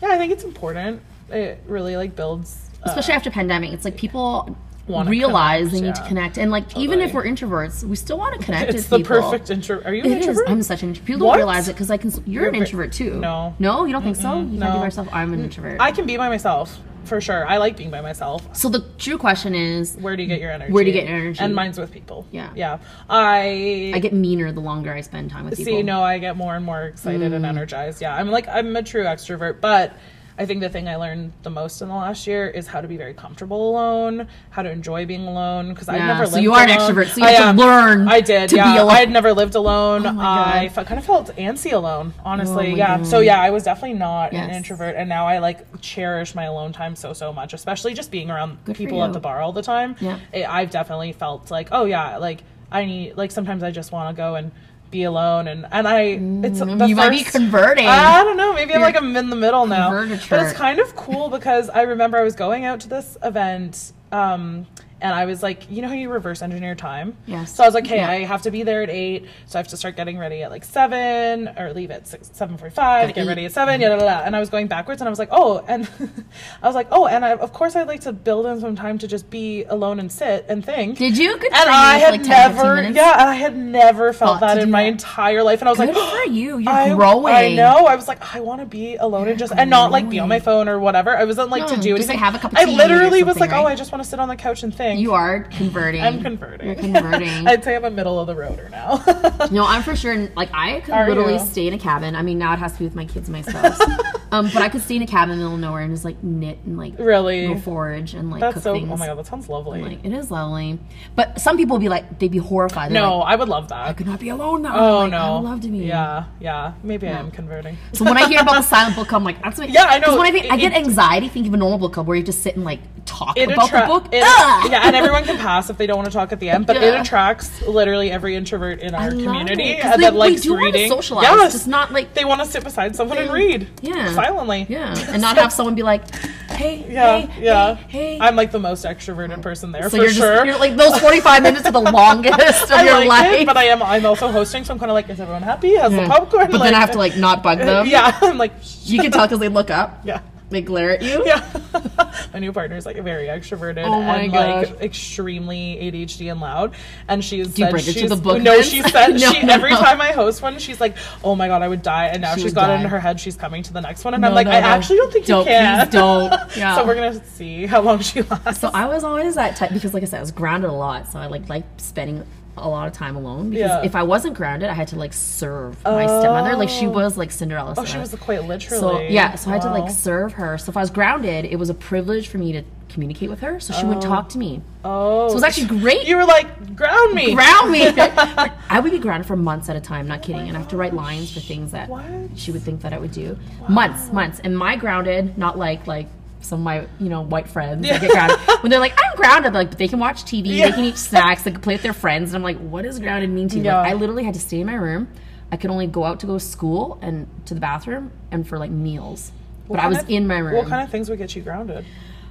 [0.00, 1.02] yeah, I think it's important.
[1.28, 2.70] It really like builds.
[2.82, 4.56] uh, Especially after pandemic, it's like people
[4.88, 8.38] realize connect, they need to connect, and like even if we're introverts, we still want
[8.38, 9.20] to connect it's the people.
[9.20, 9.82] perfect intro.
[9.84, 10.26] Are you an It is.
[10.28, 10.48] introvert?
[10.48, 11.06] I'm such an introvert.
[11.06, 11.34] People What?
[11.34, 12.10] don't realize it because I can.
[12.24, 13.14] You're, You're an introvert too.
[13.18, 13.54] No.
[13.58, 14.40] No, you don't think so?
[14.40, 15.08] You can't be by yourself.
[15.12, 15.80] I'm an introvert.
[15.80, 17.46] I can be by myself for sure.
[17.46, 18.48] I like being by myself.
[18.56, 20.72] so the true question is, Where do you get your energy?
[20.72, 21.38] Where do you get your energy?
[21.40, 22.26] And mine's with people.
[22.32, 22.50] Yeah.
[22.56, 22.78] yeah.
[23.08, 25.72] I I get meaner the longer I spend time with people.
[25.72, 25.82] see.
[25.82, 27.36] No, I get more and more excited Mm.
[27.36, 28.00] and energized.
[28.02, 29.92] Yeah, I'm like I'm a true extrovert, but.
[30.38, 32.88] I think the thing I learned the most in the last year is how to
[32.88, 35.70] be very comfortable alone, how to enjoy being alone.
[35.70, 37.48] Because I've Yeah, never so lived you are an extrovert, so you I have to
[37.48, 37.56] am.
[37.56, 38.50] learn I did.
[38.50, 38.90] to be yeah, alone.
[38.90, 40.06] I had never lived alone.
[40.06, 42.72] Oh I kind of felt antsy alone, honestly.
[42.72, 42.98] Oh yeah.
[42.98, 43.06] God.
[43.06, 46.72] So yeah, I was definitely not an introvert, and now I like cherish my alone
[46.72, 49.62] time so so much, especially just being around Good people at the bar all the
[49.62, 49.96] time.
[50.00, 50.18] Yeah.
[50.34, 54.14] I- I've definitely felt like, oh yeah, like I need like sometimes I just want
[54.14, 54.50] to go and
[54.90, 56.00] be alone and and I
[56.42, 57.86] it's Mm, you might be converting.
[57.86, 58.52] I don't know.
[58.52, 59.90] Maybe I'm like I'm in the middle now.
[59.90, 63.92] But it's kind of cool because I remember I was going out to this event.
[64.12, 64.66] Um,
[65.00, 67.16] and I was like, you know how you reverse engineer time?
[67.26, 67.54] Yes.
[67.54, 68.10] So I was like, hey, Yeah.
[68.10, 70.50] I have to be there at eight, so I have to start getting ready at
[70.50, 74.34] like seven, or leave at six, seven forty-five, Gotta get ready at seven, yeah, And
[74.34, 75.88] I was going backwards, and I was like, oh, and
[76.62, 78.98] I was like, oh, and I, of course I'd like to build in some time
[78.98, 80.98] to just be alone and sit and think.
[80.98, 81.38] Did you?
[81.38, 81.68] Good and.
[81.68, 84.88] I had like 10, never, yeah, and I had never felt that in my that.
[84.88, 86.58] entire life, and I was Good like, for you.
[86.66, 87.34] You're I, growing.
[87.34, 87.86] I know.
[87.86, 90.28] I was like, I want to be alone and just and not like be on
[90.28, 91.16] my phone or whatever.
[91.16, 92.16] I wasn't like to No, do just, anything.
[92.16, 93.66] like, have a cup of I tea or literally was like, oh.
[93.66, 94.85] I just want to sit on the couch and think.
[94.94, 96.02] You are converting.
[96.02, 96.66] I'm converting.
[96.66, 97.28] You're converting.
[97.48, 99.02] I'd say I'm a middle of the roader now.
[99.50, 100.28] No, I'm for sure.
[100.34, 101.38] Like I could Are literally you?
[101.38, 102.16] stay in a cabin.
[102.16, 103.78] I mean, now it has to be with my kids and my spouse.
[104.32, 106.04] um, but I could stay in a cabin in the middle of nowhere and just
[106.04, 107.46] like knit and like really?
[107.46, 108.72] go forage and like That's cook so.
[108.74, 108.88] things.
[108.90, 109.82] Oh my god, that sounds lovely.
[109.82, 110.78] Like it is lovely.
[111.14, 112.90] But some people would be like, they'd be horrified.
[112.90, 113.86] They're no, like, I would love that.
[113.86, 114.76] I could not be alone now.
[114.76, 115.78] oh Like, no, I would love to be.
[115.78, 116.72] Yeah, yeah.
[116.82, 117.76] Maybe I am converting.
[117.92, 119.68] So when I hear about the silent book club, I'm like, that's what.
[119.70, 120.06] Yeah, I know.
[120.06, 122.22] 'cause When I think, I get anxiety thinking of a normal book club where you
[122.24, 124.06] just sit and like talk It about attra- the book.
[124.12, 126.66] it- yeah, and everyone can pass if they don't want to talk at the end.
[126.66, 130.56] But it attracts literally every introvert in our community it, they- that we likes do
[130.56, 130.88] reading.
[130.88, 133.68] socialize, Yes, just not, like- they want to sit beside someone and read.
[133.82, 134.12] Yeah.
[134.14, 134.66] silently.
[134.68, 136.02] Yeah, and not have someone be like,
[136.50, 137.74] hey, Yeah, hey, yeah.
[137.74, 138.18] hey, hey.
[138.20, 140.44] I'm like the most extroverted person there so for you're sure.
[140.46, 143.40] you're like those 45 minutes are the longest of I your like life.
[143.40, 143.82] it, but I am.
[143.82, 145.74] I'm also hosting, so I'm kind of like, is everyone happy?
[145.76, 146.02] Has Yeah.
[146.02, 146.50] the popcorn?
[146.50, 147.86] But then I have to like not bug them.
[147.86, 148.52] yeah, I'm like,
[148.84, 150.00] You can tell because they look up.
[150.04, 150.20] yeah.
[150.48, 151.24] They glare at you.
[151.26, 151.44] Yeah,
[152.32, 154.68] my new partner is like very extroverted Oh and gosh.
[154.70, 156.74] like extremely ADHD and loud.
[157.08, 159.32] And she's Do you said bring her to she's, the book No, she said No,
[159.32, 159.80] she no, every no.
[159.80, 162.42] time I host one, she's like, "Oh my god, I would die." And now She
[162.42, 164.34] she's would got it in her head she's coming to the next one, and I'm
[164.34, 165.86] like, I actually don't think Don't, you can.
[165.86, 166.30] please don't.
[166.56, 166.76] Yeah.
[166.76, 168.60] so we're gonna see how long she lasts.
[168.60, 171.10] So I was always that type because, like I said, I was grounded a lot.
[171.10, 172.24] So I like like spending
[172.56, 173.82] a lot of time alone because Yeah.
[173.84, 176.56] if I wasn't grounded, I had to like serve my stepmother.
[176.56, 176.90] Like she oh.
[176.90, 177.74] was like Cinderella.
[177.76, 178.80] oh, she was quite literally.
[178.80, 180.58] So yeah, so I had to like serve her.
[180.58, 183.60] So if I was grounded, it was a privilege for me to communicate with her.
[183.60, 184.62] So she would talk to me.
[184.84, 185.80] Oh, So it was actually oh.
[185.80, 186.06] great.
[186.06, 187.34] You were like, ground me.
[187.34, 187.86] ground me.
[187.88, 190.76] I would be grounded for months at a time, not kidding, and I have to
[190.76, 192.04] write lines for things that What?
[192.36, 193.36] she would think that I would do.
[193.68, 194.40] Months, months.
[194.40, 196.08] And my grounded, not like like
[196.46, 199.52] some of my you know white friends that get grounded when they're like I'm grounded
[199.54, 200.66] like but they can watch TV Yeah.
[200.66, 202.98] they can eat snacks they can play with their friends and I'm like what does
[203.00, 203.80] grounded mean to you Yeah.
[203.80, 205.08] like, I literally had to stay in my room
[205.52, 208.58] I could only go out to go to school and to the bathroom and for
[208.58, 209.32] like meals
[209.68, 211.84] but I was of- in my room What kind of things would get you grounded?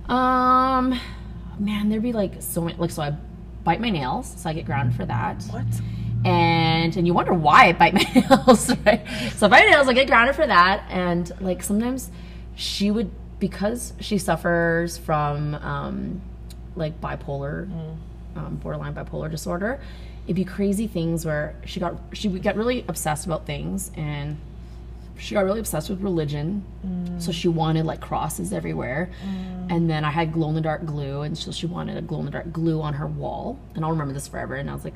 [0.10, 1.00] um
[1.60, 3.12] man there'd be like so many like so I
[3.64, 5.66] bite my nails so I get grounded for that What?
[6.26, 9.06] and and you wonder why I bite my nails, right?
[9.36, 12.10] So I bite my nails, I get grounded for that, and like sometimes
[12.56, 13.12] she would
[13.46, 16.20] because she suffers from um,
[16.76, 17.70] like bipolar,
[18.36, 19.80] um, borderline bipolar disorder.
[20.26, 24.38] It'd be crazy things where she got she would get really obsessed about things and
[25.20, 26.66] she got really obsessed with religion.
[27.20, 29.12] So she wanted like crosses everywhere.
[29.70, 32.22] And then i had glow in the dark glue and so she wanted a glow
[32.22, 33.60] in the dark glue on her wall.
[33.76, 34.56] And i'll remember this forever.
[34.56, 34.96] And i was like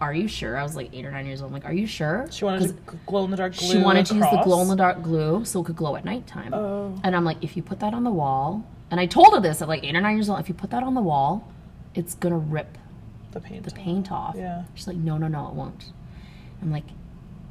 [0.00, 1.86] are you sure i was like eight or nine years old i'm like are you
[1.86, 3.68] sure She wanted to glow in the dark glue.
[3.72, 6.04] she wanted to use the glow in the dark glue so it could glow at
[6.04, 7.00] nighttime Oh.
[7.02, 9.62] and i'm like if you put that on the wall and i told her this
[9.62, 11.50] at like eight or nine years old if you put that on the wall
[11.94, 12.76] it's gonna rip
[13.32, 13.64] the paint.
[13.64, 14.34] the paint off.
[14.36, 14.64] Yeah.
[14.74, 15.92] She's like, no, no, no, it won't.
[16.62, 16.84] I'm like,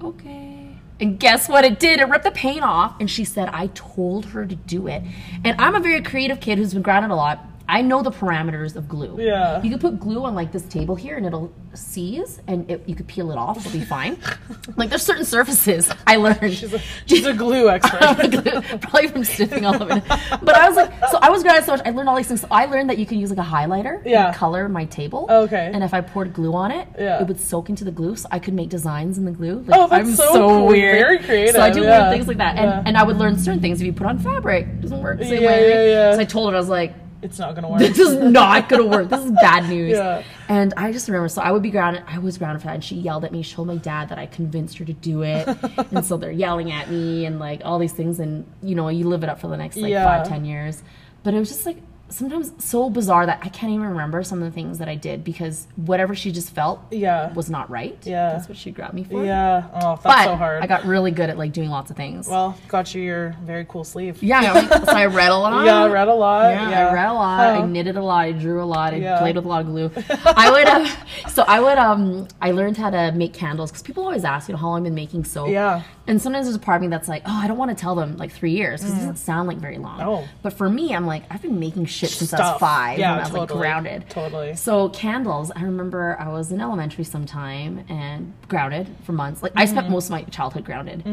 [0.04, 0.68] okay.
[1.00, 2.00] And guess what it did?
[2.00, 2.96] It ripped the paint off.
[3.00, 5.04] And she said, I told her to do it.
[5.44, 7.40] And I'm a very creative kid who's been grounded a lot.
[7.68, 9.18] I know the parameters of glue.
[9.20, 9.62] Yeah.
[9.64, 12.94] You could put glue on like this table here and it'll seize and it, you
[12.96, 13.58] could peel it off.
[13.66, 14.18] It'll be fine.
[14.76, 16.54] like there's certain surfaces I learned.
[16.54, 18.00] She's a, she's a glue expert.
[18.82, 20.04] Probably from sniffing all over it.
[20.08, 21.82] But I was like, so I was grounded so much.
[21.86, 22.42] I learned all these things.
[22.42, 24.32] So I learned that you could use like a highlighter Yeah.
[24.34, 25.26] color my table.
[25.30, 25.72] Oh, okay.
[25.74, 27.22] And if I poured glue on it, Yeah.
[27.22, 29.64] it would soak into the glue, so I could make designs in the glue.
[29.68, 30.68] Like, Oh, that's I'm so cool.
[30.68, 31.00] weird.
[31.00, 32.04] Very creative, So I do yeah.
[32.10, 32.84] weird things like that, and Yeah.
[32.86, 33.82] and I would learn certain things.
[33.82, 35.70] If you put on fabric, it doesn't work the same Yeah, way.
[35.70, 36.14] yeah, yeah.
[36.16, 36.94] So I told her I was like,
[37.26, 37.80] it's not gonna work.
[37.80, 39.10] this is not gonna work.
[39.10, 39.92] This is bad news.
[39.98, 40.24] Yeah.
[40.48, 42.04] And I just remember, so I would be grounded.
[42.08, 43.42] I was grounded for that, and she yelled at me.
[43.42, 45.48] She told my dad that I convinced her to do it,
[45.92, 49.08] and so they're yelling at me and like all these things, and you know, you
[49.08, 50.06] live it up for the next like Yeah.
[50.06, 50.84] five, ten years.
[51.24, 51.78] But it was just like
[52.08, 55.24] sometimes so bizarre that I can't even remember some of the things that I did
[55.24, 57.34] because whatever she just felt Yeah.
[57.34, 57.98] was not right.
[58.04, 58.30] Yeah.
[58.30, 59.24] that's what she grabbed me for.
[59.26, 59.64] Yeah.
[59.74, 60.62] Oh, that's but so hard.
[60.64, 62.28] I got really good at like doing lots of things.
[62.28, 64.22] well, got you your very cool sleeve.
[64.22, 65.66] yeah, I so I read a lot.
[65.66, 66.52] Yeah, I read a lot.
[66.54, 67.40] Yeah, Yeah, I read a lot.
[67.40, 67.66] I Oh.
[67.66, 68.20] knitted a lot.
[68.26, 68.94] I drew a lot.
[68.94, 69.18] I Yeah.
[69.20, 69.92] played with a lot of glue.
[70.26, 70.88] I would, uh,
[71.30, 74.54] so I would, um, I learned how to make candles because people always ask, you
[74.54, 75.50] know, how long I've been making soap.
[75.50, 75.82] Yeah.
[76.08, 77.96] And sometimes there's a part of me that's like, oh, I don't want to tell
[77.96, 80.00] them like three years because it doesn't sound like very long.
[80.02, 80.28] Oh.
[80.44, 83.20] But for me, I'm like, I've been making shit since I was five Yeah, when
[83.22, 84.10] I was like grounded.
[84.10, 84.56] Totally.
[84.56, 89.42] So candles, I remember I was in elementary sometime and grounded for months.
[89.42, 89.72] Like I Mm-hmm.
[89.78, 91.04] spent most of my childhood grounded,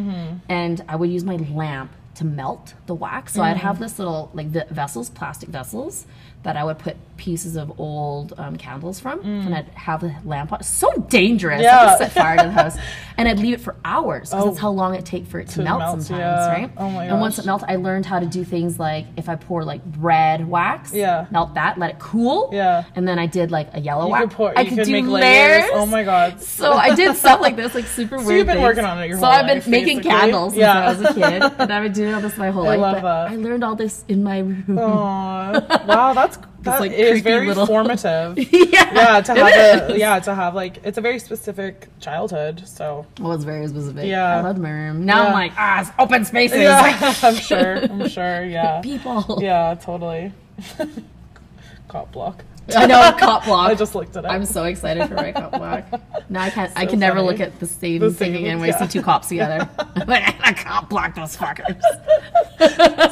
[0.48, 3.32] and I would use my lamp to melt the wax.
[3.32, 3.82] So I'd have Mm-hmm.
[3.85, 6.05] this little like the vessels, plastic vessels
[6.43, 10.52] that I would put pieces of old um, candles from, and I'd have the lamp
[10.52, 10.60] on.
[10.64, 11.60] So dangerous!
[11.60, 11.64] I Mm.
[11.64, 11.85] Yeah.
[11.85, 12.77] just set fire to the house,
[13.16, 14.60] and I'd leave it for hours because that's Oh.
[14.62, 16.48] how long it take for it to, To melt, melt, sometimes, yeah.
[16.48, 16.70] right?
[16.77, 19.36] Oh my And once it melted, I learned how to do things like if I
[19.36, 21.27] pour like red wax, Yeah.
[21.31, 22.85] melt that, let it cool, Yeah.
[22.97, 24.23] and then I did like a yellow You wax.
[24.24, 24.59] could pour.
[24.59, 25.62] I could could do make layers.
[25.62, 25.70] layers.
[25.74, 26.43] Oh my god.
[26.43, 28.27] So I did stuff like this, like super weird.
[28.27, 28.64] So you've been things.
[28.64, 30.10] working on it your So whole I've been making basically.
[30.19, 30.86] candles since Yeah.
[30.86, 32.81] I was a kid, and I've been doing all this my whole I life.
[32.81, 33.31] love that.
[33.31, 34.77] I learned all this in my room.
[34.77, 35.85] Aw.
[35.86, 36.31] wow, that's
[36.64, 38.39] that like, is creepy very little- formative.
[38.52, 39.47] yeah, yeah, to it have
[39.89, 39.98] a is.
[40.01, 42.62] yeah to have like it's a very specific childhood.
[42.66, 44.06] So Well, it's very specific.
[44.06, 44.36] Yeah.
[44.39, 45.05] I loved my room.
[45.05, 46.59] Now I'm like, ah, it's open spaces.
[46.60, 47.76] yeah, I'm sure.
[47.84, 48.44] I'm sure.
[48.44, 48.80] Yeah.
[48.82, 49.39] People.
[49.40, 50.32] Yeah, totally.
[51.89, 52.44] Cop block.
[52.76, 53.70] I know a cop block.
[53.70, 54.32] I just looked at it up.
[54.32, 55.84] I'm so excited for my cop block.
[56.30, 56.72] Now I can't.
[56.76, 59.02] I So can never look at the same The thing again when I see two
[59.02, 59.68] cops together.
[59.78, 61.80] I'm like, I cop block those fuckers.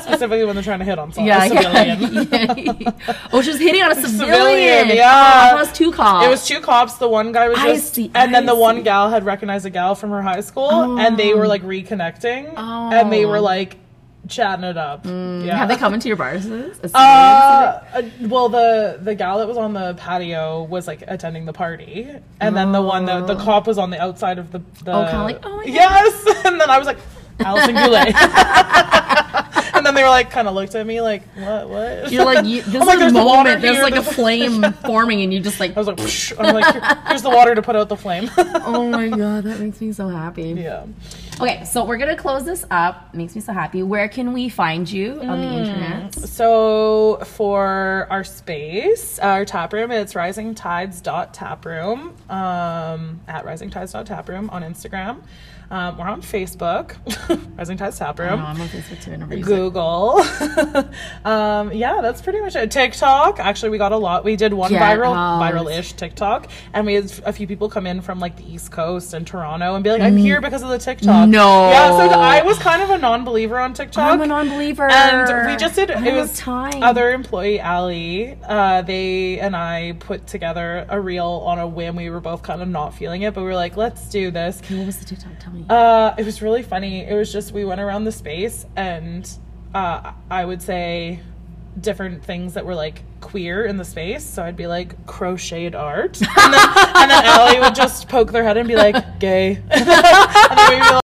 [0.02, 1.28] Specifically when they're trying to hit on someone.
[1.28, 2.26] Yeah, civilian.
[2.30, 3.16] yeah, yeah.
[3.32, 4.18] Oh, she was hitting on a civilian.
[4.18, 5.52] Civilian, Oh, yeah.
[5.52, 6.26] it was two cops.
[6.26, 6.94] It was two cops.
[6.94, 9.66] The one guy was I just, see, and then I the one gal had recognized
[9.66, 11.48] a gal from her high school, and they were oh.
[11.48, 13.42] like reconnecting, and they were Oh.
[13.42, 13.76] like
[14.28, 15.04] chatting it up.
[15.06, 15.56] Yeah.
[15.56, 16.46] Have they come into your bars?
[16.48, 21.52] Uh, uh, well, the the gal that was on the patio was like attending the
[21.52, 22.08] party,
[22.40, 24.58] and then the one that the cop was on the outside of the.
[24.84, 25.74] the Oh, kinda like, oh my God.
[25.74, 26.98] yes, and then I was like,
[27.40, 28.14] Allison Goulet,
[29.74, 32.12] and then they were like, kind of looked at me like, what, what?
[32.12, 33.62] You're like, you, this like, a "There's the moment.
[33.62, 36.32] There's here, like a flame forming, and you just like, I was like, Psh.
[36.38, 38.30] I'm like, Here- here's the water to put out the flame.
[38.36, 40.50] oh my god, that makes me so happy.
[40.50, 40.84] yeah.
[41.40, 43.14] Okay, so we're gonna close this up.
[43.14, 43.82] Makes me so happy.
[43.82, 45.66] Where can we find you on the Mm.
[45.66, 46.14] internet?
[46.14, 55.16] So for our space, our tap room, it's risingtides.taproom, um, at risingtides.taproom on Instagram.
[55.70, 56.96] Um, we're on Facebook,
[57.56, 58.40] Rising Tides Tap Room.
[58.40, 59.16] I'm on Facebook too.
[59.16, 59.36] Never.
[59.36, 60.20] Google.
[61.24, 62.72] um, yeah, that's pretty much it.
[62.72, 63.38] TikTok.
[63.38, 64.24] Actually, we got a lot.
[64.24, 65.40] We did one Get viral, out.
[65.40, 69.14] viral-ish TikTok, and we had a few people come in from like the East Coast
[69.14, 71.30] and Toronto and be like, "I'm here because of the TikTok." Mm.
[71.30, 71.70] No.
[71.70, 71.90] Yeah.
[71.90, 74.12] So I was kind of a non-believer on TikTok.
[74.12, 74.88] I'm a non-believer.
[74.90, 75.92] And we just did.
[75.92, 76.82] I It was time.
[76.82, 78.36] other employee Ali.
[78.42, 81.94] Uh, they and I put together a reel on a whim.
[81.94, 84.60] We were both kind of not feeling it, but we were like, "Let's do this."
[84.68, 85.38] What was the TikTok?
[85.38, 85.59] Tell me.
[85.68, 87.04] Uh, it was really funny.
[87.04, 89.28] It was just we went around the space and
[89.74, 91.20] uh, I would say
[91.80, 94.24] different things that were like queer in the space.
[94.24, 98.42] So I'd be like crocheted art, and then, and then Allie would just poke their
[98.42, 99.62] head and be like gay,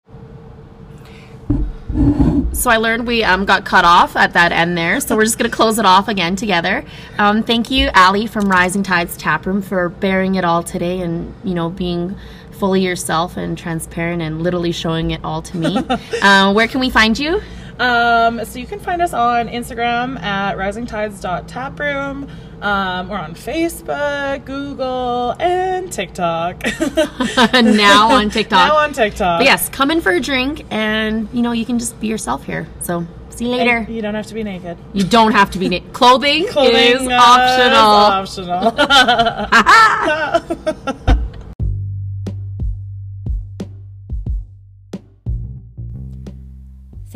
[2.57, 4.99] So I learned we um, got cut off at that end there.
[4.99, 6.85] So we're just going to close it off again together.
[7.19, 11.55] Um, thank you, Ali from Rising Tides Taproom, for bearing it all today and, you
[11.55, 12.17] know, being
[12.59, 15.77] fully yourself and transparent and literally showing it all to me.
[16.23, 17.41] uh, where can we find you?
[17.79, 22.29] Um, so you can find us on Instagram at risingtides.taproom.
[22.63, 26.63] Um, we're on Facebook, Google, and TikTok.
[27.53, 28.69] now on TikTok.
[28.69, 29.41] now on TikTok.
[29.41, 32.45] But yes, come in for a drink and, you know, you can just be yourself
[32.45, 32.67] here.
[32.81, 33.87] So see you later.
[33.91, 34.79] You don't have to be naked.
[34.95, 35.93] You don't have to be naked.
[35.93, 38.25] Clothing, Clothing is uh, optional.
[38.27, 40.97] is optional.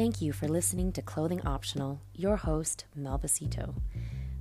[0.01, 3.75] Thank you for listening to Clothing Optional, your host, Mel Basito.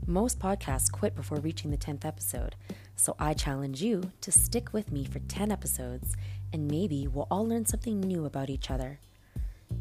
[0.08, 2.56] Most podcasts quit before reaching the 10th episode,
[2.96, 6.16] so I challenge you to stick with me for 10 episodes
[6.54, 9.02] and maybe we'll all learn something new about each other.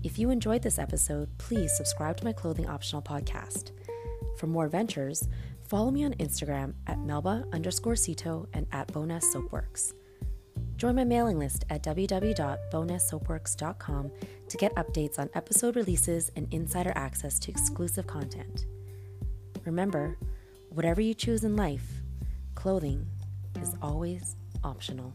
[0.02, 3.70] If you enjoyed this episode, please subscribe to my Clothing Optional podcast.
[4.36, 5.28] For more adventures,
[5.68, 9.92] follow me on Instagram at Melba underscore Cito and at Bowness Soapworks.
[10.78, 14.10] Join my mailing list at www.bownesssoapworks.com
[14.48, 18.66] to get updates on episode releases and insider access to exclusive content.
[19.64, 20.16] Remember,
[20.70, 21.82] whatever you choose in life,
[22.54, 23.04] clothing
[23.60, 25.12] is always optional.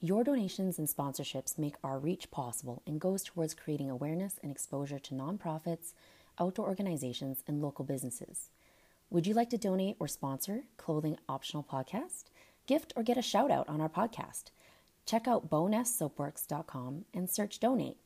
[0.00, 4.98] Your donations and sponsorships make our reach possible and goes towards creating awareness and exposure
[4.98, 5.92] to nonprofits,
[6.40, 8.50] outdoor organizations, and local businesses.
[9.08, 12.24] Would you like to donate or sponsor Clothing Optional Podcast?
[12.66, 14.50] Gift or get a shout out on our podcast?
[15.04, 17.98] Check out bownesssoapworks.com and search donate.